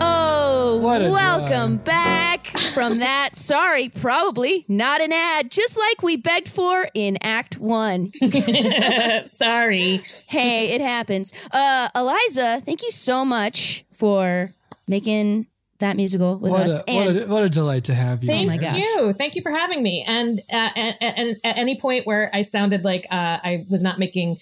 Oh, 0.00 0.78
What 0.82 1.02
a 1.02 1.10
welcome 1.10 1.78
back 1.78 2.46
from 2.46 2.98
that. 2.98 3.30
Sorry, 3.34 3.88
probably 3.88 4.64
not 4.68 5.00
an 5.00 5.12
ad, 5.12 5.50
just 5.50 5.76
like 5.78 6.02
we 6.02 6.16
begged 6.16 6.48
for 6.48 6.88
in 6.94 7.18
Act 7.22 7.58
One. 7.58 8.12
Sorry. 9.28 10.02
hey, 10.28 10.70
it 10.70 10.80
happens. 10.80 11.32
Uh, 11.50 11.88
Eliza, 11.96 12.62
thank 12.64 12.82
you 12.82 12.90
so 12.90 13.24
much 13.24 13.84
for 13.92 14.52
making 14.86 15.46
that 15.78 15.96
musical 15.96 16.38
with 16.38 16.50
What 16.52 16.66
us. 16.66 16.80
a, 16.88 16.94
what, 16.94 17.16
a, 17.16 17.26
what 17.26 17.44
a 17.44 17.48
delight 17.48 17.84
to 17.84 17.94
have 17.94 18.22
you. 18.22 18.28
Thank 18.28 18.60
here. 18.60 18.72
you. 18.76 19.12
Thank 19.12 19.36
you 19.36 19.42
for 19.42 19.52
having 19.52 19.82
me. 19.82 20.04
And 20.06 20.40
uh, 20.52 20.70
at, 20.76 21.02
at, 21.02 21.18
at 21.18 21.58
any 21.58 21.78
point 21.80 22.06
where 22.06 22.30
I 22.34 22.42
sounded 22.42 22.84
like 22.84 23.06
uh, 23.10 23.14
I 23.42 23.66
was 23.68 23.82
not 23.82 23.98
making 23.98 24.38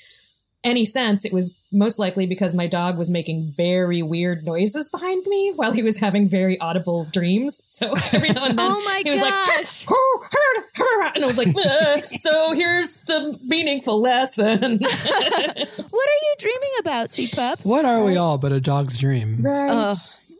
any 0.65 0.85
sense, 0.85 1.25
it 1.25 1.33
was 1.33 1.55
most 1.71 1.99
likely 1.99 2.27
because 2.27 2.55
my 2.57 2.67
dog 2.67 2.99
was 2.99 3.11
making 3.11 3.53
very 3.57 4.03
weird 4.03 4.45
noises 4.47 4.89
behind 4.89 5.25
me 5.27 5.53
while 5.55 5.73
he 5.73 5.83
was 5.83 5.99
having 5.99 6.29
very 6.29 6.59
audible 6.59 7.05
dreams. 7.13 7.63
So 7.67 7.93
every 8.13 8.31
now 8.31 8.45
and 8.47 8.59
then 8.59 8.73
Oh 8.73 8.83
my 8.85 9.03
he 9.05 9.11
was 9.11 9.21
gosh. 9.21 9.87
like, 9.87 11.15
and 11.15 11.25
I 11.25 11.27
was 11.27 11.39
like, 11.39 11.55
"Uh, 11.57 12.01
so 12.03 12.53
here's 12.55 13.03
the 13.03 13.39
meaningful 13.45 14.01
lesson. 14.01 14.51
what 14.81 14.83
are 14.83 16.21
you 16.23 16.35
dreaming 16.39 16.71
about, 16.81 17.11
sweet 17.11 17.33
pup? 17.33 17.61
What 17.65 17.85
are 17.85 18.03
we 18.05 18.17
all 18.17 18.39
but 18.39 18.53
a 18.53 18.61
dog's 18.61 18.97
dream? 18.99 19.43
right. 19.43 19.71
Oh, 19.71 19.95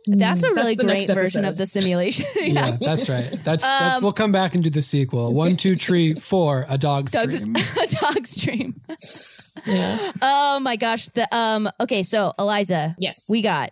that's 0.07 0.43
a 0.43 0.47
Mm, 0.49 0.55
really 0.55 0.75
that's 0.75 1.05
great 1.05 1.07
version 1.09 1.45
of 1.45 1.55
the 1.57 1.65
simulation. 1.65 2.25
Yeah, 2.35 2.77
that's 2.79 3.09
right. 3.09 3.29
That's, 3.43 3.61
that's 3.63 3.95
Um, 3.97 4.03
we'll 4.03 4.13
come 4.13 4.31
back 4.31 4.55
and 4.55 4.63
do 4.63 4.69
the 4.69 4.81
sequel. 4.81 5.33
One, 5.33 5.57
two, 5.57 5.75
three, 5.75 6.13
four. 6.15 6.65
A 6.69 6.77
dog's 6.77 7.11
Dog's, 7.11 7.39
dream. 7.39 7.55
a 7.81 7.87
dog's 8.13 8.35
dream. 8.35 8.79
Yeah. 9.65 10.11
Oh 10.21 10.59
my 10.59 10.75
gosh. 10.75 11.07
The 11.09 11.27
um. 11.35 11.69
Okay, 11.79 12.03
so 12.03 12.33
Eliza, 12.39 12.95
Yes. 12.99 13.27
we 13.29 13.41
got 13.41 13.71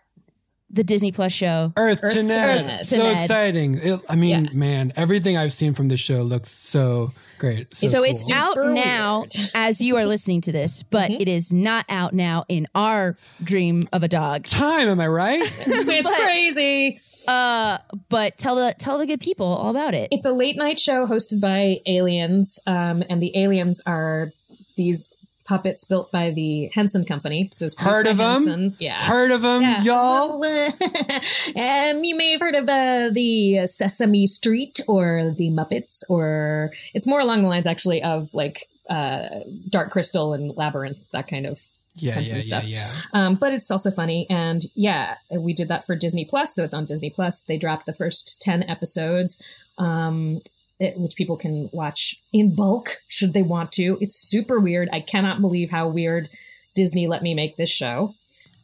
the 0.76 0.84
Disney 0.84 1.12
Plus 1.12 1.32
show. 1.32 1.74
Earth, 1.78 2.00
Earth 2.04 2.14
to 2.14 2.20
to 2.20 2.24
Ned. 2.24 2.66
Ned. 2.68 2.88
So 2.88 2.98
Ned. 2.98 3.22
exciting. 3.24 3.76
It, 3.82 4.02
I 4.08 4.16
mean, 4.16 4.46
Yeah. 4.46 4.50
man, 4.54 4.94
everything 4.96 5.38
I've 5.38 5.54
seen 5.54 5.74
from 5.74 5.88
this 5.88 6.00
show 6.00 6.22
looks 6.22 6.52
so 6.52 7.14
great. 7.40 7.76
So, 7.76 7.88
So 7.88 7.98
cool. 8.00 8.06
it's 8.06 8.32
out 8.32 8.54
Super 8.56 8.74
now 8.74 9.20
weird. 9.22 9.52
as 9.56 9.82
you 9.82 9.96
are 9.98 10.06
listening 10.06 10.42
to 10.42 10.52
this, 10.52 10.84
but 10.84 11.10
Mm-hmm. 11.12 11.22
it 11.22 11.28
is 11.28 11.52
not 11.54 11.86
out 11.90 12.14
now 12.14 12.46
in 12.50 12.68
our 12.76 13.18
dream 13.44 13.88
of 13.94 14.04
a 14.04 14.08
dog. 14.08 14.44
time, 14.46 14.88
am 14.90 15.00
I 15.00 15.08
right? 15.08 15.42
it's 15.66 16.10
But- 16.10 16.22
crazy. 16.22 17.00
Uh, 17.28 17.80
but 18.10 18.38
tell 18.38 18.56
the 18.56 18.76
tell 18.78 19.00
the 19.00 19.08
good 19.08 19.20
people 19.20 19.48
all 19.48 19.72
about 19.72 19.96
it. 19.96 20.10
It's 20.12 20.28
a 20.28 20.32
late 20.32 20.58
night 20.58 20.80
show 20.80 21.08
hosted 21.08 21.42
by 21.42 21.78
aliens, 21.88 22.60
um, 22.68 23.02
and 23.10 23.20
the 23.20 23.36
aliens 23.36 23.82
are 23.88 24.32
these 24.78 25.12
puppets 25.46 25.84
built 25.86 26.12
by 26.12 26.32
the 26.32 26.70
Henson 26.74 27.06
Company. 27.06 27.50
So 27.54 27.66
it's 27.66 27.80
Heard 27.80 28.08
of 28.08 28.18
them? 28.18 28.76
Yeah. 28.80 29.02
Heard 29.02 29.32
of 29.32 29.42
them, 29.42 29.62
Yeah. 29.62 29.82
y'all? 29.84 30.44
um, 30.44 32.04
you 32.04 32.16
may 32.16 32.32
have 32.32 32.42
heard 32.42 32.56
of 32.56 32.68
uh, 32.68 33.10
the 33.12 33.68
Sesame 33.68 34.28
Street 34.28 34.80
or 34.88 35.34
the 35.38 35.50
Muppets, 35.50 36.04
or 36.10 36.72
it's 36.94 37.06
more 37.08 37.20
along 37.20 37.44
the 37.44 37.48
lines 37.48 37.68
actually 37.68 38.02
of 38.02 38.34
like 38.34 38.68
uh, 38.90 39.28
Dark 39.70 39.92
Crystal 39.92 40.34
and 40.34 40.56
Labyrinth, 40.56 41.06
that 41.12 41.28
kind 41.30 41.46
of 41.46 41.62
Yeah, 41.96 42.14
Henson 42.14 42.38
yeah, 42.38 42.44
yeah, 42.44 42.46
stuff. 42.48 42.64
yeah. 42.66 42.90
Um, 43.14 43.36
but 43.36 43.54
it's 43.54 43.72
also 43.72 43.92
funny. 43.92 44.28
And 44.30 44.64
yeah, 44.76 45.16
we 45.32 45.54
did 45.54 45.68
that 45.70 45.86
for 45.86 45.96
Disney 45.96 46.26
Plus. 46.26 46.54
So 46.56 46.64
it's 46.64 46.74
on 46.74 46.86
Disney 46.86 47.10
Plus. 47.10 47.44
They 47.44 47.58
dropped 47.58 47.86
the 47.86 47.94
first 47.94 48.42
10 48.42 48.64
episodes, 48.64 49.42
um, 49.78 50.42
it, 50.80 50.98
which 51.00 51.16
people 51.16 51.38
can 51.38 51.70
watch 51.72 52.16
in 52.34 52.56
bulk 52.56 52.98
should 53.08 53.34
they 53.34 53.42
want 53.44 53.72
to. 53.74 53.98
It's 54.02 54.18
super 54.30 54.60
weird. 54.60 54.90
I 54.92 55.00
cannot 55.00 55.42
believe 55.42 55.70
how 55.72 55.88
weird 55.88 56.30
Disney 56.74 57.08
let 57.08 57.24
me 57.24 57.34
make 57.34 57.56
this 57.58 57.70
show. 57.70 58.14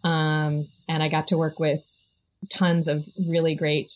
Um, 0.03 0.67
and 0.89 1.01
I 1.03 1.07
got 1.09 1.27
to 1.27 1.37
work 1.37 1.59
with 1.59 1.81
tons 2.49 2.87
of 2.87 3.05
really 3.29 3.55
great 3.55 3.93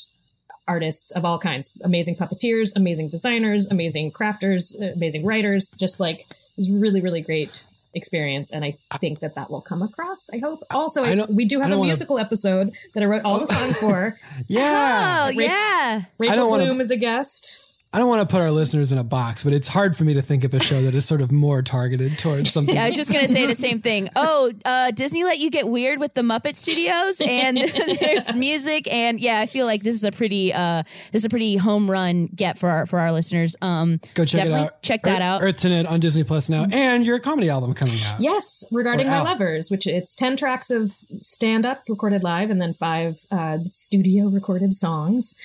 artists 0.68 1.11
of 1.11 1.26
all 1.26 1.38
kinds 1.39 1.74
amazing 1.84 2.16
puppeteers, 2.16 2.76
amazing 2.76 3.09
designers, 3.09 3.70
amazing 3.70 4.11
crafters, 4.11 4.76
amazing 4.93 5.26
writers. 5.26 5.72
Just 5.78 5.99
like, 5.99 6.22
it 6.22 6.38
was 6.57 6.72
really, 6.72 7.01
really 7.01 7.22
great 7.22 7.68
experience 7.97 8.51
and 8.51 8.66
i 8.66 8.78
think 8.99 9.22
that 9.22 9.36
that 9.36 9.49
will 9.49 9.61
come 9.61 9.82
across 9.82 10.30
i 10.34 10.38
hope 10.39 10.59
also 10.72 11.01
I 11.01 11.11
I 11.13 11.26
we 11.30 11.45
do 11.45 11.59
have 11.61 11.68
a 11.68 11.70
don't 11.70 11.80
wanna- 11.80 11.88
musical 11.91 12.20
episode 12.20 12.74
that 12.93 13.01
i 13.01 13.05
wrote 13.05 13.22
all 13.24 13.39
the 13.39 13.47
songs 13.47 13.78
for 13.78 14.20
Yeah. 14.47 15.22
oh 15.32 15.38
Ra- 15.38 15.41
yeah. 15.45 16.01
rachel 16.20 16.36
don't 16.36 16.49
wanna- 16.49 16.66
bloom 16.66 16.82
is 16.82 16.91
a 16.91 16.97
guest 16.97 17.70
I 17.95 17.97
don't 17.97 18.09
want 18.09 18.27
to 18.27 18.33
put 18.33 18.41
our 18.41 18.51
listeners 18.51 18.91
in 18.91 18.97
a 18.97 19.05
box, 19.05 19.41
but 19.45 19.53
it's 19.53 19.69
hard 19.69 19.95
for 19.95 20.03
me 20.03 20.13
to 20.15 20.21
think 20.21 20.43
of 20.43 20.53
a 20.53 20.59
show 20.59 20.81
that 20.81 20.93
is 20.93 21.05
sort 21.05 21.21
of 21.21 21.31
more 21.31 21.61
targeted 21.61 22.19
towards 22.19 22.51
something. 22.51 22.75
Yeah, 22.75 22.83
I 22.83 22.87
was 22.87 22.95
just 22.97 23.09
gonna 23.09 23.29
say 23.29 23.45
the 23.45 23.55
same 23.55 23.79
thing. 23.81 24.09
Oh, 24.17 24.51
uh, 24.65 24.91
Disney 24.91 25.23
let 25.23 25.39
you 25.39 25.49
get 25.49 25.69
weird 25.69 26.01
with 26.01 26.13
the 26.13 26.19
Muppet 26.21 26.55
Studios, 26.57 27.21
and 27.21 27.57
there's 28.01 28.35
music, 28.35 28.91
and 28.91 29.17
yeah, 29.21 29.39
I 29.39 29.45
feel 29.45 29.65
like 29.65 29.83
this 29.83 29.95
is 29.95 30.03
a 30.03 30.11
pretty, 30.11 30.53
uh, 30.53 30.83
this 31.13 31.21
is 31.21 31.25
a 31.25 31.29
pretty 31.29 31.55
home 31.55 31.89
run 31.89 32.27
get 32.35 32.57
for 32.57 32.67
our 32.69 32.85
for 32.85 32.99
our 32.99 33.13
listeners. 33.13 33.55
Um, 33.61 34.01
Go 34.13 34.25
check 34.25 34.45
it 34.45 34.51
out. 34.51 34.81
Check 34.81 35.03
that 35.03 35.21
Earth, 35.21 35.21
out. 35.21 35.41
Earth 35.41 35.57
to 35.59 35.69
Ned 35.69 35.85
on 35.85 36.01
Disney 36.01 36.25
Plus 36.25 36.49
now, 36.49 36.65
and 36.73 37.05
your 37.05 37.19
comedy 37.19 37.49
album 37.49 37.73
coming 37.73 38.01
out. 38.03 38.19
yes 38.19 38.65
regarding 38.73 39.07
Or 39.07 39.11
my 39.11 39.21
lovers 39.21 39.71
which 39.71 39.87
it's 39.87 40.15
10 40.15 40.35
tracks 40.35 40.69
of 40.69 40.93
stand 41.21 41.65
up 41.65 41.83
recorded 41.87 42.23
live 42.23 42.49
and 42.49 42.59
then 42.61 42.73
five 42.73 43.21
uh, 43.31 43.59
studio 43.71 44.27
recorded 44.27 44.75
songs 44.75 45.35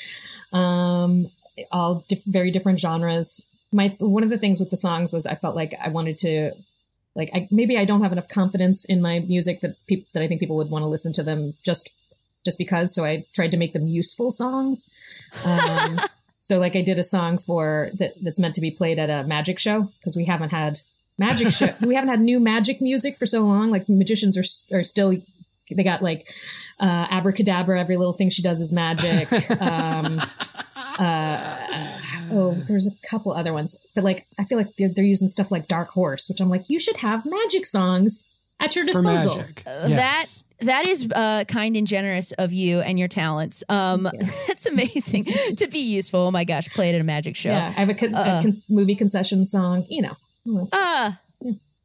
um 0.53 1.31
all 1.71 2.05
diff- 2.09 2.25
very 2.25 2.51
different 2.51 2.81
genres. 2.81 3.47
My 3.73 3.95
one 3.99 4.23
of 4.23 4.31
the 4.31 4.39
things 4.39 4.61
with 4.61 4.71
the 4.71 4.77
songs 4.77 5.13
was 5.13 5.27
i 5.27 5.37
felt 5.37 5.55
like 5.55 5.75
i 5.81 5.89
wanted 5.89 6.19
to 6.19 6.53
like 7.15 7.31
I, 7.33 7.47
maybe 7.53 7.77
i 7.77 7.85
don't 7.85 8.03
have 8.03 8.13
enough 8.13 8.29
confidence 8.29 8.85
in 8.85 9.01
my 9.01 9.21
music 9.21 9.61
that 9.61 9.77
people 9.87 10.09
that 10.13 10.23
i 10.23 10.29
think 10.29 10.41
people 10.41 10.57
would 10.57 10.71
want 10.71 10.83
to 10.83 10.89
listen 10.89 11.13
to 11.15 11.23
them 11.23 11.55
just 11.63 11.91
just 12.45 12.59
because 12.59 12.95
so 12.95 13.05
i 13.05 13.25
tried 13.33 13.53
to 13.53 13.57
make 13.57 13.73
them 13.73 13.87
useful 13.87 14.33
songs. 14.33 14.89
Um 15.45 16.01
so 16.41 16.59
like 16.59 16.75
i 16.75 16.83
did 16.83 16.99
a 16.99 17.05
song 17.05 17.39
for 17.39 17.91
that 17.95 18.15
that's 18.23 18.41
meant 18.41 18.55
to 18.57 18.61
be 18.61 18.71
played 18.71 18.99
at 18.99 19.11
a 19.11 19.27
magic 19.27 19.59
show 19.59 19.93
because 19.99 20.17
we 20.17 20.25
haven't 20.25 20.51
had 20.51 20.81
magic 21.19 21.53
show 21.53 21.69
we 21.83 21.95
haven't 21.95 22.11
had 22.11 22.21
new 22.21 22.41
magic 22.41 22.81
music 22.81 23.19
for 23.19 23.27
so 23.27 23.43
long. 23.43 23.71
Like 23.71 23.89
magicians 23.89 24.37
are 24.37 24.77
are 24.77 24.83
still 24.83 25.15
they 25.71 25.85
got 25.85 26.03
like 26.03 26.33
uh 26.81 27.07
abracadabra 27.11 27.79
every 27.79 27.97
little 27.97 28.13
thing 28.13 28.31
she 28.31 28.43
does 28.43 28.61
is 28.61 28.73
magic. 28.73 29.29
Um 29.61 30.21
uh, 31.01 31.99
oh, 32.31 32.55
there's 32.69 32.87
a 32.87 32.93
couple 33.09 33.33
other 33.33 33.53
ones, 33.53 33.79
but 33.95 34.05
like 34.05 34.27
I 34.39 34.45
feel 34.45 34.59
like 34.59 34.77
they're, 34.77 34.89
they're 34.95 35.05
using 35.05 35.31
stuff 35.31 35.51
like 35.51 35.67
Dark 35.69 35.91
Horse, 35.91 36.29
which 36.29 36.41
I'm 36.41 36.49
like, 36.51 36.69
you 36.69 36.79
should 36.79 36.99
have 36.99 37.25
magic 37.27 37.67
songs 37.67 38.29
at 38.61 38.77
your 38.77 38.85
disposal. 38.85 39.37
magic. 39.39 39.63
Uh, 39.67 39.87
Yes. 39.89 39.97
That 39.99 40.67
that 40.67 40.87
is 40.87 41.09
uh, 41.11 41.45
kind 41.49 41.75
and 41.75 41.87
generous 41.87 42.33
of 42.33 42.53
you 42.53 42.81
and 42.81 42.99
your 42.99 43.09
talents. 43.09 43.65
Um, 43.71 44.07
that's 44.47 44.67
amazing 44.67 45.25
to 45.57 45.67
be 45.69 45.79
useful. 45.79 46.21
Oh 46.21 46.31
my 46.31 46.45
gosh, 46.45 46.69
play 46.75 46.91
it 46.91 46.95
at 46.95 47.01
a 47.01 47.05
magic 47.05 47.35
show. 47.35 47.49
Yeah, 47.51 47.69
I 47.69 47.71
have 47.71 47.89
a, 47.89 47.95
con- 47.95 48.15
Uh, 48.15 48.41
a 48.41 48.43
con- 48.43 48.63
movie 48.69 48.95
concession 48.95 49.47
song. 49.47 49.87
You 49.89 50.03
know, 50.03 50.69
Uh 50.73 51.13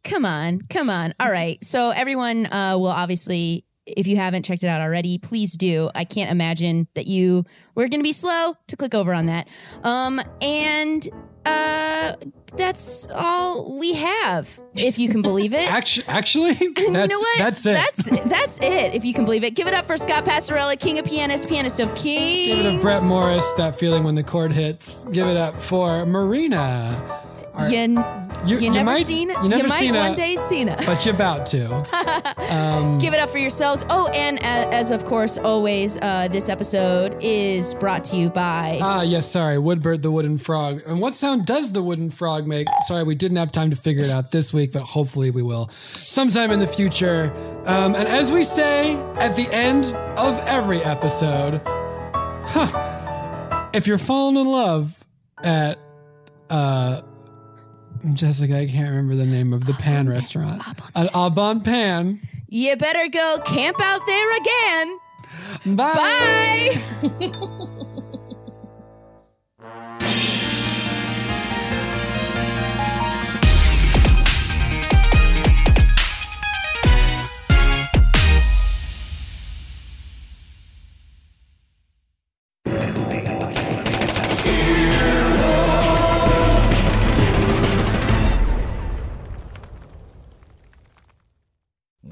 come 0.04 0.26
on, 0.26 0.62
come 0.70 0.90
on. 0.90 1.14
All 1.20 1.32
right. 1.32 1.64
So 1.64 1.90
everyone 1.92 2.48
uh 2.48 2.78
will 2.78 2.88
obviously 2.88 3.64
if 3.86 4.08
you 4.08 4.16
haven't 4.16 4.44
checked 4.44 4.64
it 4.64 4.68
out 4.68 4.82
already, 4.82 5.18
please 5.18 5.54
do. 5.54 5.90
I 5.94 6.06
can't 6.06 6.32
imagine 6.32 6.88
that 6.96 7.08
you 7.08 7.46
were 7.76 7.88
going 7.88 8.00
to 8.00 8.04
be 8.04 8.14
slow 8.14 8.56
to 8.68 8.78
click 8.78 8.96
over 8.96 9.14
on 9.14 9.28
that. 9.28 9.48
Um 9.84 10.22
and 10.42 11.08
uh 11.46 12.16
that's 12.56 13.08
all 13.14 13.78
we 13.78 13.94
have 13.94 14.60
if 14.76 14.98
you 14.98 15.10
can 15.10 15.22
believe 15.22 15.54
it. 15.54 15.70
Actually, 15.72 16.06
actually, 16.08 16.54
that's, 16.54 16.80
you 16.80 16.92
know 16.92 17.20
what? 17.20 17.38
that's 17.38 17.66
it. 17.66 17.74
That's 17.74 18.10
that's 18.30 18.60
it. 18.60 18.94
If 18.94 19.06
you 19.06 19.14
can 19.14 19.26
believe 19.26 19.44
it, 19.44 19.52
give 19.52 19.68
it 19.68 19.74
up 19.74 19.86
for 19.86 19.98
Scott 19.98 20.26
Passarella, 20.26 20.80
king 20.80 20.98
of 20.98 21.06
pianists, 21.06 21.46
pianist 21.46 21.80
of 21.80 21.94
kings. 21.96 22.48
Give 22.48 22.66
it 22.66 22.76
up, 22.76 22.82
Brett 22.82 23.04
Morris. 23.04 23.46
That 23.58 23.78
feeling 23.78 24.04
when 24.04 24.16
the 24.16 24.24
chord 24.24 24.54
hits. 24.54 25.06
Give 25.12 25.28
it 25.28 25.38
up 25.38 25.60
for 25.60 26.06
Marina. 26.06 27.25
You, 27.60 27.68
You- 27.68 28.04
you, 28.46 28.58
you 28.60 28.70
never 28.70 28.86
might- 28.86 29.06
seen 29.08 29.30
you 29.30 29.50
never 29.50 29.68
might 29.68 29.80
seen 29.80 29.96
one 29.96 30.12
a- 30.12 30.16
day 30.16 30.36
seen 30.36 30.70
it. 30.70 30.80
but 30.86 31.04
you're 31.06 31.16
about 31.16 31.46
to. 31.48 32.34
Um, 32.46 33.00
Give 33.00 33.14
it 33.14 33.20
up 33.20 33.30
for 33.30 33.40
yourselves. 33.40 33.84
Oh, 33.90 34.08
and 34.10 34.38
a- 34.40 34.74
as 34.74 34.92
of 34.92 35.06
course 35.06 35.38
always, 35.40 35.98
uh, 35.98 36.28
this 36.32 36.48
episode 36.48 37.18
is 37.22 37.74
brought 37.76 38.04
to 38.06 38.16
you 38.18 38.30
by. 38.30 38.78
Ah, 38.82 39.02
yes, 39.02 39.30
sorry. 39.30 39.58
Woodbird 39.58 40.04
the 40.04 40.12
wooden 40.12 40.38
frog. 40.38 40.82
And 40.86 41.00
what 41.02 41.16
sound 41.16 41.46
does 41.48 41.72
the 41.72 41.82
wooden 41.82 42.12
frog 42.12 42.46
make? 42.46 42.68
Sorry, 42.88 43.04
we 43.04 43.16
didn't 43.16 43.38
have 43.38 43.52
time 43.52 43.72
to 43.72 43.76
figure 43.76 44.04
it 44.04 44.12
out 44.12 44.32
this 44.32 44.54
week, 44.54 44.72
but 44.74 44.84
hopefully 44.84 45.32
we 45.32 45.42
will 45.42 45.70
sometime 45.72 46.52
in 46.52 46.60
the 46.60 46.68
future. 46.68 47.34
Um, 47.66 47.96
and 47.96 48.08
as 48.08 48.32
we 48.32 48.44
say 48.44 48.94
at 49.18 49.36
the 49.36 49.48
end 49.52 49.86
of 50.20 50.40
every 50.46 50.82
episode, 50.84 51.62
huh, 52.46 53.70
if 53.74 53.88
you're 53.88 53.98
falling 53.98 54.38
in 54.38 54.48
love 54.48 54.94
at, 55.44 55.80
uh, 56.50 57.02
Jessica, 58.14 58.58
I 58.58 58.68
can't 58.68 58.90
remember 58.90 59.16
the 59.16 59.26
name 59.26 59.54
of 59.54 59.66
the 59.66 59.74
pan 59.74 60.08
restaurant. 60.08 60.62
At 60.96 61.10
Au 61.16 61.30
Bon 61.30 61.62
Pain. 61.62 62.20
you 62.48 62.76
better 62.76 63.08
go 63.08 63.40
camp 63.46 63.82
out 63.82 64.06
there 64.06 64.38
again. 64.38 65.00
Bye. 65.76 66.82
Bye. 67.02 67.82